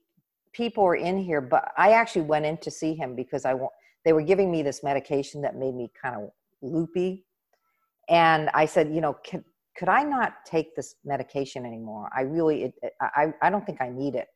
people 0.54 0.84
were 0.84 0.96
in 0.96 1.18
here, 1.18 1.42
but 1.42 1.72
I 1.78 1.92
actually 1.92 2.24
went 2.24 2.46
in 2.46 2.58
to 2.58 2.72
see 2.72 2.96
him 2.96 3.16
because 3.16 3.46
I 3.46 3.54
want. 3.54 3.74
They 4.06 4.14
were 4.14 4.22
giving 4.22 4.50
me 4.50 4.64
this 4.64 4.84
medication 4.84 5.42
that 5.42 5.58
made 5.58 5.76
me 5.76 5.92
kind 6.02 6.16
of 6.16 6.30
loopy, 6.62 7.26
and 8.10 8.50
I 8.54 8.66
said, 8.66 8.94
you 8.94 9.02
know, 9.02 9.14
can, 9.24 9.44
could 9.78 9.90
I 9.90 10.04
not 10.04 10.46
take 10.46 10.76
this 10.76 10.96
medication 11.06 11.66
anymore? 11.66 12.10
I 12.16 12.22
really, 12.22 12.64
it, 12.64 12.94
I, 13.02 13.34
I 13.42 13.50
don't 13.50 13.66
think 13.66 13.82
I 13.82 13.90
need 13.90 14.16
it. 14.16 14.28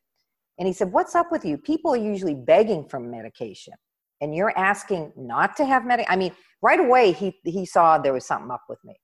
And 0.60 0.68
he 0.68 0.74
said, 0.74 0.92
what's 0.92 1.16
up 1.16 1.32
with 1.32 1.44
you? 1.46 1.58
People 1.58 1.92
are 1.94 1.98
usually 1.98 2.36
begging 2.36 2.88
for 2.88 3.00
medication, 3.00 3.74
and 4.22 4.36
you're 4.36 4.58
asking 4.58 5.12
not 5.18 5.58
to 5.58 5.66
have 5.66 5.86
medication. 5.86 6.14
I 6.14 6.16
mean, 6.16 6.32
right 6.62 6.80
away 6.80 7.12
he 7.12 7.36
he 7.44 7.66
saw 7.66 7.98
there 7.98 8.14
was 8.14 8.26
something 8.26 8.52
up 8.52 8.64
with 8.70 8.80
me, 8.86 8.96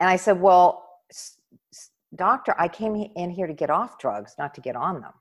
and 0.00 0.08
I 0.08 0.16
said, 0.16 0.40
well, 0.40 0.86
doctor, 2.14 2.54
I 2.58 2.68
came 2.68 2.94
in 2.94 3.30
here 3.30 3.46
to 3.46 3.54
get 3.54 3.70
off 3.70 3.98
drugs, 3.98 4.34
not 4.38 4.54
to 4.54 4.60
get 4.60 4.76
on 4.76 5.00
them. 5.00 5.12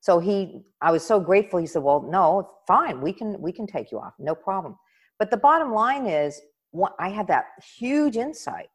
So 0.00 0.18
he, 0.18 0.62
I 0.80 0.92
was 0.92 1.06
so 1.06 1.20
grateful. 1.20 1.60
He 1.60 1.66
said, 1.66 1.82
"Well, 1.82 2.02
no, 2.02 2.50
fine, 2.66 3.00
we 3.00 3.12
can 3.12 3.40
we 3.40 3.52
can 3.52 3.66
take 3.66 3.92
you 3.92 3.98
off, 3.98 4.14
no 4.18 4.34
problem." 4.34 4.76
But 5.18 5.30
the 5.30 5.36
bottom 5.36 5.72
line 5.72 6.06
is, 6.06 6.40
I 6.98 7.10
had 7.10 7.26
that 7.28 7.46
huge 7.78 8.16
insight. 8.16 8.68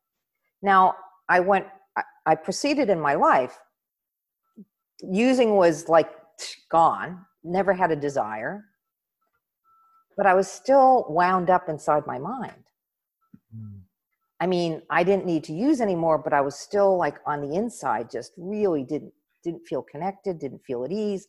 Now 0.62 0.96
I 1.28 1.39
went, 1.39 1.65
I, 1.98 2.04
I 2.28 2.36
proceeded 2.36 2.89
in 2.89 3.00
my 3.00 3.15
life. 3.15 3.58
Using 5.02 5.56
was 5.56 5.89
like 5.89 6.12
gone. 6.70 7.26
Never 7.47 7.73
had 7.73 7.91
a 7.91 7.95
desire, 7.95 8.65
but 10.17 10.25
I 10.25 10.34
was 10.34 10.47
still 10.47 11.05
wound 11.10 11.51
up 11.51 11.69
inside 11.69 12.08
my 12.08 12.17
mind. 12.17 12.63
Mm. 13.55 13.81
I 14.39 14.47
mean, 14.47 14.81
I 14.89 15.03
didn't 15.03 15.27
need 15.27 15.43
to 15.45 15.53
use 15.53 15.79
anymore, 15.79 16.17
but 16.17 16.34
I 16.34 16.41
was 16.41 16.58
still 16.58 16.97
like 16.97 17.17
on 17.27 17.41
the 17.47 17.55
inside, 17.55 18.10
just 18.10 18.31
really 18.36 18.84
didn't 18.84 19.13
didn't 19.43 19.67
feel 19.67 19.84
connected, 19.84 20.39
didn't 20.39 20.65
feel 20.65 20.84
at 20.84 20.91
ease. 20.91 21.27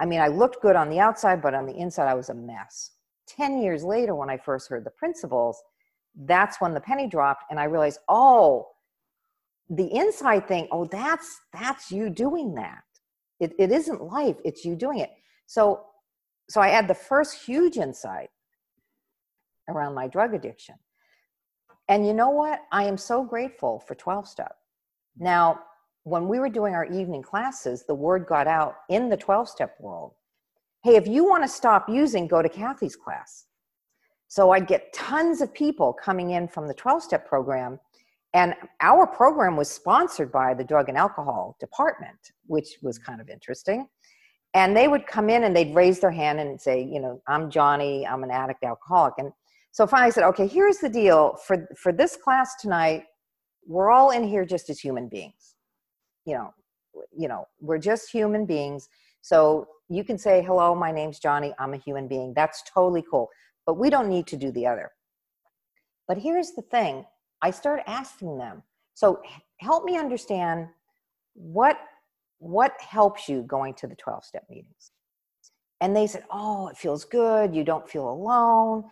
I 0.00 0.06
mean, 0.06 0.20
I 0.20 0.28
looked 0.28 0.62
good 0.62 0.76
on 0.76 0.88
the 0.88 0.98
outside, 0.98 1.42
but 1.42 1.52
on 1.52 1.66
the 1.66 1.76
inside, 1.76 2.08
I 2.08 2.14
was 2.14 2.30
a 2.30 2.34
mess. 2.34 2.92
10 3.28 3.62
years 3.62 3.84
later, 3.84 4.14
when 4.14 4.30
I 4.30 4.38
first 4.38 4.70
heard 4.70 4.84
the 4.84 4.90
principles, 4.90 5.62
that's 6.24 6.58
when 6.58 6.72
the 6.72 6.80
penny 6.80 7.06
dropped, 7.06 7.44
and 7.50 7.60
I 7.60 7.64
realized, 7.64 8.00
oh, 8.08 8.68
the 9.68 9.92
inside 9.94 10.48
thing, 10.48 10.68
oh, 10.72 10.86
that's 10.86 11.40
that's 11.52 11.90
you 11.90 12.08
doing 12.08 12.54
that. 12.54 12.82
It, 13.40 13.52
it 13.58 13.70
isn't 13.70 14.02
life, 14.02 14.36
it's 14.42 14.64
you 14.64 14.74
doing 14.74 15.00
it. 15.00 15.10
So 15.54 15.84
so 16.50 16.60
I 16.60 16.68
had 16.68 16.88
the 16.88 16.94
first 16.94 17.46
huge 17.46 17.76
insight 17.76 18.30
around 19.68 19.94
my 19.94 20.08
drug 20.08 20.34
addiction. 20.34 20.74
And 21.88 22.04
you 22.04 22.12
know 22.12 22.30
what? 22.30 22.62
I 22.72 22.84
am 22.84 22.98
so 22.98 23.22
grateful 23.22 23.78
for 23.86 23.94
12 23.94 24.26
step. 24.26 24.56
Now, 25.16 25.60
when 26.02 26.26
we 26.26 26.40
were 26.40 26.48
doing 26.48 26.74
our 26.74 26.86
evening 26.86 27.22
classes, 27.22 27.84
the 27.86 27.94
word 27.94 28.26
got 28.26 28.48
out 28.48 28.74
in 28.90 29.08
the 29.08 29.16
12 29.16 29.48
step 29.48 29.76
world 29.78 30.14
hey, 30.82 30.96
if 30.96 31.06
you 31.06 31.24
want 31.24 31.42
to 31.42 31.48
stop 31.48 31.88
using, 31.88 32.26
go 32.26 32.42
to 32.42 32.48
Cathy's 32.48 32.94
class. 32.94 33.46
So 34.28 34.50
I'd 34.50 34.66
get 34.66 34.92
tons 34.92 35.40
of 35.40 35.54
people 35.54 35.94
coming 35.94 36.32
in 36.32 36.46
from 36.46 36.68
the 36.68 36.74
12 36.74 37.02
step 37.02 37.26
program. 37.26 37.80
And 38.34 38.54
our 38.82 39.06
program 39.06 39.56
was 39.56 39.70
sponsored 39.70 40.30
by 40.30 40.52
the 40.52 40.64
drug 40.64 40.90
and 40.90 40.98
alcohol 40.98 41.56
department, 41.58 42.18
which 42.46 42.76
was 42.82 42.98
kind 42.98 43.22
of 43.22 43.30
interesting. 43.30 43.88
And 44.54 44.76
they 44.76 44.86
would 44.86 45.06
come 45.06 45.28
in 45.28 45.44
and 45.44 45.54
they'd 45.54 45.74
raise 45.74 45.98
their 46.00 46.12
hand 46.12 46.38
and 46.38 46.60
say, 46.60 46.82
you 46.82 47.00
know, 47.00 47.20
I'm 47.26 47.50
Johnny, 47.50 48.06
I'm 48.06 48.22
an 48.22 48.30
addict 48.30 48.62
alcoholic. 48.62 49.14
And 49.18 49.32
so 49.72 49.86
finally 49.86 50.08
I 50.08 50.10
said, 50.10 50.24
okay, 50.24 50.46
here's 50.46 50.78
the 50.78 50.88
deal. 50.88 51.36
For, 51.44 51.66
for 51.76 51.92
this 51.92 52.16
class 52.16 52.54
tonight, 52.60 53.04
we're 53.66 53.90
all 53.90 54.10
in 54.10 54.22
here 54.22 54.44
just 54.44 54.70
as 54.70 54.78
human 54.78 55.08
beings. 55.08 55.56
You 56.24 56.34
know 56.34 56.54
you 57.16 57.28
know 57.28 57.46
we're 57.60 57.78
just 57.78 58.10
human 58.10 58.46
beings. 58.46 58.88
So 59.22 59.66
you 59.88 60.04
can 60.04 60.18
say 60.18 60.42
hello 60.42 60.74
my 60.74 60.90
name's 60.90 61.18
johnny. 61.18 61.52
I'm 61.58 61.74
a 61.74 61.78
human 61.78 62.08
being. 62.08 62.32
That's 62.34 62.62
totally 62.62 63.04
cool. 63.10 63.28
But 63.66 63.78
we 63.78 63.90
don't 63.90 64.08
need 64.08 64.26
to 64.28 64.36
do 64.36 64.50
the 64.50 64.66
other. 64.66 64.90
But 66.06 66.18
here's 66.18 66.52
the 66.52 66.62
thing. 66.62 67.04
I 67.42 67.50
start 67.50 67.82
asking 67.86 68.38
them. 68.38 68.62
So 68.94 69.20
help 69.58 69.84
me 69.84 69.98
understand 69.98 70.68
what 71.34 71.78
what 72.38 72.72
helps 72.80 73.28
you 73.28 73.42
going 73.42 73.74
to 73.74 73.86
the 73.86 73.96
12 73.96 74.24
step 74.24 74.44
meetings 74.50 74.92
and 75.80 75.96
they 75.96 76.06
said 76.06 76.24
oh 76.30 76.68
it 76.68 76.76
feels 76.76 77.04
good 77.04 77.54
you 77.54 77.64
don't 77.64 77.88
feel 77.88 78.08
alone 78.08 78.84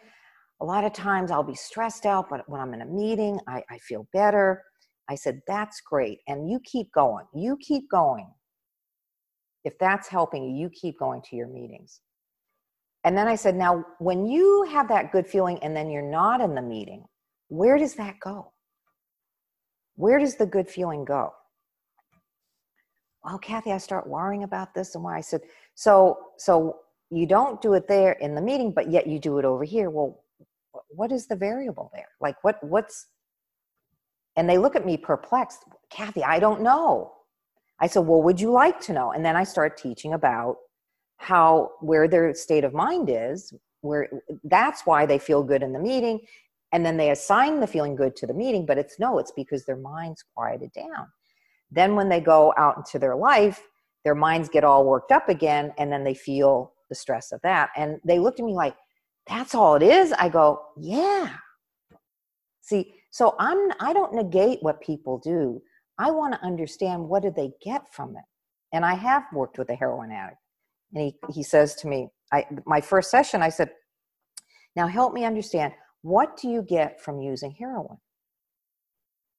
a 0.60 0.64
lot 0.64 0.84
of 0.84 0.92
times 0.92 1.30
i'll 1.30 1.42
be 1.42 1.54
stressed 1.54 2.06
out 2.06 2.28
but 2.30 2.48
when 2.48 2.60
i'm 2.60 2.74
in 2.74 2.82
a 2.82 2.86
meeting 2.86 3.38
i, 3.48 3.62
I 3.70 3.78
feel 3.78 4.06
better 4.12 4.62
I 5.08 5.14
said, 5.14 5.42
That's 5.46 5.80
great. 5.80 6.20
And 6.26 6.50
you 6.50 6.60
keep 6.64 6.92
going. 6.92 7.26
You 7.34 7.58
keep 7.60 7.90
going. 7.90 8.30
If 9.64 9.74
that's 9.78 10.08
helping 10.08 10.44
you, 10.44 10.56
you 10.56 10.70
keep 10.70 10.98
going 10.98 11.22
to 11.28 11.36
your 11.36 11.48
meetings. 11.48 12.00
And 13.04 13.16
then 13.16 13.28
I 13.28 13.34
said, 13.34 13.54
Now, 13.54 13.84
when 13.98 14.26
you 14.26 14.66
have 14.70 14.88
that 14.88 15.12
good 15.12 15.26
feeling 15.26 15.58
and 15.62 15.76
then 15.76 15.90
you're 15.90 16.02
not 16.02 16.40
in 16.40 16.54
the 16.54 16.62
meeting, 16.62 17.04
where 17.48 17.78
does 17.78 17.94
that 17.96 18.14
go? 18.20 18.52
Where 19.96 20.18
does 20.18 20.36
the 20.36 20.46
good 20.46 20.68
feeling 20.68 21.04
go? 21.04 21.32
Well, 23.24 23.38
Cathy, 23.38 23.72
I 23.72 23.78
start 23.78 24.06
worrying 24.06 24.42
about 24.42 24.74
this 24.74 24.94
and 24.94 25.04
why 25.04 25.16
I 25.16 25.20
said, 25.20 25.42
so 25.74 26.18
so 26.38 26.80
you 27.10 27.26
don't 27.26 27.60
do 27.60 27.74
it 27.74 27.86
there 27.88 28.12
in 28.12 28.34
the 28.34 28.42
meeting, 28.42 28.72
but 28.72 28.90
yet 28.90 29.06
you 29.06 29.18
do 29.18 29.38
it 29.38 29.44
over 29.44 29.64
here. 29.64 29.90
Well, 29.90 30.24
what 30.88 31.12
is 31.12 31.26
the 31.26 31.36
variable 31.36 31.90
there? 31.94 32.08
Like 32.20 32.42
what 32.42 32.62
what's 32.62 33.06
and 34.36 34.48
they 34.48 34.58
look 34.58 34.76
at 34.76 34.86
me 34.86 34.96
perplexed. 34.96 35.64
Cathy, 35.90 36.24
I 36.24 36.38
don't 36.38 36.62
know. 36.62 37.12
I 37.80 37.86
said, 37.86 38.00
Well, 38.06 38.22
would 38.22 38.40
you 38.40 38.50
like 38.50 38.80
to 38.82 38.92
know? 38.92 39.12
And 39.12 39.24
then 39.24 39.36
I 39.36 39.44
start 39.44 39.76
teaching 39.76 40.14
about 40.14 40.56
how, 41.18 41.70
where 41.80 42.08
their 42.08 42.34
state 42.34 42.64
of 42.64 42.72
mind 42.72 43.10
is, 43.10 43.52
where 43.80 44.08
that's 44.44 44.86
why 44.86 45.06
they 45.06 45.18
feel 45.18 45.42
good 45.42 45.62
in 45.62 45.72
the 45.72 45.78
meeting. 45.78 46.20
And 46.72 46.86
then 46.86 46.96
they 46.96 47.10
assign 47.10 47.60
the 47.60 47.66
feeling 47.66 47.94
good 47.94 48.16
to 48.16 48.26
the 48.26 48.32
meeting, 48.34 48.64
but 48.64 48.78
it's 48.78 48.98
no, 48.98 49.18
it's 49.18 49.32
because 49.32 49.64
their 49.64 49.76
mind's 49.76 50.24
quieted 50.34 50.72
down. 50.72 51.08
Then 51.72 51.96
when 51.96 52.08
they 52.08 52.20
go 52.20 52.52
out 52.56 52.76
into 52.76 52.98
their 52.98 53.16
life, 53.16 53.62
their 54.04 54.14
minds 54.14 54.48
get 54.48 54.64
all 54.64 54.84
worked 54.84 55.10
up 55.10 55.28
again, 55.28 55.72
and 55.78 55.90
then 55.90 56.04
they 56.04 56.14
feel 56.14 56.72
the 56.88 56.94
stress 56.94 57.32
of 57.32 57.40
that. 57.42 57.70
And 57.76 57.98
they 58.04 58.18
looked 58.18 58.40
at 58.40 58.46
me 58.46 58.54
like, 58.54 58.76
That's 59.26 59.54
all 59.54 59.74
it 59.74 59.82
is? 59.82 60.12
I 60.12 60.28
go, 60.28 60.60
Yeah. 60.78 61.30
See, 62.60 62.94
so 63.10 63.34
I'm 63.38 63.70
I 63.80 63.92
don't 63.92 64.14
negate 64.14 64.58
what 64.60 64.80
people 64.80 65.18
do. 65.18 65.62
I 65.98 66.10
want 66.10 66.34
to 66.34 66.44
understand 66.44 67.08
what 67.08 67.22
did 67.22 67.34
they 67.34 67.52
get 67.62 67.82
from 67.92 68.16
it. 68.16 68.24
And 68.72 68.84
I 68.84 68.94
have 68.94 69.24
worked 69.32 69.58
with 69.58 69.70
a 69.70 69.74
heroin 69.74 70.10
addict. 70.10 70.38
And 70.94 71.04
he, 71.04 71.32
he 71.32 71.42
says 71.42 71.74
to 71.76 71.88
me, 71.88 72.08
I 72.32 72.46
my 72.66 72.80
first 72.80 73.10
session, 73.10 73.42
I 73.42 73.48
said, 73.48 73.70
now 74.76 74.86
help 74.86 75.12
me 75.12 75.24
understand 75.24 75.72
what 76.02 76.36
do 76.36 76.48
you 76.48 76.62
get 76.62 77.00
from 77.00 77.20
using 77.20 77.52
heroin? 77.52 77.98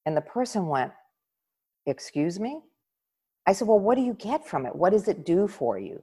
And 0.05 0.15
the 0.15 0.21
person 0.21 0.67
went, 0.67 0.91
Excuse 1.85 2.39
me? 2.39 2.61
I 3.45 3.53
said, 3.53 3.67
Well, 3.67 3.79
what 3.79 3.95
do 3.95 4.01
you 4.01 4.13
get 4.13 4.47
from 4.47 4.65
it? 4.65 4.75
What 4.75 4.91
does 4.91 5.07
it 5.07 5.25
do 5.25 5.47
for 5.47 5.79
you? 5.79 6.01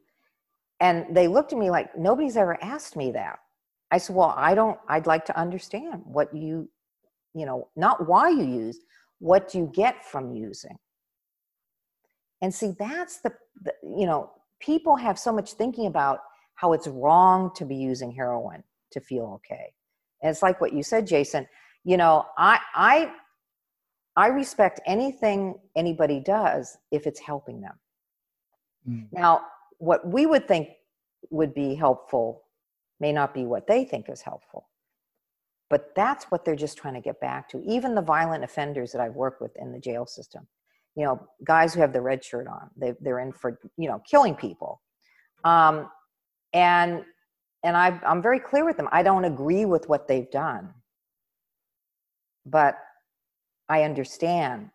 And 0.81 1.15
they 1.15 1.29
looked 1.29 1.53
at 1.53 1.59
me 1.59 1.71
like, 1.71 1.97
Nobody's 1.97 2.37
ever 2.37 2.63
asked 2.63 2.97
me 2.97 3.13
that. 3.13 3.39
I 3.91 3.99
said, 3.99 4.17
Well, 4.17 4.35
I 4.37 4.55
don't, 4.55 4.79
I'd 4.89 5.07
like 5.07 5.25
to 5.27 5.39
understand 5.39 6.03
what 6.05 6.35
you 6.35 6.69
you 7.35 7.47
know 7.47 7.69
not 7.77 8.09
why 8.09 8.29
you 8.29 8.45
use 8.45 8.79
what 9.19 9.51
do 9.51 9.59
you 9.59 9.71
get 9.75 10.05
from 10.05 10.35
using 10.35 10.77
and 12.43 12.53
see 12.53 12.73
that's 12.79 13.21
the, 13.21 13.33
the, 13.63 13.73
you 13.83 14.07
know 14.07 14.31
people 14.61 14.97
have 14.97 15.19
so 15.19 15.33
much 15.33 15.53
thinking 15.53 15.87
about 15.87 16.21
how 16.55 16.73
it's 16.73 16.89
wrong 16.89 17.51
to 17.55 17.65
be 17.65 17.77
using 17.77 18.11
heroin 18.11 18.63
to 18.91 19.01
feel 19.01 19.33
okay 19.35 19.73
and 20.23 20.31
it's 20.31 20.43
like 20.43 20.61
what 20.61 20.73
you 20.73 20.83
said 20.83 21.07
jason 21.07 21.47
you 21.85 21.97
know 21.97 22.25
i 22.37 22.59
i 22.75 23.13
i 24.17 24.27
respect 24.27 24.81
anything 24.87 25.55
anybody 25.77 26.21
does 26.21 26.79
if 26.91 27.07
it's 27.07 27.21
helping 27.21 27.61
them 27.61 27.75
mm. 28.89 29.07
now 29.13 29.41
what 29.79 30.07
we 30.07 30.27
would 30.27 30.47
think 30.47 30.69
would 31.31 31.55
be 31.55 31.75
helpful 31.75 32.43
may 32.99 33.13
not 33.13 33.33
be 33.33 33.45
what 33.45 33.67
they 33.67 33.85
think 33.85 34.09
is 34.09 34.21
helpful 34.21 34.67
but 35.71 35.95
that's 35.95 36.25
what 36.25 36.45
they're 36.45 36.57
just 36.57 36.77
trying 36.77 36.95
to 36.95 37.01
get 37.01 37.21
back 37.21 37.49
to. 37.51 37.63
Even 37.65 37.95
the 37.95 38.03
violent 38.03 38.43
offenders 38.43 38.91
that 38.93 39.01
I've 39.01 39.15
worked 39.15 39.41
with 39.41 39.57
in 39.57 39.73
the 39.73 39.79
jail 39.79 40.05
system, 40.05 40.47
you 40.97 41.05
know, 41.05 41.25
guys 41.45 41.73
who 41.73 41.81
have 41.81 41.93
the 41.93 42.01
red 42.01 42.23
shirt 42.25 42.49
on, 42.49 42.69
they, 42.77 42.93
they're 43.01 43.21
in 43.21 43.33
for, 43.33 43.59
you 43.79 43.89
know, 43.89 44.03
killing 44.11 44.35
people. 44.35 44.83
Um, 45.45 45.89
and 46.53 47.05
and 47.63 47.77
I, 47.77 48.01
I'm 48.07 48.23
very 48.23 48.41
clear 48.41 48.65
with 48.65 48.79
them. 48.79 48.89
I 48.91 49.03
don't 49.03 49.25
agree 49.25 49.67
with 49.67 49.89
what 49.89 50.09
they've 50.09 50.31
done, 50.31 50.73
but 52.47 52.79
I 53.71 53.85
understand, 53.85 54.71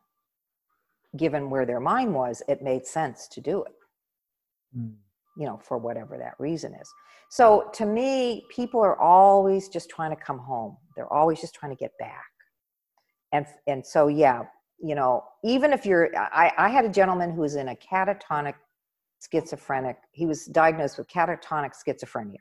given 1.15 1.49
where 1.51 1.65
their 1.65 1.79
mind 1.79 2.15
was, 2.15 2.41
it 2.47 2.63
made 2.63 2.87
sense 2.87 3.27
to 3.29 3.41
do 3.41 3.63
it. 3.63 3.73
Mm 4.75 4.95
you 5.35 5.45
know, 5.45 5.57
for 5.57 5.77
whatever 5.77 6.17
that 6.17 6.33
reason 6.39 6.73
is. 6.73 6.91
So 7.29 7.69
to 7.73 7.85
me, 7.85 8.45
people 8.49 8.81
are 8.81 8.99
always 8.99 9.67
just 9.69 9.89
trying 9.89 10.11
to 10.11 10.15
come 10.15 10.39
home. 10.39 10.77
They're 10.95 11.11
always 11.11 11.41
just 11.41 11.53
trying 11.53 11.71
to 11.71 11.77
get 11.77 11.91
back. 11.99 12.23
And 13.31 13.45
and 13.67 13.85
so 13.85 14.07
yeah, 14.07 14.43
you 14.79 14.95
know, 14.95 15.23
even 15.43 15.73
if 15.73 15.85
you're 15.85 16.15
I, 16.17 16.51
I 16.57 16.69
had 16.69 16.85
a 16.85 16.89
gentleman 16.89 17.31
who 17.31 17.41
was 17.41 17.55
in 17.55 17.69
a 17.69 17.75
catatonic 17.75 18.55
schizophrenic. 19.31 19.97
He 20.11 20.25
was 20.25 20.45
diagnosed 20.45 20.97
with 20.97 21.07
catatonic 21.07 21.71
schizophrenia. 21.75 22.37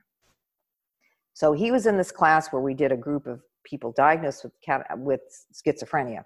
So 1.33 1.53
he 1.53 1.73
was 1.73 1.87
in 1.87 1.97
this 1.97 2.13
class 2.13 2.53
where 2.53 2.63
we 2.63 2.75
did 2.75 2.93
a 2.93 2.97
group 2.97 3.27
of 3.27 3.41
people 3.65 3.93
diagnosed 3.97 4.45
with, 4.45 4.53
cat, 4.61 4.87
with 4.99 5.21
schizophrenia. 5.53 6.25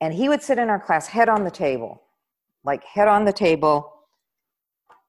And 0.00 0.14
he 0.14 0.28
would 0.28 0.42
sit 0.42 0.58
in 0.58 0.70
our 0.70 0.80
class 0.80 1.06
head 1.06 1.28
on 1.28 1.44
the 1.44 1.50
table, 1.50 2.02
like 2.64 2.84
head 2.84 3.08
on 3.08 3.24
the 3.24 3.32
table. 3.32 3.92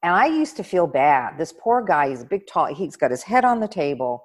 And 0.02 0.14
I 0.14 0.26
used 0.26 0.56
to 0.56 0.64
feel 0.64 0.86
bad. 0.86 1.38
This 1.38 1.52
poor 1.52 1.82
guy, 1.82 2.10
he's 2.10 2.22
a 2.22 2.26
big, 2.26 2.46
tall, 2.46 2.74
he's 2.74 2.96
got 2.96 3.10
his 3.10 3.22
head 3.22 3.44
on 3.44 3.60
the 3.60 3.68
table. 3.68 4.24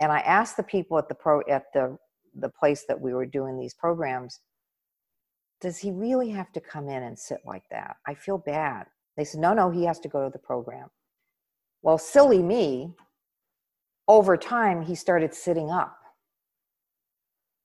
And 0.00 0.10
I 0.10 0.20
asked 0.20 0.56
the 0.56 0.62
people 0.62 0.98
at 0.98 1.08
the 1.08 1.14
pro 1.14 1.42
at 1.48 1.72
the 1.74 1.96
the 2.34 2.48
place 2.48 2.84
that 2.88 3.00
we 3.00 3.12
were 3.12 3.26
doing 3.26 3.58
these 3.58 3.74
programs, 3.74 4.40
does 5.60 5.78
he 5.78 5.90
really 5.90 6.30
have 6.30 6.50
to 6.52 6.60
come 6.60 6.88
in 6.88 7.02
and 7.02 7.18
sit 7.18 7.40
like 7.46 7.64
that? 7.70 7.96
I 8.06 8.14
feel 8.14 8.38
bad. 8.38 8.86
They 9.16 9.24
said, 9.24 9.40
no, 9.40 9.52
no, 9.52 9.70
he 9.70 9.84
has 9.84 10.00
to 10.00 10.08
go 10.08 10.24
to 10.24 10.30
the 10.30 10.38
program. 10.38 10.88
Well, 11.82 11.98
silly 11.98 12.42
me, 12.42 12.94
over 14.08 14.36
time, 14.36 14.82
he 14.82 14.94
started 14.94 15.34
sitting 15.34 15.70
up, 15.70 15.96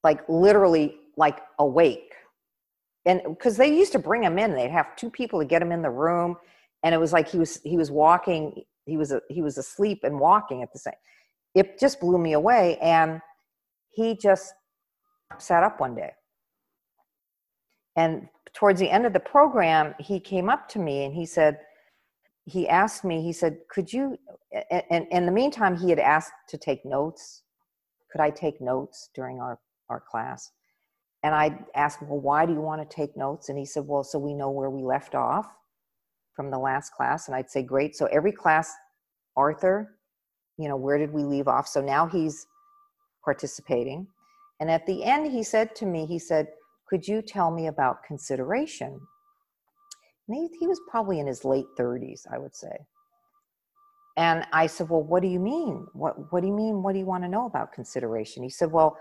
like 0.04 0.22
literally 0.28 0.98
like 1.18 1.42
awake. 1.60 2.14
And 3.06 3.22
because 3.28 3.58
they 3.58 3.76
used 3.76 3.92
to 3.94 4.00
bring 4.00 4.24
him 4.24 4.38
in, 4.38 4.54
they'd 4.54 4.72
have 4.72 4.96
two 4.96 5.10
people 5.10 5.40
to 5.40 5.46
get 5.46 5.62
him 5.62 5.72
in 5.72 5.82
the 5.82 5.90
room. 5.90 6.38
And 6.84 6.94
it 6.94 6.98
was 7.00 7.12
like 7.12 7.28
he 7.28 7.38
was 7.38 7.60
he 7.64 7.76
was 7.76 7.92
walking, 7.92 8.64
he 8.86 8.98
was 8.98 9.14
he 9.30 9.42
was 9.42 9.58
asleep 9.58 10.02
and 10.04 10.20
walking 10.20 10.62
at 10.62 10.72
the 10.72 10.80
same. 10.80 10.94
It 11.56 11.80
just 11.80 12.00
blew 12.00 12.18
me 12.18 12.34
away. 12.34 12.78
And 12.82 13.22
he 13.90 14.16
just 14.16 14.54
sat 15.40 15.64
up 15.64 15.80
one 15.80 15.96
day. 15.96 16.12
And 17.96 18.30
towards 18.54 18.80
the 18.80 18.90
end 18.90 19.06
of 19.06 19.14
the 19.14 19.20
program, 19.20 19.96
he 20.00 20.20
came 20.20 20.50
up 20.50 20.70
to 20.70 20.80
me 20.80 21.04
and 21.04 21.14
he 21.14 21.26
said, 21.26 21.60
he 22.46 22.68
asked 22.68 23.04
me, 23.04 23.22
he 23.22 23.34
said, 23.34 23.58
could 23.70 23.92
you, 23.92 24.18
and, 24.72 24.84
and 24.90 25.08
in 25.12 25.26
the 25.26 25.32
meantime, 25.32 25.76
he 25.76 25.90
had 25.90 26.00
asked 26.00 26.32
to 26.50 26.58
take 26.58 26.86
notes. 26.86 27.44
Could 28.12 28.22
I 28.22 28.30
take 28.30 28.62
notes 28.62 29.10
during 29.14 29.40
our, 29.42 29.60
our 29.90 30.02
class? 30.10 30.52
And 31.24 31.34
I 31.34 31.60
asked 31.76 32.02
well, 32.02 32.20
why 32.20 32.46
do 32.46 32.54
you 32.54 32.62
want 32.62 32.88
to 32.88 32.96
take 32.96 33.18
notes? 33.18 33.50
And 33.50 33.58
he 33.58 33.66
said, 33.66 33.86
well, 33.88 34.04
so 34.04 34.20
we 34.20 34.34
know 34.34 34.52
where 34.52 34.70
we 34.70 34.84
left 34.84 35.16
off 35.16 35.48
from 36.36 36.52
the 36.52 36.60
last 36.60 36.94
class. 36.94 37.28
And 37.28 37.36
I'd 37.36 37.50
say, 37.50 37.64
great. 37.64 37.96
So 37.96 38.06
every 38.08 38.32
class, 38.32 38.72
Arthur, 39.36 39.98
you 40.58 40.68
know, 40.68 40.76
where 40.76 40.98
did 40.98 41.12
we 41.12 41.24
leave 41.24 41.48
off? 41.48 41.68
So 41.68 41.82
now 41.82 42.08
he's 42.08 42.46
participating. 43.24 44.08
And 44.60 44.72
at 44.72 44.86
the 44.86 45.04
end, 45.04 45.32
he 45.32 45.44
said 45.44 45.76
to 45.76 45.86
me, 45.86 46.06
he 46.06 46.20
said, 46.20 46.48
Could 46.88 47.08
you 47.08 47.22
tell 47.22 47.52
me 47.52 47.68
about 47.68 48.04
consideration? 48.04 49.00
And 50.28 50.36
he, 50.36 50.58
he 50.60 50.68
was 50.68 50.80
probably 50.90 51.20
in 51.20 51.28
his 51.28 51.46
late 51.46 51.66
30s, 51.78 52.22
I 52.32 52.38
would 52.38 52.56
say. 52.56 52.76
And 54.18 54.46
I 54.52 54.66
said, 54.66 54.90
Well, 54.90 55.04
what 55.04 55.22
do 55.22 55.28
you 55.28 55.40
mean? 55.40 55.86
What, 55.94 56.32
what 56.32 56.42
do 56.42 56.48
you 56.48 56.56
mean? 56.56 56.82
What 56.82 56.94
do 56.94 57.00
you 57.00 57.06
want 57.06 57.24
to 57.24 57.30
know 57.30 57.46
about 57.46 57.72
consideration? 57.72 58.44
He 58.44 58.50
said, 58.50 58.72
Well, 58.72 58.98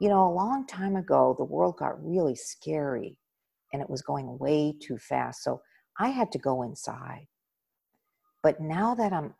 you 0.00 0.08
know, 0.08 0.26
a 0.26 0.32
long 0.34 0.66
time 0.66 0.96
ago, 0.96 1.34
the 1.38 1.44
world 1.44 1.76
got 1.78 2.04
really 2.04 2.34
scary 2.34 3.18
and 3.72 3.82
it 3.82 3.90
was 3.90 4.02
going 4.02 4.38
way 4.38 4.74
too 4.80 4.98
fast. 4.98 5.42
So 5.42 5.62
I 5.98 6.08
had 6.08 6.30
to 6.32 6.38
go 6.38 6.62
inside. 6.62 7.26
But 8.42 8.60
now 8.60 8.94
that 8.94 9.12
I'm, 9.12 9.34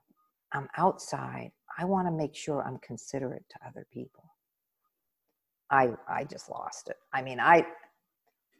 I'm 0.52 0.68
outside, 0.76 1.52
I 1.78 1.84
want 1.84 2.08
to 2.08 2.12
make 2.12 2.34
sure 2.34 2.62
I'm 2.62 2.78
considerate 2.78 3.44
to 3.50 3.68
other 3.68 3.86
people. 3.92 4.24
I 5.70 5.90
I 6.08 6.24
just 6.24 6.48
lost 6.48 6.88
it. 6.88 6.96
I 7.12 7.22
mean, 7.22 7.40
I 7.40 7.66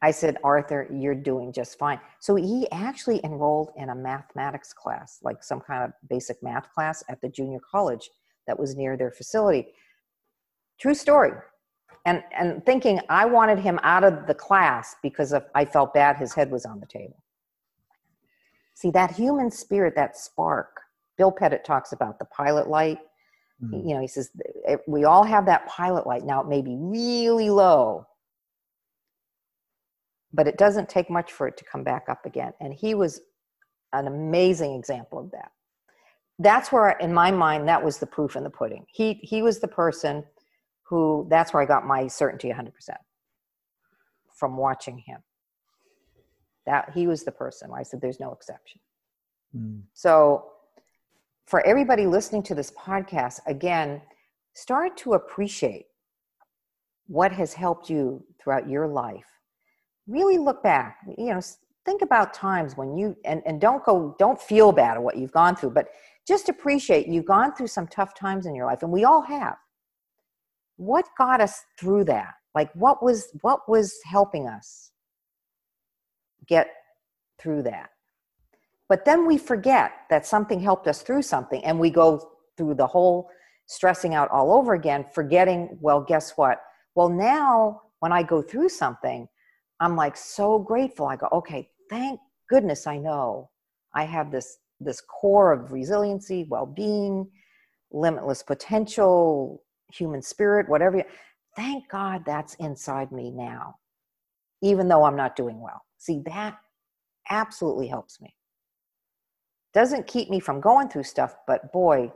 I 0.03 0.11
said, 0.11 0.37
Arthur, 0.45 0.89
you're 0.93 1.15
doing 1.15 1.53
just 1.53 1.79
fine. 1.79 1.99
So 2.21 2.35
he 2.35 2.69
actually 2.71 3.21
enrolled 3.25 3.71
in 3.77 3.89
a 3.89 3.95
mathematics 3.95 4.73
class, 4.73 5.21
like 5.23 5.43
some 5.43 5.61
kind 5.61 5.85
of 5.85 5.93
basic 6.09 6.43
math 6.43 6.71
class 6.73 7.03
at 7.09 7.21
the 7.21 7.29
junior 7.29 7.61
college 7.61 8.11
that 8.47 8.59
was 8.59 8.77
near 8.77 8.97
their 8.97 9.11
facility. 9.11 9.69
True 10.79 10.95
story. 10.95 11.33
And 12.07 12.23
and 12.33 12.65
thinking 12.65 13.01
I 13.11 13.27
wanted 13.27 13.59
him 13.59 13.79
out 13.83 14.05
of 14.05 14.27
the 14.27 14.35
class 14.35 14.97
because 15.03 15.33
of, 15.33 15.45
I 15.55 15.67
felt 15.67 15.93
bad 15.93 16.17
his 16.17 16.33
head 16.33 16.51
was 16.51 16.65
on 16.65 16.81
the 16.81 16.87
table. 16.87 17.23
See 18.75 18.91
that 18.93 19.11
human 19.11 19.51
spirit, 19.51 19.95
that 19.97 20.17
spark. 20.17 20.81
Bill 21.19 21.33
Pettit 21.33 21.65
talks 21.65 21.93
about 21.93 22.19
the 22.19 22.25
pilot 22.27 22.69
light 22.69 22.99
Mm-hmm. 23.63 23.89
You 23.89 23.95
know, 23.95 24.01
he 24.01 24.09
says, 24.09 24.31
we 24.87 25.05
all 25.05 25.25
have 25.25 25.47
that 25.47 25.67
pilot 25.67 26.07
light. 26.07 26.25
Now, 26.25 26.41
it 26.41 26.49
may 26.49 26.63
be 26.63 26.77
really 26.79 27.51
low, 27.51 28.07
but 30.33 30.47
it 30.47 30.59
doesn't 30.59 30.89
take 30.89 31.09
much 31.09 31.33
for 31.33 31.49
it 31.49 31.57
to 31.57 31.65
come 31.65 31.83
back 31.83 32.07
up 32.09 32.27
again. 32.27 32.53
And 32.61 32.75
he 32.75 32.95
was 32.95 33.21
an 33.93 34.07
amazing 34.07 34.75
example 34.75 35.19
of 35.19 35.31
that. 35.31 35.53
That's 36.39 36.71
where, 36.71 36.91
in 36.91 37.15
my 37.15 37.31
mind, 37.31 37.67
that 37.69 37.83
was 37.83 37.97
the 37.99 38.07
proof 38.07 38.37
in 38.37 38.45
the 38.45 38.51
pudding. 38.51 38.85
He, 38.93 39.15
he 39.23 39.41
was 39.41 39.59
the 39.59 39.69
person 39.69 40.23
who, 40.89 41.27
that's 41.29 41.53
where 41.53 41.63
I 41.63 41.67
got 41.67 41.87
my 41.87 42.07
certainty 42.07 42.49
100% 42.49 42.71
from 44.35 44.57
watching 44.57 44.99
him. 44.99 45.21
That 46.67 46.91
he 46.95 47.07
was 47.07 47.25
the 47.25 47.33
person. 47.33 47.71
I 47.75 47.83
said, 47.83 48.01
there's 48.01 48.21
no 48.21 48.33
exception. 48.33 48.81
Mm. 49.57 49.83
So 49.95 50.47
for 51.47 51.65
everybody 51.67 52.07
listening 52.07 52.43
to 52.45 52.55
this 52.55 52.71
podcast, 52.73 53.41
again, 53.47 54.03
start 54.55 54.97
to 54.99 55.15
appreciate 55.15 55.87
what 57.07 57.33
has 57.33 57.53
helped 57.53 57.89
you 57.89 58.25
throughout 58.41 58.69
your 58.69 58.89
life. 58.89 59.27
Really 60.09 60.39
look 60.39 60.63
back, 60.63 60.99
you 61.19 61.33
know, 61.33 61.41
think 61.85 62.03
about 62.03 62.35
times 62.35 62.77
when 62.77 62.97
you, 62.97 63.17
and, 63.25 63.43
and 63.47 63.61
don't 63.61 63.85
go, 63.85 64.15
don't 64.19 64.41
feel 64.41 64.73
bad 64.73 64.97
at 64.97 65.03
what 65.03 65.17
you've 65.17 65.33
gone 65.33 65.57
through, 65.57 65.71
but 65.71 65.89
just 66.27 66.49
appreciate 66.49 67.07
you've 67.07 67.25
gone 67.25 67.55
through 67.55 67.69
some 67.69 67.87
tough 67.87 68.15
times 68.15 68.47
in 68.47 68.55
your 68.55 68.67
life, 68.67 68.83
and 68.83 68.91
we 68.91 69.05
all 69.05 69.23
have. 69.23 69.57
What 70.77 71.07
got 71.17 71.41
us 71.41 71.63
through 71.79 72.05
that? 72.05 72.35
Like 72.55 72.73
what 72.75 73.03
was 73.03 73.29
what 73.43 73.69
was 73.69 73.99
helping 74.05 74.49
us 74.49 74.91
get 76.47 76.69
through 77.39 77.63
that? 77.65 77.91
But 78.89 79.05
then 79.05 79.27
we 79.27 79.37
forget 79.37 79.93
that 80.11 80.27
something 80.27 80.61
helped 80.61 80.87
us 80.87 81.03
through 81.03 81.23
something 81.23 81.65
and 81.65 81.79
we 81.79 81.91
go 81.91 82.31
through 82.57 82.75
the 82.75 82.87
whole 82.87 83.29
stressing 83.67 84.15
out 84.15 84.31
all 84.31 84.53
over 84.53 84.75
again, 84.75 85.05
forgetting, 85.13 85.77
well, 85.81 86.01
guess 86.01 86.33
what? 86.37 86.63
Well, 86.95 87.09
now 87.09 87.83
when 87.99 88.13
I 88.13 88.23
go 88.23 88.41
through 88.43 88.69
something, 88.69 89.29
I'm 89.81 89.97
like 89.97 90.17
so 90.17 90.59
grateful. 90.59 91.07
I 91.07 91.17
go, 91.17 91.29
okay, 91.33 91.69
thank 91.91 92.21
goodness 92.49 92.87
I 92.87 92.97
know 92.99 93.51
I 93.95 94.05
have 94.05 94.31
this 94.31 94.59
this 94.79 95.01
core 95.01 95.53
of 95.53 95.73
resiliency, 95.73 96.47
well-being, 96.51 97.31
limitless 97.91 98.43
potential, 98.43 99.63
human 99.93 100.23
spirit, 100.23 100.69
whatever. 100.69 101.03
Thank 101.55 101.89
God 101.89 102.23
that's 102.27 102.55
inside 102.55 103.13
me 103.13 103.31
now, 103.31 103.77
even 104.63 104.89
though 104.89 105.05
I'm 105.05 105.17
not 105.17 105.37
doing 105.37 105.61
well. 105.61 105.83
See, 105.99 106.23
that 106.27 106.59
absolutely 107.31 107.89
helps 107.89 108.21
me 108.21 108.35
doesn't 109.77 110.07
keep 110.07 110.31
me 110.31 110.41
from 110.41 110.59
going 110.59 110.89
through 110.89 111.03
stuff 111.03 111.37
but 111.47 111.71
boy 111.71 112.11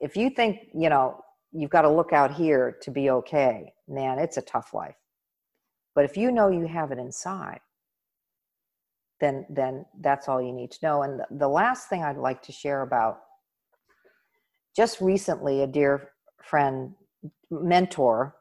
if 0.00 0.16
you 0.16 0.30
think 0.30 0.56
you 0.74 0.88
know 0.88 1.20
you've 1.52 1.70
got 1.70 1.82
to 1.82 1.90
look 1.90 2.14
out 2.14 2.32
here 2.32 2.78
to 2.80 2.90
be 2.90 3.10
okay 3.10 3.70
man 3.88 4.18
it's 4.18 4.38
a 4.38 4.42
tough 4.42 4.72
life 4.72 4.96
but 5.94 6.02
if 6.06 6.16
you 6.16 6.32
know 6.32 6.48
you 6.48 6.66
have 6.66 6.92
it 6.92 6.98
inside 6.98 7.60
then 9.20 9.44
then 9.50 9.84
that's 10.00 10.28
all 10.28 10.40
you 10.40 10.52
need 10.52 10.70
to 10.70 10.78
know 10.82 11.02
and 11.02 11.20
the, 11.20 11.26
the 11.32 11.48
last 11.48 11.90
thing 11.90 12.02
i'd 12.02 12.16
like 12.16 12.40
to 12.40 12.52
share 12.52 12.80
about 12.80 13.18
just 14.74 14.98
recently 15.02 15.62
a 15.62 15.66
dear 15.66 16.12
friend 16.42 16.94
mentor 17.50 18.36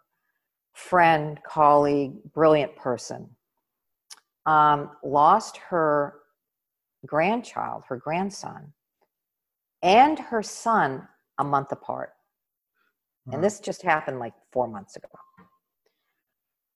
friend 0.74 1.40
colleague 1.48 2.14
brilliant 2.34 2.76
person 2.76 3.30
um, 4.46 4.92
lost 5.04 5.58
her 5.58 6.20
grandchild, 7.06 7.84
her 7.88 7.98
grandson, 7.98 8.74
and 9.82 10.20
her 10.20 10.44
son 10.44 11.08
a 11.38 11.44
month 11.44 11.72
apart. 11.72 12.12
And 13.32 13.44
this 13.44 13.60
just 13.60 13.82
happened 13.82 14.20
like 14.20 14.34
four 14.52 14.68
months 14.68 14.96
ago. 14.96 15.08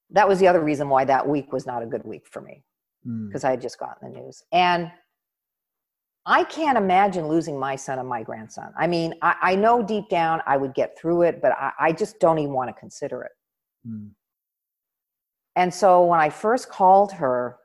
That 0.09 0.28
was 0.28 0.39
the 0.39 0.47
other 0.47 0.63
reason 0.63 0.89
why 0.89 1.05
that 1.05 1.28
week 1.28 1.53
was 1.53 1.67
not 1.67 1.84
a 1.84 1.86
good 1.86 2.03
week 2.03 2.26
for 2.26 2.41
me 2.41 2.63
because 3.28 3.43
mm. 3.43 3.47
I 3.47 3.51
had 3.51 3.61
just 3.61 3.78
gotten 3.78 4.11
the 4.11 4.20
news. 4.20 4.43
And 4.51 4.91
I 6.26 6.43
can't 6.43 6.78
imagine 6.78 7.28
losing 7.28 7.59
my 7.59 7.76
son 7.76 7.97
and 7.99 8.07
my 8.07 8.24
grandson. 8.24 8.72
I 8.78 8.88
mean, 8.88 9.15
I, 9.22 9.36
I 9.41 9.55
know 9.55 9.82
deep 9.82 10.09
down 10.09 10.41
I 10.45 10.57
would 10.57 10.74
get 10.74 10.97
through 10.99 11.24
it, 11.24 11.41
but 11.41 11.53
I, 11.53 11.72
I 11.80 11.91
just 11.91 12.20
don't 12.20 12.38
even 12.39 12.53
want 12.53 12.70
to 12.70 12.80
consider 12.80 13.24
it. 13.24 13.32
Mm. 13.88 14.11
And 15.55 15.74
so 15.74 16.05
when 16.05 16.20
I 16.20 16.30
first 16.30 16.70
called 16.70 17.13
her 17.13 17.57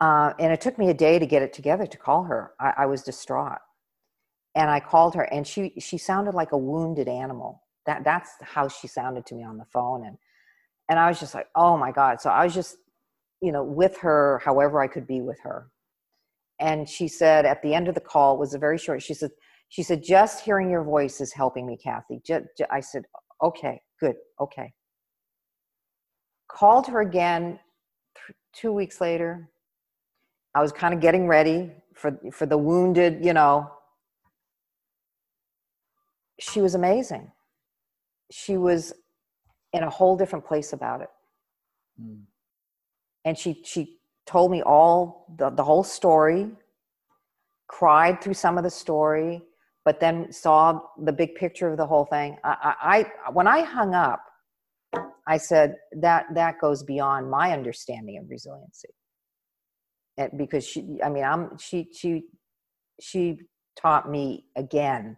uh, 0.00 0.32
and 0.38 0.52
it 0.52 0.60
took 0.60 0.78
me 0.78 0.90
a 0.90 0.94
day 0.94 1.18
to 1.18 1.26
get 1.26 1.42
it 1.42 1.52
together 1.52 1.86
to 1.86 1.96
call 1.96 2.24
her. 2.24 2.52
I, 2.60 2.72
I, 2.78 2.86
was 2.86 3.02
distraught, 3.02 3.58
and 4.54 4.70
I 4.70 4.78
called 4.80 5.14
her, 5.14 5.22
and 5.22 5.46
she 5.46 5.72
she 5.78 5.96
sounded 5.96 6.34
like 6.34 6.52
a 6.52 6.58
wounded 6.58 7.08
animal. 7.08 7.62
That 7.86 8.04
that's 8.04 8.30
how 8.42 8.68
she 8.68 8.88
sounded 8.88 9.24
to 9.26 9.34
me 9.34 9.42
on 9.42 9.56
the 9.56 9.64
phone, 9.64 10.04
and 10.04 10.18
and 10.90 10.98
I 10.98 11.08
was 11.08 11.18
just 11.18 11.34
like, 11.34 11.48
oh 11.54 11.78
my 11.78 11.92
god. 11.92 12.20
So 12.20 12.28
I 12.30 12.44
was 12.44 12.54
just, 12.54 12.76
you 13.40 13.52
know, 13.52 13.64
with 13.64 13.96
her, 13.98 14.40
however 14.44 14.80
I 14.80 14.86
could 14.86 15.06
be 15.06 15.22
with 15.22 15.40
her, 15.40 15.70
and 16.58 16.88
she 16.88 17.08
said 17.08 17.44
at 17.44 17.62
the 17.62 17.74
end 17.74 17.88
of 17.88 17.94
the 17.94 18.00
call 18.00 18.38
was 18.38 18.54
a 18.54 18.58
very 18.58 18.78
short 18.78 19.02
she 19.02 19.14
said 19.14 19.30
she 19.68 19.82
said 19.82 20.02
just 20.02 20.44
hearing 20.44 20.70
your 20.70 20.84
voice 20.84 21.20
is 21.20 21.32
helping 21.32 21.66
me 21.66 21.76
cathy. 21.76 22.20
Just, 22.24 22.44
just, 22.56 22.70
i 22.70 22.80
said 22.80 23.02
okay 23.42 23.80
good 24.00 24.16
okay. 24.40 24.72
Called 26.48 26.86
her 26.86 27.00
again 27.00 27.58
th- 28.26 28.36
two 28.52 28.72
weeks 28.72 29.00
later. 29.00 29.50
I 30.54 30.62
was 30.62 30.72
kind 30.72 30.94
of 30.94 31.00
getting 31.00 31.26
ready 31.26 31.70
for 31.94 32.18
for 32.32 32.46
the 32.46 32.58
wounded 32.58 33.24
you 33.24 33.32
know. 33.32 33.70
She 36.38 36.60
was 36.60 36.74
amazing. 36.74 37.32
She 38.30 38.56
was 38.56 38.92
in 39.72 39.82
a 39.82 39.90
whole 39.90 40.16
different 40.16 40.44
place 40.44 40.72
about 40.72 41.00
it. 41.00 41.08
Mm. 42.00 42.24
and 43.24 43.38
she 43.38 43.62
she 43.64 43.98
told 44.26 44.50
me 44.50 44.62
all 44.62 45.26
the, 45.38 45.50
the 45.50 45.64
whole 45.64 45.84
story 45.84 46.50
cried 47.68 48.20
through 48.20 48.34
some 48.34 48.58
of 48.58 48.64
the 48.64 48.70
story 48.70 49.42
but 49.84 50.00
then 50.00 50.32
saw 50.32 50.80
the 51.04 51.12
big 51.12 51.36
picture 51.36 51.68
of 51.68 51.76
the 51.76 51.86
whole 51.86 52.06
thing. 52.06 52.36
I, 52.42 53.06
I, 53.24 53.30
when 53.30 53.46
i 53.46 53.62
hung 53.62 53.94
up 53.94 54.20
i 55.26 55.36
said 55.36 55.76
that 56.00 56.26
that 56.34 56.60
goes 56.60 56.82
beyond 56.82 57.30
my 57.30 57.52
understanding 57.52 58.18
of 58.18 58.28
resiliency. 58.28 58.88
And 60.18 60.30
because 60.36 60.66
she 60.66 60.98
i 61.04 61.08
mean 61.08 61.24
i'm 61.24 61.56
she 61.58 61.88
she 61.92 62.24
she 63.00 63.38
taught 63.76 64.10
me 64.10 64.46
again 64.56 65.16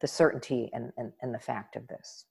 the 0.00 0.08
certainty 0.08 0.70
and, 0.72 0.92
and, 0.96 1.12
and 1.22 1.34
the 1.34 1.38
fact 1.38 1.76
of 1.76 1.86
this 1.88 2.24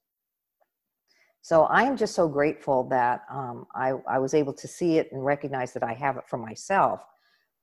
so 1.42 1.64
I 1.64 1.84
am 1.84 1.96
just 1.96 2.16
so 2.16 2.28
grateful 2.28 2.84
that 2.90 3.22
um, 3.32 3.66
I, 3.74 3.94
I 4.10 4.20
was 4.20 4.34
able 4.34 4.54
to 4.54 4.68
see 4.68 4.98
it 4.98 5.10
and 5.12 5.24
recognize 5.24 5.74
that 5.74 5.84
I 5.84 5.94
have 5.94 6.18
it 6.18 6.28
for 6.28 6.38
myself. 6.38 7.02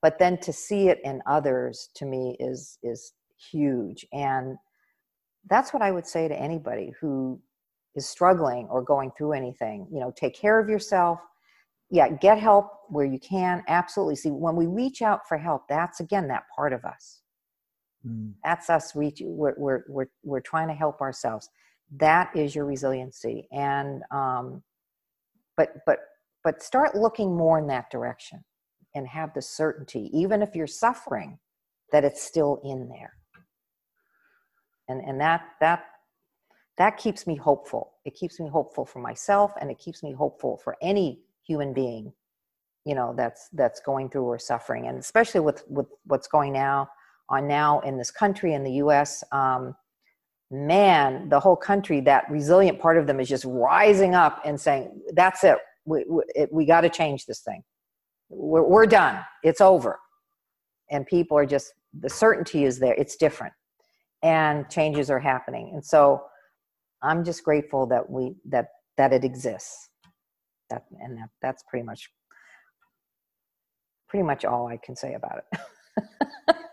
But 0.01 0.19
then 0.19 0.39
to 0.39 0.53
see 0.53 0.89
it 0.89 1.01
in 1.05 1.23
others 1.27 1.91
to 1.97 2.07
me 2.07 2.37
is 2.39 2.79
is 2.83 3.13
huge. 3.51 4.07
And 4.13 4.57
that's 5.49 5.73
what 5.73 5.83
I 5.83 5.91
would 5.91 6.07
say 6.07 6.29
to 6.29 6.39
anybody 6.39 6.93
who 7.01 7.41
is 7.95 8.09
struggling 8.09 8.67
or 8.71 8.83
going 8.83 9.13
through 9.17 9.33
anything. 9.33 9.87
You 9.91 10.01
know, 10.01 10.13
take 10.15 10.35
care 10.35 10.59
of 10.59 10.69
yourself. 10.69 11.21
Yeah, 11.91 12.09
get 12.09 12.39
help 12.39 12.71
where 12.89 13.05
you 13.05 13.19
can. 13.19 13.63
Absolutely. 13.69 14.17
See, 14.17 14.31
when 14.31 14.57
we 14.57 14.67
reach 14.67 15.03
out 15.03 15.29
for 15.29 15.37
help, 15.37 15.69
that's 15.69 16.01
again 16.01 16.29
that 16.29 16.45
part 16.55 16.73
of 16.73 16.85
us. 16.85 17.21
Mm. 18.07 18.33
That's 18.45 18.69
us 18.71 18.95
reach. 18.97 19.23
We're, 19.25 19.55
we're 19.57 19.85
we're 19.89 20.11
we're 20.23 20.41
trying 20.41 20.69
to 20.69 20.75
help 20.75 21.01
ourselves 21.01 21.49
that 21.97 22.31
is 22.35 22.55
your 22.55 22.65
resiliency. 22.65 23.49
And 23.53 24.03
um, 24.11 24.63
but 25.57 25.77
but 25.87 25.99
but 26.43 26.63
start 26.63 26.95
looking 26.95 27.37
more 27.37 27.59
in 27.59 27.67
that 27.69 27.91
direction 27.91 28.45
and 28.95 29.07
have 29.09 29.33
the 29.35 29.43
certainty 29.43 30.11
even 30.13 30.43
if 30.43 30.55
you're 30.55 30.67
suffering 30.67 31.39
that 31.93 32.05
it's 32.05 32.23
still 32.23 32.61
in 32.65 32.89
there. 32.89 33.13
And 34.89 35.01
and 35.01 35.21
that 35.21 35.43
that 35.61 35.85
that 36.77 36.97
keeps 36.97 37.27
me 37.27 37.37
hopeful. 37.37 37.93
It 38.05 38.15
keeps 38.15 38.41
me 38.41 38.49
hopeful 38.49 38.85
for 38.85 38.99
myself 38.99 39.53
and 39.61 39.71
it 39.71 39.79
keeps 39.79 40.03
me 40.03 40.13
hopeful 40.13 40.61
for 40.63 40.77
any 40.83 41.21
human 41.47 41.73
being 41.73 42.13
you 42.85 42.95
know 42.95 43.15
that's 43.17 43.49
that's 43.53 43.81
going 43.81 44.11
through 44.11 44.25
or 44.25 44.39
suffering. 44.39 44.89
And 44.89 44.99
especially 44.99 45.41
with 45.41 45.65
with 45.69 45.87
what's 46.05 46.29
going 46.29 46.53
now 46.53 46.89
on 47.29 47.49
now 47.49 47.81
in 47.81 47.97
this 47.97 48.11
country 48.11 48.55
in 48.55 48.63
the 48.63 48.73
us 48.73 49.25
um, 49.33 49.75
man, 50.55 51.29
the 51.29 51.41
whole 51.41 51.57
country, 51.57 52.01
that 52.03 52.31
resilient 52.31 52.79
part 52.79 52.97
of 52.97 53.07
them 53.07 53.19
is 53.19 53.29
just 53.29 53.45
rising 53.45 54.15
up 54.15 54.41
and 54.45 54.61
saying, 54.61 55.01
that's 55.15 55.43
it. 55.43 55.59
We, 55.85 56.05
we, 56.09 56.23
we 56.51 56.65
got 56.65 56.83
to 56.83 56.89
change 56.89 57.27
this 57.27 57.41
thing. 57.41 57.63
We're, 58.29 58.63
we're 58.63 58.87
done. 58.87 59.21
It's 59.43 59.61
over. 59.61 59.99
And 60.91 61.07
people 61.07 61.37
are 61.37 61.47
just, 61.47 61.73
the 61.99 62.09
certainty 62.09 62.65
is 62.65 62.79
there. 62.79 62.95
It's 62.95 63.17
different. 63.17 63.53
And 64.23 64.69
changes 64.71 65.11
are 65.11 65.19
happening. 65.19 65.73
And 65.75 65.85
so 65.85 66.23
I'm 67.03 67.25
just 67.25 67.43
grateful 67.43 67.87
that 67.89 68.09
we, 68.09 68.35
that, 68.49 68.69
that 68.97 69.13
it 69.13 69.25
exists. 69.25 69.91
That, 70.71 70.85
and 71.01 71.19
that, 71.19 71.29
that's 71.43 71.63
pretty 71.69 71.85
much, 71.85 72.09
pretty 74.09 74.23
much 74.23 74.45
all 74.45 74.69
I 74.69 74.79
can 74.79 74.97
say 74.97 75.15
about 75.15 75.39
it. 75.39 75.61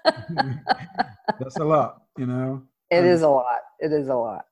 that's 1.40 1.58
a 1.58 1.64
lot, 1.64 2.04
you 2.18 2.26
know. 2.26 2.64
It 2.92 3.06
is 3.06 3.22
a 3.22 3.30
lot. 3.30 3.60
It 3.82 3.92
is 3.92 4.08
a 4.08 4.16
lot. 4.16 4.46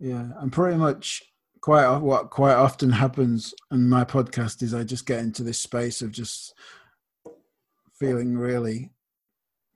Yeah, 0.00 0.24
and 0.40 0.52
pretty 0.52 0.76
much 0.76 1.22
quite 1.60 1.96
what 1.98 2.30
quite 2.30 2.54
often 2.54 2.90
happens 2.90 3.54
in 3.70 3.88
my 3.88 4.04
podcast 4.04 4.62
is 4.62 4.74
I 4.74 4.82
just 4.82 5.06
get 5.06 5.20
into 5.20 5.44
this 5.44 5.60
space 5.60 6.02
of 6.02 6.10
just 6.10 6.54
feeling 7.94 8.36
really 8.36 8.90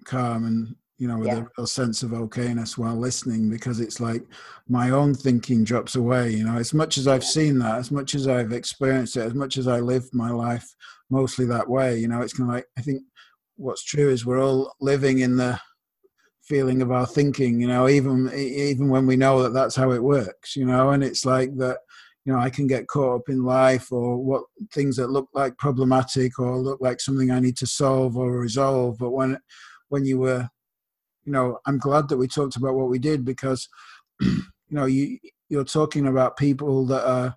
calm 0.04 0.46
and 0.46 0.74
you 0.98 1.06
know 1.06 1.18
with 1.18 1.28
yeah. 1.28 1.38
a 1.38 1.46
real 1.56 1.66
sense 1.66 2.02
of 2.02 2.10
okayness 2.10 2.78
while 2.78 2.96
listening 2.96 3.50
because 3.50 3.80
it's 3.80 4.00
like 4.00 4.22
my 4.68 4.90
own 4.90 5.14
thinking 5.14 5.62
drops 5.62 5.94
away 5.94 6.30
you 6.30 6.44
know 6.44 6.56
as 6.56 6.72
much 6.72 6.96
as 6.96 7.06
i've 7.06 7.24
seen 7.24 7.58
that 7.58 7.78
as 7.78 7.90
much 7.90 8.14
as 8.14 8.26
i've 8.26 8.52
experienced 8.52 9.16
it 9.16 9.20
as 9.20 9.34
much 9.34 9.58
as 9.58 9.68
i 9.68 9.78
live 9.78 10.08
my 10.12 10.30
life 10.30 10.66
mostly 11.10 11.44
that 11.44 11.68
way 11.68 11.98
you 11.98 12.08
know 12.08 12.22
it's 12.22 12.32
kind 12.32 12.48
of 12.48 12.54
like 12.54 12.66
i 12.78 12.80
think 12.80 13.02
what's 13.56 13.84
true 13.84 14.08
is 14.08 14.24
we're 14.24 14.42
all 14.42 14.74
living 14.80 15.20
in 15.20 15.36
the 15.36 15.58
feeling 16.46 16.80
of 16.80 16.92
our 16.92 17.06
thinking 17.06 17.60
you 17.60 17.66
know 17.66 17.88
even 17.88 18.30
even 18.34 18.88
when 18.88 19.06
we 19.06 19.16
know 19.16 19.42
that 19.42 19.52
that's 19.52 19.74
how 19.74 19.90
it 19.90 20.02
works 20.02 20.54
you 20.54 20.64
know 20.64 20.90
and 20.90 21.02
it's 21.02 21.24
like 21.24 21.54
that 21.56 21.78
you 22.24 22.32
know 22.32 22.38
i 22.38 22.48
can 22.48 22.66
get 22.66 22.86
caught 22.86 23.16
up 23.16 23.28
in 23.28 23.44
life 23.44 23.90
or 23.90 24.16
what 24.16 24.44
things 24.72 24.96
that 24.96 25.10
look 25.10 25.28
like 25.34 25.56
problematic 25.58 26.38
or 26.38 26.56
look 26.56 26.80
like 26.80 27.00
something 27.00 27.30
i 27.30 27.40
need 27.40 27.56
to 27.56 27.66
solve 27.66 28.16
or 28.16 28.38
resolve 28.38 28.96
but 28.98 29.10
when 29.10 29.36
when 29.88 30.04
you 30.04 30.18
were 30.18 30.48
you 31.24 31.32
know 31.32 31.58
i'm 31.66 31.78
glad 31.78 32.08
that 32.08 32.16
we 32.16 32.28
talked 32.28 32.56
about 32.56 32.74
what 32.74 32.88
we 32.88 32.98
did 32.98 33.24
because 33.24 33.68
you 34.20 34.42
know 34.70 34.86
you 34.86 35.18
you're 35.48 35.64
talking 35.64 36.06
about 36.06 36.36
people 36.36 36.86
that 36.86 37.04
are 37.08 37.36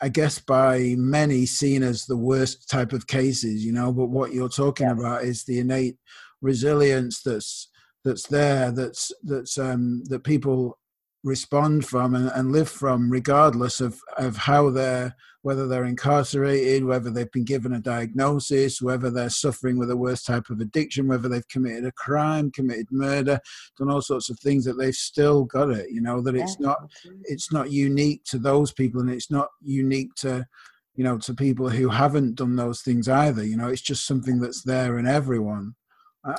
I 0.00 0.08
guess 0.08 0.38
by 0.38 0.94
many 0.96 1.44
seen 1.44 1.82
as 1.82 2.06
the 2.06 2.16
worst 2.16 2.70
type 2.70 2.92
of 2.92 3.08
cases, 3.08 3.64
you 3.64 3.72
know, 3.72 3.92
but 3.92 4.06
what 4.06 4.32
you're 4.32 4.48
talking 4.48 4.86
yes. 4.86 4.98
about 4.98 5.24
is 5.24 5.44
the 5.44 5.58
innate 5.58 5.96
resilience 6.40 7.22
that's 7.22 7.67
that's 8.04 8.26
there 8.28 8.70
that's 8.70 9.12
that's 9.24 9.58
um, 9.58 10.02
that 10.04 10.24
people 10.24 10.78
respond 11.24 11.84
from 11.84 12.14
and, 12.14 12.30
and, 12.34 12.52
live 12.52 12.68
from 12.68 13.10
regardless 13.10 13.80
of, 13.80 14.00
of 14.18 14.36
how 14.36 14.70
they're 14.70 15.14
whether 15.42 15.66
they're 15.66 15.84
incarcerated 15.84 16.84
whether 16.84 17.10
they've 17.10 17.32
been 17.32 17.44
given 17.44 17.72
a 17.72 17.80
diagnosis 17.80 18.80
whether 18.80 19.10
they're 19.10 19.28
suffering 19.28 19.78
with 19.78 19.90
a 19.90 19.96
worse 19.96 20.22
type 20.22 20.48
of 20.48 20.60
addiction 20.60 21.08
whether 21.08 21.28
they've 21.28 21.48
committed 21.48 21.84
a 21.84 21.92
crime 21.92 22.50
committed 22.52 22.86
murder 22.92 23.38
done 23.76 23.90
all 23.90 24.00
sorts 24.00 24.30
of 24.30 24.38
things 24.38 24.64
that 24.64 24.74
they've 24.74 24.94
still 24.94 25.44
got 25.44 25.70
it 25.70 25.90
you 25.90 26.00
know 26.00 26.20
that 26.20 26.36
it's 26.36 26.60
not 26.60 26.78
it's 27.24 27.52
not 27.52 27.70
unique 27.70 28.22
to 28.24 28.38
those 28.38 28.72
people 28.72 29.00
and 29.00 29.10
it's 29.10 29.30
not 29.30 29.48
unique 29.60 30.14
to 30.14 30.46
you 30.94 31.02
know 31.02 31.18
to 31.18 31.34
people 31.34 31.68
who 31.68 31.88
haven't 31.88 32.36
done 32.36 32.54
those 32.54 32.82
things 32.82 33.08
either 33.08 33.44
you 33.44 33.56
know 33.56 33.68
it's 33.68 33.82
just 33.82 34.06
something 34.06 34.38
that's 34.38 34.62
there 34.62 34.98
in 34.98 35.06
everyone 35.06 35.74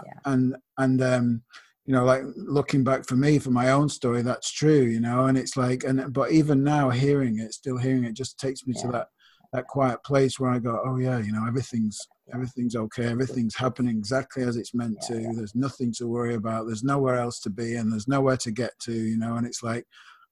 yeah. 0.06 0.20
and 0.26 0.56
and 0.78 1.02
um 1.02 1.42
you 1.86 1.94
know 1.94 2.04
like 2.04 2.22
looking 2.36 2.84
back 2.84 3.08
for 3.08 3.16
me 3.16 3.40
for 3.40 3.52
my 3.52 3.72
own 3.72 3.90
story 3.90 4.22
that's 4.22 4.52
true 4.52 4.84
you 4.84 5.00
know 5.00 5.26
and 5.26 5.38
it's 5.38 5.58
like 5.58 5.84
and 5.84 6.14
but 6.14 6.32
even 6.32 6.64
now 6.64 6.90
hearing 6.90 7.40
it 7.40 7.54
still 7.54 7.78
hearing 7.78 8.04
it 8.04 8.14
just 8.14 8.40
takes 8.40 8.68
me 8.68 8.74
yeah. 8.76 8.82
to 8.84 8.92
that 8.92 9.08
that 9.54 9.68
quiet 9.68 10.02
place 10.04 10.40
where 10.40 10.52
i 10.52 10.60
go 10.60 10.80
oh 10.86 10.98
yeah 10.98 11.18
you 11.18 11.32
know 11.32 11.46
everything's 11.48 12.00
everything's 12.32 12.76
okay 12.76 13.06
everything's 13.06 13.56
happening 13.56 13.98
exactly 13.98 14.44
as 14.44 14.56
it's 14.56 14.76
meant 14.76 14.96
to 15.02 15.16
there's 15.36 15.56
nothing 15.56 15.92
to 15.92 16.08
worry 16.08 16.36
about 16.36 16.68
there's 16.68 16.84
nowhere 16.84 17.16
else 17.16 17.40
to 17.40 17.50
be 17.50 17.76
and 17.76 17.92
there's 17.92 18.08
nowhere 18.08 18.38
to 18.38 18.52
get 18.52 18.78
to 18.80 18.94
you 18.94 19.18
know 19.18 19.38
and 19.38 19.48
it's 19.48 19.64
like 19.64 19.86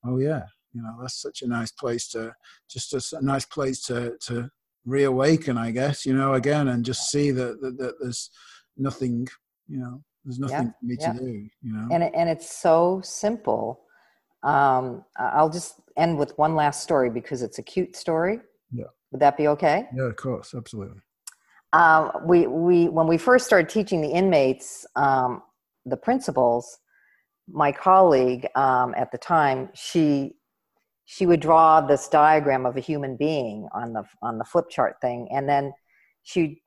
oh 0.05 0.19
yeah 0.19 0.43
you 0.73 0.81
know 0.83 0.93
that's 1.01 1.19
such 1.19 1.41
a 1.41 1.47
nice 1.47 1.71
place 1.71 2.07
to 2.07 2.31
just 2.69 2.93
a, 2.93 3.17
a 3.17 3.21
nice 3.21 3.45
place 3.45 3.81
to 3.81 4.15
to 4.21 4.47
reawaken 4.85 5.57
i 5.57 5.71
guess 5.71 6.05
you 6.05 6.13
know 6.13 6.35
again 6.35 6.67
and 6.67 6.85
just 6.85 7.09
see 7.09 7.31
that, 7.31 7.59
that, 7.61 7.77
that 7.77 7.95
there's 7.99 8.29
nothing 8.77 9.27
you 9.67 9.77
know 9.77 10.01
there's 10.23 10.39
nothing 10.39 10.73
yeah, 10.79 10.79
for 10.79 10.85
me 10.85 10.97
yeah. 10.99 11.13
to 11.13 11.19
do 11.19 11.47
you 11.61 11.73
know? 11.73 11.87
And, 11.91 12.03
and 12.03 12.29
it's 12.29 12.49
so 12.49 13.01
simple. 13.03 13.81
Um, 14.43 15.03
i'll 15.17 15.49
just 15.49 15.81
end 15.97 16.17
with 16.17 16.37
one 16.37 16.55
last 16.55 16.83
story 16.83 17.09
because 17.09 17.41
it's 17.41 17.59
a 17.59 17.63
cute 17.63 17.95
story. 17.95 18.39
Yeah. 18.71 18.85
Would 19.11 19.21
that 19.21 19.37
be 19.37 19.47
okay? 19.49 19.87
Yeah 19.95 20.03
of 20.03 20.15
course 20.15 20.53
absolutely. 20.55 21.01
Um, 21.73 22.11
we 22.25 22.47
we 22.47 22.87
when 22.87 23.07
we 23.07 23.17
first 23.17 23.45
started 23.45 23.69
teaching 23.69 24.01
the 24.01 24.09
inmates 24.09 24.85
um, 24.95 25.41
the 25.85 25.97
principles 25.97 26.79
my 27.49 27.71
colleague 27.71 28.45
um, 28.55 28.93
at 28.97 29.11
the 29.11 29.17
time 29.17 29.69
she 29.73 30.33
she 31.09 31.25
would 31.25 31.39
draw 31.39 31.79
this 31.79 32.09
diagram 32.09 32.65
of 32.65 32.75
a 32.75 32.81
human 32.81 33.15
being 33.15 33.67
on 33.73 33.93
the 33.93 34.03
on 34.21 34.37
the 34.37 34.43
flip 34.43 34.65
chart 34.69 34.97
thing. 35.01 35.29
And 35.31 35.47
then 35.47 35.73
she 36.23 36.61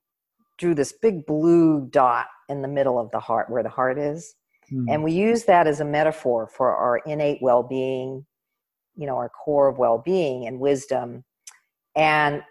drew 0.60 0.74
this 0.74 0.92
big 0.92 1.26
blue 1.26 1.88
dot 1.90 2.26
in 2.48 2.62
the 2.62 2.68
middle 2.68 2.98
of 2.98 3.10
the 3.10 3.18
heart 3.18 3.50
where 3.50 3.64
the 3.64 3.68
heart 3.68 3.98
is 3.98 4.34
mm. 4.72 4.84
and 4.88 5.02
we 5.02 5.12
use 5.12 5.44
that 5.44 5.66
as 5.66 5.80
a 5.80 5.84
metaphor 5.84 6.46
for 6.46 6.76
our 6.76 6.98
innate 7.06 7.38
well-being 7.40 8.24
you 8.94 9.06
know 9.06 9.16
our 9.16 9.30
core 9.30 9.68
of 9.68 9.78
well-being 9.78 10.46
and 10.46 10.60
wisdom 10.60 11.24
and 11.96 12.42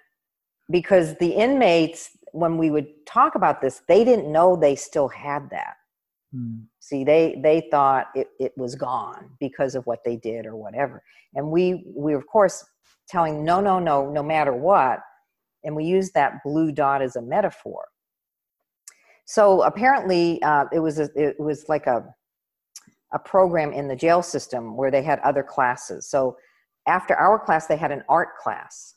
because 0.71 1.15
the 1.17 1.31
inmates 1.31 2.09
when 2.33 2.57
we 2.57 2.69
would 2.69 2.87
talk 3.05 3.35
about 3.35 3.61
this, 3.61 3.81
they 3.87 4.03
didn't 4.03 4.31
know 4.31 4.55
they 4.55 4.75
still 4.75 5.07
had 5.07 5.49
that. 5.51 5.75
Mm. 6.35 6.65
See, 6.79 7.03
they 7.03 7.39
they 7.41 7.67
thought 7.71 8.07
it, 8.15 8.27
it 8.39 8.53
was 8.55 8.75
gone 8.75 9.31
because 9.39 9.75
of 9.75 9.85
what 9.85 10.03
they 10.03 10.15
did 10.15 10.45
or 10.45 10.55
whatever. 10.55 11.01
And 11.33 11.51
we 11.51 11.91
we 11.95 12.13
of 12.13 12.27
course 12.27 12.63
telling 13.07 13.43
no, 13.43 13.59
no, 13.59 13.79
no, 13.79 14.09
no 14.09 14.21
matter 14.21 14.53
what. 14.53 14.99
And 15.63 15.75
we 15.75 15.85
use 15.85 16.11
that 16.11 16.43
blue 16.43 16.71
dot 16.71 17.01
as 17.01 17.15
a 17.15 17.21
metaphor. 17.21 17.85
So 19.29 19.61
apparently, 19.61 20.41
uh, 20.41 20.65
it 20.73 20.79
was 20.79 20.97
a, 20.97 21.07
it 21.15 21.39
was 21.39 21.69
like 21.69 21.85
a 21.85 22.03
a 23.13 23.19
program 23.19 23.71
in 23.73 23.87
the 23.87 23.95
jail 23.95 24.23
system 24.23 24.75
where 24.75 24.89
they 24.89 25.03
had 25.03 25.19
other 25.19 25.43
classes. 25.43 26.09
So 26.09 26.35
after 26.87 27.15
our 27.15 27.37
class, 27.37 27.67
they 27.67 27.77
had 27.77 27.91
an 27.91 28.03
art 28.09 28.29
class. 28.41 28.95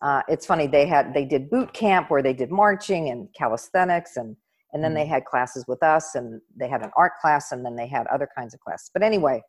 Uh, 0.00 0.22
it's 0.28 0.46
funny 0.46 0.68
they 0.68 0.86
had 0.86 1.12
they 1.12 1.24
did 1.24 1.50
boot 1.50 1.72
camp 1.72 2.08
where 2.08 2.22
they 2.22 2.32
did 2.32 2.52
marching 2.52 3.08
and 3.08 3.28
calisthenics 3.36 4.16
and 4.16 4.36
and 4.72 4.84
then 4.84 4.94
they 4.94 5.04
mm. 5.04 5.08
had 5.08 5.24
classes 5.24 5.64
with 5.66 5.82
us 5.82 6.14
and 6.14 6.40
they 6.56 6.68
had 6.68 6.82
an 6.82 6.92
art 6.96 7.14
class 7.20 7.50
and 7.50 7.66
then 7.66 7.74
they 7.74 7.88
had 7.88 8.06
other 8.06 8.28
kinds 8.36 8.54
of 8.54 8.60
classes 8.60 8.92
but 8.94 9.02
anyway 9.02 9.42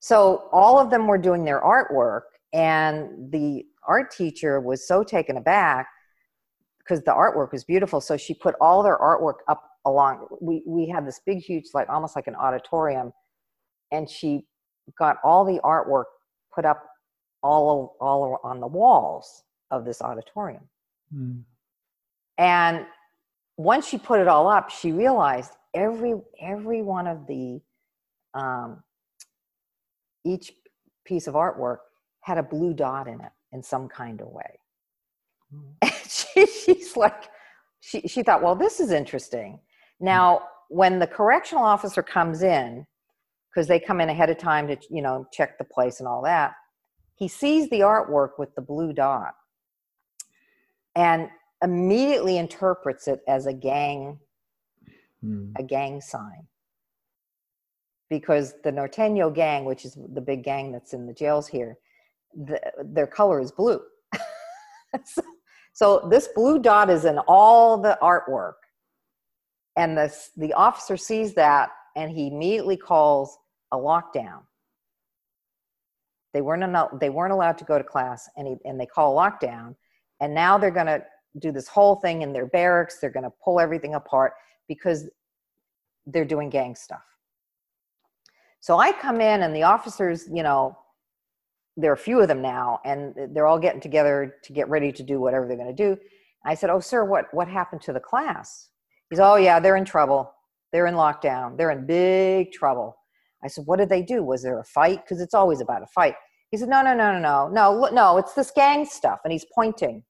so 0.00 0.48
all 0.50 0.80
of 0.80 0.90
them 0.90 1.06
were 1.06 1.18
doing 1.18 1.44
their 1.44 1.60
artwork 1.60 2.22
and 2.52 3.30
the 3.30 3.64
art 3.86 4.10
teacher 4.10 4.58
was 4.60 4.88
so 4.88 5.04
taken 5.04 5.36
aback 5.36 5.86
because 6.86 7.02
the 7.04 7.10
artwork 7.10 7.52
was 7.52 7.64
beautiful 7.64 8.00
so 8.00 8.16
she 8.16 8.34
put 8.34 8.54
all 8.60 8.82
their 8.82 8.98
artwork 8.98 9.36
up 9.48 9.62
along 9.86 10.26
we 10.40 10.62
we 10.66 10.88
had 10.88 11.06
this 11.06 11.20
big 11.26 11.38
huge 11.38 11.64
like 11.74 11.88
almost 11.88 12.16
like 12.16 12.26
an 12.26 12.34
auditorium 12.34 13.12
and 13.92 14.08
she 14.08 14.44
got 14.98 15.16
all 15.24 15.44
the 15.44 15.60
artwork 15.64 16.04
put 16.54 16.64
up 16.64 16.84
all 17.42 17.96
all 18.00 18.40
on 18.42 18.60
the 18.60 18.66
walls 18.66 19.42
of 19.70 19.84
this 19.84 20.00
auditorium 20.02 20.62
mm. 21.14 21.40
and 22.38 22.86
once 23.56 23.86
she 23.86 23.98
put 23.98 24.20
it 24.20 24.28
all 24.28 24.48
up 24.48 24.70
she 24.70 24.92
realized 24.92 25.52
every 25.74 26.14
every 26.40 26.82
one 26.82 27.06
of 27.06 27.26
the 27.26 27.60
um, 28.34 28.82
each 30.24 30.52
piece 31.04 31.26
of 31.26 31.34
artwork 31.34 31.78
had 32.20 32.38
a 32.38 32.42
blue 32.42 32.74
dot 32.74 33.06
in 33.06 33.20
it 33.20 33.32
in 33.52 33.62
some 33.62 33.88
kind 33.88 34.20
of 34.20 34.28
way 34.28 34.58
mm. 35.54 35.92
she, 36.34 36.46
she's 36.46 36.96
like 36.96 37.28
she, 37.80 38.00
she 38.02 38.22
thought 38.22 38.42
well 38.42 38.54
this 38.54 38.80
is 38.80 38.90
interesting. 38.90 39.60
Now, 40.00 40.42
when 40.68 40.98
the 40.98 41.06
correctional 41.06 41.64
officer 41.64 42.02
comes 42.02 42.42
in, 42.42 42.86
because 43.50 43.66
they 43.68 43.80
come 43.80 44.00
in 44.00 44.10
ahead 44.10 44.30
of 44.30 44.38
time 44.38 44.68
to 44.68 44.76
you 44.90 45.02
know 45.02 45.26
check 45.32 45.58
the 45.58 45.64
place 45.64 46.00
and 46.00 46.08
all 46.08 46.22
that, 46.22 46.54
he 47.14 47.28
sees 47.28 47.68
the 47.70 47.80
artwork 47.80 48.38
with 48.38 48.54
the 48.54 48.62
blue 48.62 48.92
dot 48.92 49.34
and 50.94 51.28
immediately 51.62 52.38
interprets 52.38 53.08
it 53.08 53.20
as 53.28 53.46
a 53.46 53.52
gang 53.52 54.18
hmm. 55.20 55.50
a 55.58 55.62
gang 55.62 56.00
sign. 56.00 56.46
Because 58.08 58.54
the 58.62 58.70
norteño 58.70 59.34
gang 59.34 59.64
which 59.64 59.84
is 59.84 59.98
the 60.14 60.20
big 60.20 60.44
gang 60.44 60.70
that's 60.70 60.92
in 60.92 61.06
the 61.06 61.14
jails 61.14 61.48
here 61.48 61.76
the, 62.36 62.60
their 62.84 63.06
color 63.06 63.40
is 63.40 63.52
blue. 63.52 63.80
So, 65.04 65.20
so 65.76 66.08
this 66.10 66.28
blue 66.28 66.58
dot 66.58 66.88
is 66.88 67.04
in 67.04 67.18
all 67.28 67.76
the 67.76 67.98
artwork. 68.00 68.54
And 69.76 69.94
the, 69.94 70.10
the 70.38 70.54
officer 70.54 70.96
sees 70.96 71.34
that 71.34 71.68
and 71.94 72.10
he 72.10 72.28
immediately 72.28 72.78
calls 72.78 73.36
a 73.72 73.76
lockdown. 73.76 74.40
They 76.32 76.40
weren't 76.40 76.98
they 76.98 77.10
weren't 77.10 77.34
allowed 77.34 77.58
to 77.58 77.64
go 77.66 77.76
to 77.76 77.84
class 77.84 78.26
and, 78.38 78.48
he, 78.48 78.56
and 78.64 78.80
they 78.80 78.86
call 78.86 79.18
a 79.18 79.30
lockdown. 79.30 79.74
And 80.20 80.34
now 80.34 80.56
they're 80.56 80.70
going 80.70 80.86
to 80.86 81.04
do 81.40 81.52
this 81.52 81.68
whole 81.68 81.96
thing 81.96 82.22
in 82.22 82.32
their 82.32 82.46
barracks. 82.46 82.98
They're 82.98 83.10
going 83.10 83.24
to 83.24 83.32
pull 83.44 83.60
everything 83.60 83.96
apart 83.96 84.32
because 84.68 85.06
they're 86.06 86.24
doing 86.24 86.48
gang 86.48 86.74
stuff. 86.74 87.04
So 88.60 88.78
i 88.78 88.92
come 88.92 89.20
in 89.20 89.42
and 89.42 89.54
the 89.54 89.64
officers 89.64 90.26
you 90.32 90.42
know 90.42 90.78
there 91.76 91.90
are 91.90 91.94
a 91.94 91.98
few 91.98 92.20
of 92.20 92.28
them 92.28 92.40
now 92.40 92.80
and 92.84 93.14
they're 93.34 93.46
all 93.46 93.58
getting 93.58 93.80
together 93.80 94.36
to 94.42 94.52
get 94.52 94.68
ready 94.68 94.90
to 94.92 95.02
do 95.02 95.20
whatever 95.20 95.46
they're 95.46 95.56
going 95.56 95.74
to 95.74 95.94
do 95.94 95.96
i 96.44 96.54
said 96.54 96.70
oh 96.70 96.80
sir 96.80 97.04
what 97.04 97.26
what 97.32 97.48
happened 97.48 97.82
to 97.82 97.92
the 97.92 98.00
class 98.00 98.70
He's, 99.10 99.20
oh, 99.20 99.36
yeah, 99.36 99.60
they're 99.60 99.76
in 99.76 99.84
trouble. 99.84 100.32
They're 100.72 100.86
in 100.86 100.94
lockdown. 100.94 101.56
They're 101.56 101.70
in 101.70 101.86
big 101.86 102.52
trouble. 102.52 102.96
I 103.44 103.48
said, 103.48 103.64
what 103.66 103.78
did 103.78 103.88
they 103.88 104.02
do? 104.02 104.24
Was 104.24 104.42
there 104.42 104.58
a 104.58 104.64
fight? 104.64 105.04
Because 105.04 105.20
it's 105.20 105.34
always 105.34 105.60
about 105.60 105.82
a 105.82 105.86
fight. 105.86 106.14
He 106.50 106.56
said, 106.56 106.68
no, 106.68 106.82
no, 106.82 106.94
no, 106.94 107.12
no, 107.12 107.48
no, 107.48 107.48
no, 107.50 107.88
no, 107.92 108.16
it's 108.18 108.34
this 108.34 108.50
gang 108.50 108.84
stuff. 108.84 109.20
And 109.24 109.32
he's 109.32 109.46
pointing. 109.54 110.02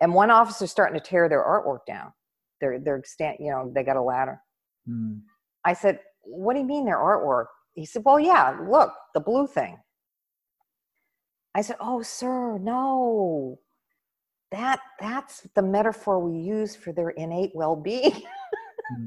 And 0.00 0.14
one 0.14 0.30
officer's 0.30 0.70
starting 0.70 0.98
to 0.98 1.04
tear 1.04 1.28
their 1.28 1.42
artwork 1.42 1.86
down. 1.86 2.12
They're, 2.60 2.78
they're 2.78 3.02
stand, 3.04 3.38
you 3.40 3.50
know, 3.50 3.70
they 3.74 3.82
got 3.82 3.96
a 3.96 4.02
ladder. 4.02 4.40
Mm. 4.88 5.20
I 5.64 5.74
said, 5.74 6.00
what 6.22 6.54
do 6.54 6.60
you 6.60 6.66
mean 6.66 6.84
their 6.84 6.98
artwork? 6.98 7.46
He 7.74 7.84
said, 7.84 8.02
well, 8.04 8.20
yeah, 8.20 8.56
look, 8.68 8.92
the 9.14 9.20
blue 9.20 9.46
thing. 9.46 9.78
I 11.54 11.62
said, 11.62 11.76
oh, 11.80 12.02
sir, 12.02 12.58
no. 12.58 13.58
That 14.50 14.80
that's 15.00 15.46
the 15.54 15.62
metaphor 15.62 16.18
we 16.18 16.38
use 16.38 16.76
for 16.76 16.92
their 16.92 17.10
innate 17.10 17.52
well-being. 17.54 18.22
Mm. 18.92 19.06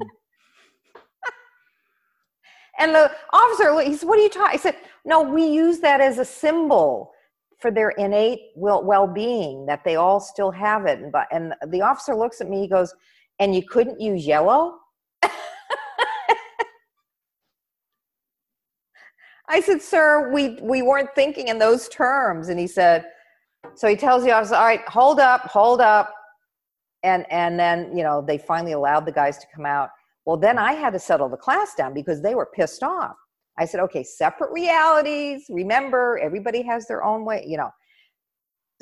and 2.78 2.94
the 2.94 3.10
officer 3.32 3.78
he 3.80 3.94
said 3.94 4.08
what 4.08 4.18
are 4.18 4.22
you 4.22 4.30
talking 4.30 4.54
i 4.54 4.56
said 4.56 4.74
no 5.04 5.20
we 5.20 5.46
use 5.46 5.80
that 5.80 6.00
as 6.00 6.18
a 6.18 6.24
symbol 6.24 7.12
for 7.58 7.70
their 7.70 7.90
innate 7.90 8.40
well-being 8.54 9.66
that 9.66 9.82
they 9.84 9.96
all 9.96 10.20
still 10.20 10.50
have 10.50 10.86
it. 10.86 11.00
And, 11.00 11.14
and 11.30 11.72
the 11.72 11.82
officer 11.82 12.14
looks 12.14 12.40
at 12.40 12.48
me 12.48 12.60
he 12.60 12.68
goes 12.68 12.94
and 13.38 13.54
you 13.54 13.62
couldn't 13.62 14.00
use 14.00 14.26
yellow 14.26 14.78
i 19.48 19.60
said 19.60 19.80
sir 19.80 20.30
we 20.32 20.58
we 20.62 20.82
weren't 20.82 21.14
thinking 21.14 21.48
in 21.48 21.58
those 21.58 21.88
terms 21.88 22.48
and 22.48 22.58
he 22.58 22.66
said 22.66 23.06
so 23.74 23.88
he 23.88 23.96
tells 23.96 24.24
the 24.24 24.32
officer, 24.32 24.54
all 24.54 24.64
right, 24.64 24.86
hold 24.88 25.18
up, 25.18 25.42
hold 25.42 25.80
up. 25.80 26.14
And, 27.02 27.30
and 27.30 27.58
then, 27.58 27.96
you 27.96 28.02
know, 28.02 28.22
they 28.26 28.38
finally 28.38 28.72
allowed 28.72 29.06
the 29.06 29.12
guys 29.12 29.38
to 29.38 29.46
come 29.54 29.66
out. 29.66 29.90
Well, 30.24 30.36
then 30.36 30.58
I 30.58 30.72
had 30.72 30.92
to 30.92 30.98
settle 30.98 31.28
the 31.28 31.36
class 31.36 31.74
down 31.74 31.94
because 31.94 32.22
they 32.22 32.34
were 32.34 32.46
pissed 32.46 32.82
off. 32.82 33.14
I 33.58 33.64
said, 33.64 33.80
okay, 33.80 34.02
separate 34.02 34.50
realities. 34.52 35.44
Remember, 35.48 36.18
everybody 36.22 36.62
has 36.62 36.86
their 36.86 37.04
own 37.04 37.24
way, 37.24 37.44
you 37.46 37.56
know. 37.56 37.70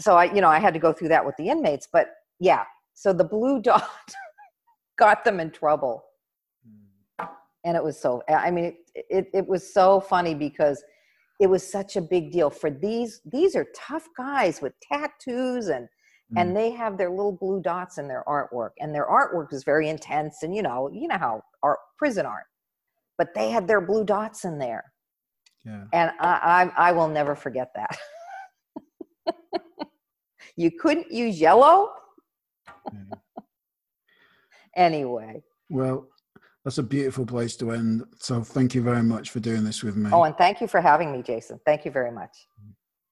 So 0.00 0.16
I, 0.16 0.32
you 0.32 0.40
know, 0.40 0.48
I 0.48 0.58
had 0.58 0.74
to 0.74 0.80
go 0.80 0.92
through 0.92 1.08
that 1.08 1.24
with 1.24 1.36
the 1.36 1.48
inmates. 1.48 1.88
But 1.92 2.08
yeah, 2.40 2.64
so 2.94 3.12
the 3.12 3.24
blue 3.24 3.60
dot 3.62 3.88
got 4.98 5.24
them 5.24 5.38
in 5.38 5.50
trouble. 5.50 6.04
And 7.64 7.76
it 7.76 7.82
was 7.82 7.98
so, 7.98 8.22
I 8.28 8.50
mean, 8.50 8.76
it, 8.94 9.06
it, 9.08 9.26
it 9.32 9.46
was 9.46 9.72
so 9.72 10.00
funny 10.00 10.34
because 10.34 10.82
it 11.40 11.48
was 11.48 11.68
such 11.68 11.96
a 11.96 12.00
big 12.00 12.30
deal 12.30 12.50
for 12.50 12.70
these 12.70 13.20
these 13.24 13.56
are 13.56 13.66
tough 13.74 14.08
guys 14.16 14.60
with 14.62 14.72
tattoos 14.80 15.68
and 15.68 15.88
mm. 16.32 16.40
and 16.40 16.56
they 16.56 16.70
have 16.70 16.96
their 16.96 17.10
little 17.10 17.32
blue 17.32 17.60
dots 17.60 17.98
in 17.98 18.06
their 18.06 18.24
artwork 18.28 18.70
and 18.78 18.94
their 18.94 19.06
artwork 19.06 19.52
is 19.52 19.64
very 19.64 19.88
intense 19.88 20.42
and 20.42 20.54
you 20.54 20.62
know 20.62 20.88
you 20.92 21.08
know 21.08 21.18
how 21.18 21.42
art 21.62 21.78
prison 21.98 22.26
art 22.26 22.44
but 23.18 23.34
they 23.34 23.50
had 23.50 23.66
their 23.66 23.80
blue 23.80 24.04
dots 24.04 24.44
in 24.44 24.58
there 24.58 24.84
yeah. 25.64 25.84
and 25.92 26.10
I, 26.20 26.70
I 26.76 26.88
i 26.88 26.92
will 26.92 27.08
never 27.08 27.34
forget 27.34 27.70
that 27.74 27.98
you 30.56 30.70
couldn't 30.70 31.10
use 31.10 31.40
yellow 31.40 31.90
yeah. 32.92 33.42
anyway 34.76 35.42
well 35.68 36.06
that's 36.64 36.78
a 36.78 36.82
beautiful 36.82 37.26
place 37.26 37.56
to 37.56 37.72
end. 37.72 38.04
So 38.18 38.42
thank 38.42 38.74
you 38.74 38.82
very 38.82 39.02
much 39.02 39.30
for 39.30 39.40
doing 39.40 39.64
this 39.64 39.82
with 39.82 39.96
me. 39.96 40.10
Oh, 40.12 40.22
and 40.22 40.36
thank 40.36 40.60
you 40.60 40.66
for 40.66 40.80
having 40.80 41.12
me, 41.12 41.22
Jason. 41.22 41.60
Thank 41.66 41.84
you 41.84 41.90
very 41.90 42.10
much. 42.10 42.48